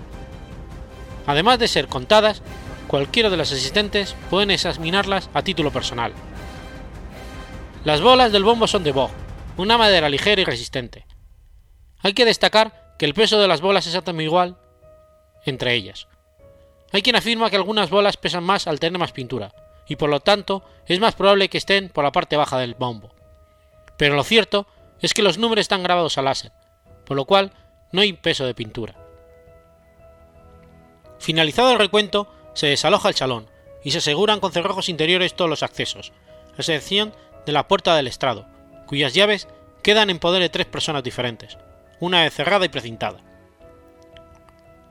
Además 1.27 1.59
de 1.59 1.69
ser 1.69 1.89
contadas, 1.89 2.43
cualquiera 2.87 3.31
de 3.31 3.37
los 3.37 3.51
asistentes 3.51 4.15
pueden 4.31 4.51
examinarlas 4.51 5.31
a 5.33 5.43
título 5.43 5.71
personal. 5.71 6.13
Las 7.85 8.01
bolas 8.01 8.33
del 8.33 8.45
bombo 8.45 8.67
son 8.67 8.85
de 8.85 8.93
boj, 8.93 9.11
una 9.57 9.79
madera 9.79 10.09
ligera 10.09 10.43
y 10.43 10.45
resistente. 10.45 11.07
Hay 12.01 12.13
que 12.13 12.25
destacar 12.25 12.95
que 12.99 13.07
el 13.07 13.15
peso 13.15 13.41
de 13.41 13.49
las 13.49 13.61
bolas 13.61 13.85
es 13.85 13.93
exactamente 13.93 14.25
igual 14.25 14.59
entre 15.47 15.75
ellas. 15.75 16.09
Hay 16.93 17.03
quien 17.03 17.17
afirma 17.17 17.51
que 17.51 17.57
algunas 17.57 17.91
bolas 17.91 18.17
pesan 18.17 18.45
más 18.45 18.67
al 18.67 18.81
tener 18.81 18.99
más 18.99 19.13
pintura, 19.13 19.53
y 19.87 19.97
por 19.97 20.11
lo 20.11 20.21
tanto 20.21 20.65
es 20.87 21.01
más 21.01 21.15
probable 21.15 21.49
que 21.49 21.59
estén 21.59 21.89
por 21.89 22.05
la 22.05 22.13
parte 22.13 22.37
baja 22.37 22.59
del 22.59 22.75
bombo. 22.75 23.15
Pero 23.97 24.17
lo 24.17 24.25
cierto 24.25 24.67
es 25.01 25.15
que 25.15 25.23
los 25.23 25.39
números 25.39 25.63
están 25.63 25.83
grabados 25.83 26.19
a 26.19 26.23
láser, 26.23 26.53
por 27.05 27.17
lo 27.17 27.25
cual 27.25 27.53
no 27.93 28.01
hay 28.01 28.13
peso 28.13 28.47
de 28.47 28.55
pintura. 28.55 28.95
Finalizado 31.19 31.73
el 31.73 31.79
recuento, 31.79 32.29
se 32.55 32.67
desaloja 32.67 33.09
el 33.09 33.15
salón 33.15 33.49
y 33.83 33.91
se 33.91 33.99
aseguran 33.99 34.41
con 34.41 34.53
cerrojos 34.53 34.89
interiores 34.89 35.35
todos 35.35 35.51
los 35.51 35.63
accesos, 35.63 36.13
a 36.57 36.57
excepción 36.59 37.15
de 37.47 37.53
la 37.53 37.69
puerta 37.69 37.95
del 37.95 38.07
estrado, 38.07 38.47
cuyas 38.87 39.15
llaves 39.15 39.49
quedan 39.83 40.11
en 40.11 40.19
poder 40.19 40.43
de 40.43 40.49
tres 40.49 40.67
personas 40.67 41.03
diferentes, 41.03 41.59
una 42.01 42.23
vez 42.23 42.35
cerrada 42.35 42.65
y 42.65 42.69
precintada. 42.69 43.21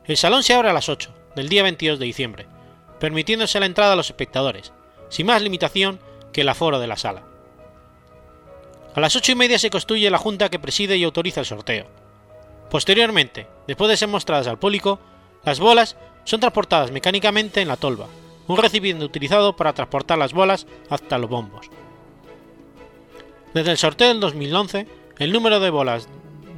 El 0.06 0.18
salón 0.18 0.44
se 0.44 0.54
abre 0.54 0.70
a 0.70 0.74
las 0.74 0.90
8 0.90 1.14
del 1.36 1.50
día 1.50 1.64
22 1.64 1.98
de 1.98 2.06
diciembre, 2.06 2.48
permitiéndose 3.00 3.60
la 3.60 3.66
entrada 3.66 3.94
a 3.94 3.96
los 3.96 4.10
espectadores, 4.10 4.72
sin 5.14 5.28
más 5.28 5.44
limitación 5.44 6.00
que 6.32 6.42
el 6.42 6.50
aforo 6.50 6.80
de 6.80 6.88
la 6.88 6.98
sala. 6.98 7.22
A 8.96 9.00
las 9.00 9.16
ocho 9.16 9.32
y 9.32 9.36
media 9.36 9.60
se 9.60 9.70
construye 9.70 10.10
la 10.10 10.18
junta 10.18 10.50
que 10.50 10.58
preside 10.58 10.98
y 10.98 11.04
autoriza 11.04 11.42
el 11.42 11.46
sorteo. 11.46 11.86
Posteriormente, 12.72 13.46
después 13.68 13.92
de 13.92 13.98
ser 13.98 14.10
mostradas 14.10 14.48
al 14.48 14.58
público, 14.58 15.00
las 15.44 15.60
bolas 15.60 15.98
son 16.24 16.40
transportadas 16.40 16.90
mecánicamente 16.90 17.62
en 17.62 17.68
la 17.68 17.78
tolva, 17.78 18.08
un 18.48 18.58
recipiente 18.58 19.06
utilizado 19.06 19.56
para 19.56 19.74
transportar 19.74 20.18
las 20.18 20.34
bolas 20.34 20.66
hasta 20.90 21.20
los 21.20 21.30
bombos. 21.30 21.70
Desde 23.54 23.70
el 23.70 23.78
sorteo 23.78 24.08
del 24.08 24.20
2011, 24.20 24.88
el 25.20 25.32
número 25.32 25.60
de 25.60 25.70
bolas 25.70 26.10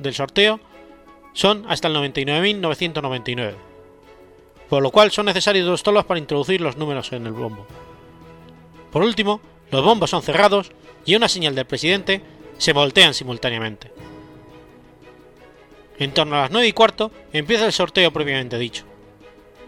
del 0.02 0.14
sorteo 0.14 0.62
son 1.34 1.66
hasta 1.68 1.90
el 1.90 1.96
99.999, 1.98 3.54
por 4.70 4.82
lo 4.82 4.92
cual 4.92 5.12
son 5.12 5.26
necesarios 5.26 5.68
dos 5.68 5.84
tolos 5.84 6.06
para 6.06 6.22
introducir 6.22 6.62
los 6.62 6.78
números 6.78 7.12
en 7.12 7.28
el 7.28 7.34
bombo. 7.34 7.68
Por 8.96 9.04
último, 9.04 9.42
los 9.72 9.84
bombos 9.84 10.12
son 10.12 10.22
cerrados 10.22 10.72
y 11.04 11.16
una 11.16 11.28
señal 11.28 11.54
del 11.54 11.66
presidente 11.66 12.22
se 12.58 12.72
voltean 12.72 13.14
simultáneamente. 13.14 13.92
En 16.00 16.14
torno 16.14 16.38
a 16.38 16.44
las 16.44 16.52
9 16.52 16.66
y 16.66 16.72
cuarto 16.72 17.12
empieza 17.34 17.66
el 17.66 17.74
sorteo 17.74 18.14
previamente 18.14 18.58
dicho. 18.58 18.86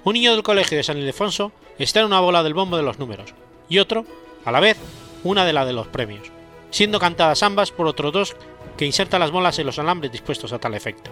Un 0.05 0.13
niño 0.13 0.32
del 0.32 0.43
colegio 0.43 0.78
de 0.78 0.84
San 0.86 0.97
Ildefonso 0.97 1.51
está 1.78 1.99
en 1.99 2.05
una 2.05 2.21
bola 2.21 2.41
del 2.41 2.53
bombo 2.53 2.78
de 2.78 2.84
los 2.84 2.99
números 2.99 3.34
y 3.67 3.80
otro, 3.80 4.05
a 4.45 4.51
la 4.53 4.61
vez, 4.61 4.78
una 5.25 5.43
de 5.43 5.51
la 5.51 5.65
de 5.65 5.73
los 5.73 5.88
premios, 5.88 6.32
siendo 6.69 6.97
cantadas 6.97 7.43
ambas 7.43 7.71
por 7.71 7.86
otros 7.88 8.13
dos 8.13 8.36
que 8.78 8.86
insertan 8.86 9.19
las 9.19 9.32
bolas 9.32 9.59
en 9.59 9.65
los 9.65 9.78
alambres 9.78 10.09
dispuestos 10.09 10.53
a 10.53 10.59
tal 10.59 10.73
efecto. 10.73 11.11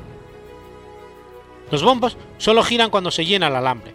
Los 1.69 1.83
bombos 1.83 2.15
solo 2.37 2.63
giran 2.63 2.91
cuando 2.91 3.11
se 3.11 3.25
llena 3.25 3.49
el 3.49 3.57
alambre. 3.57 3.93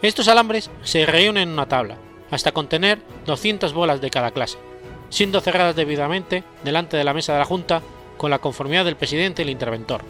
Estos 0.00 0.28
alambres 0.28 0.70
se 0.84 1.04
reúnen 1.06 1.48
en 1.48 1.54
una 1.54 1.66
tabla, 1.66 1.98
hasta 2.30 2.52
contener 2.52 3.00
200 3.26 3.72
bolas 3.72 4.00
de 4.00 4.10
cada 4.10 4.30
clase, 4.30 4.58
siendo 5.10 5.40
cerradas 5.40 5.76
debidamente 5.76 6.44
delante 6.62 6.96
de 6.96 7.04
la 7.04 7.14
mesa 7.14 7.32
de 7.32 7.38
la 7.38 7.44
Junta 7.44 7.82
con 8.16 8.30
la 8.30 8.38
conformidad 8.38 8.84
del 8.84 8.96
presidente 8.96 9.42
y 9.42 9.44
el 9.44 9.50
interventor. 9.50 10.02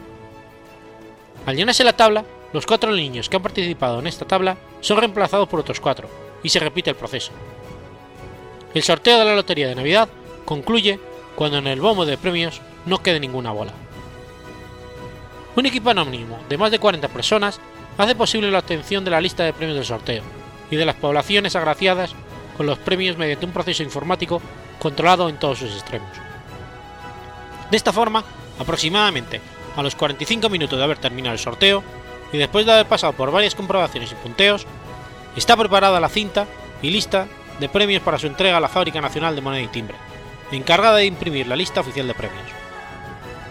Al 1.46 1.56
llenarse 1.56 1.84
la 1.84 1.96
tabla, 1.96 2.24
los 2.52 2.66
cuatro 2.66 2.92
niños 2.92 3.28
que 3.28 3.36
han 3.36 3.42
participado 3.42 3.98
en 3.98 4.06
esta 4.06 4.24
tabla 4.24 4.56
son 4.80 4.98
reemplazados 4.98 5.48
por 5.48 5.60
otros 5.60 5.80
cuatro, 5.80 6.08
y 6.42 6.48
se 6.48 6.60
repite 6.60 6.90
el 6.90 6.96
proceso. 6.96 7.32
El 8.72 8.82
sorteo 8.82 9.18
de 9.18 9.24
la 9.24 9.34
Lotería 9.34 9.68
de 9.68 9.74
Navidad 9.74 10.08
concluye 10.44 10.98
cuando 11.34 11.58
en 11.58 11.66
el 11.66 11.80
bombo 11.80 12.06
de 12.06 12.18
premios 12.18 12.60
no 12.86 13.02
quede 13.02 13.20
ninguna 13.20 13.52
bola. 13.52 13.72
Un 15.56 15.66
equipo 15.66 15.90
anónimo 15.90 16.38
de 16.48 16.58
más 16.58 16.70
de 16.70 16.78
40 16.78 17.08
personas 17.08 17.60
hace 17.96 18.14
posible 18.14 18.50
la 18.50 18.58
obtención 18.58 19.04
de 19.04 19.10
la 19.10 19.20
lista 19.20 19.44
de 19.44 19.52
premios 19.52 19.76
del 19.76 19.84
sorteo 19.84 20.43
y 20.70 20.76
de 20.76 20.84
las 20.84 20.96
poblaciones 20.96 21.56
agraciadas 21.56 22.14
con 22.56 22.66
los 22.66 22.78
premios 22.78 23.16
mediante 23.16 23.46
un 23.46 23.52
proceso 23.52 23.82
informático 23.82 24.40
controlado 24.78 25.28
en 25.28 25.38
todos 25.38 25.58
sus 25.58 25.72
extremos. 25.72 26.08
De 27.70 27.76
esta 27.76 27.92
forma, 27.92 28.24
aproximadamente 28.58 29.40
a 29.76 29.82
los 29.82 29.94
45 29.96 30.48
minutos 30.48 30.78
de 30.78 30.84
haber 30.84 30.98
terminado 30.98 31.32
el 31.32 31.40
sorteo 31.40 31.82
y 32.32 32.38
después 32.38 32.66
de 32.66 32.72
haber 32.72 32.86
pasado 32.86 33.12
por 33.12 33.30
varias 33.30 33.54
comprobaciones 33.54 34.12
y 34.12 34.14
punteos, 34.16 34.66
está 35.36 35.56
preparada 35.56 36.00
la 36.00 36.08
cinta 36.08 36.46
y 36.82 36.90
lista 36.90 37.26
de 37.60 37.68
premios 37.68 38.02
para 38.02 38.18
su 38.18 38.26
entrega 38.26 38.56
a 38.56 38.60
la 38.60 38.68
Fábrica 38.68 39.00
Nacional 39.00 39.34
de 39.34 39.42
Moneda 39.42 39.62
y 39.62 39.68
Timbre, 39.68 39.96
encargada 40.52 40.98
de 40.98 41.06
imprimir 41.06 41.46
la 41.46 41.56
lista 41.56 41.80
oficial 41.80 42.06
de 42.06 42.14
premios. 42.14 42.44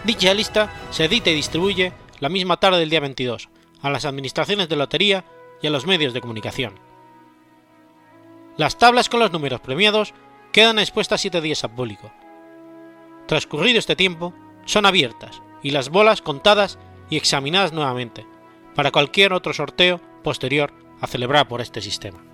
Dicha 0.04 0.34
lista 0.34 0.70
se 0.90 1.06
edita 1.06 1.30
y 1.30 1.34
distribuye 1.34 1.92
la 2.20 2.28
misma 2.28 2.58
tarde 2.58 2.78
del 2.78 2.90
día 2.90 3.00
22 3.00 3.48
a 3.82 3.90
las 3.90 4.04
administraciones 4.04 4.68
de 4.68 4.76
lotería 4.76 5.24
y 5.60 5.66
a 5.66 5.70
los 5.70 5.86
medios 5.86 6.12
de 6.14 6.20
comunicación. 6.20 6.74
Las 8.56 8.78
tablas 8.78 9.08
con 9.08 9.20
los 9.20 9.32
números 9.32 9.60
premiados 9.60 10.14
quedan 10.52 10.78
expuestas 10.78 11.20
siete 11.20 11.40
días 11.40 11.62
público. 11.74 12.12
Transcurrido 13.26 13.78
este 13.78 13.96
tiempo, 13.96 14.32
son 14.64 14.86
abiertas 14.86 15.42
y 15.62 15.70
las 15.70 15.88
bolas 15.88 16.22
contadas 16.22 16.78
y 17.10 17.16
examinadas 17.16 17.72
nuevamente, 17.72 18.26
para 18.74 18.92
cualquier 18.92 19.32
otro 19.32 19.52
sorteo 19.52 20.00
posterior 20.22 20.72
a 21.00 21.06
celebrar 21.06 21.48
por 21.48 21.60
este 21.60 21.80
sistema. 21.80 22.33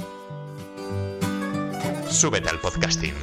Súbete 2.11 2.49
al 2.49 2.59
podcasting. 2.59 3.15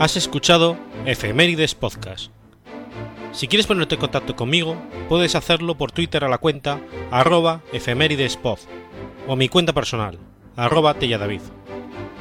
Has 0.00 0.16
escuchado 0.16 0.76
Efemérides 1.06 1.76
Podcast. 1.76 2.32
Si 3.30 3.46
quieres 3.46 3.68
ponerte 3.68 3.94
en 3.94 4.00
contacto 4.00 4.34
conmigo, 4.34 4.76
puedes 5.08 5.36
hacerlo 5.36 5.76
por 5.76 5.92
Twitter 5.92 6.24
a 6.24 6.28
la 6.28 6.38
cuenta 6.38 6.80
arroba 7.12 7.62
efemeridespod 7.72 8.58
o 9.28 9.36
mi 9.36 9.48
cuenta 9.48 9.72
personal, 9.72 10.18
arroba 10.56 10.94
telladavid, 10.94 11.40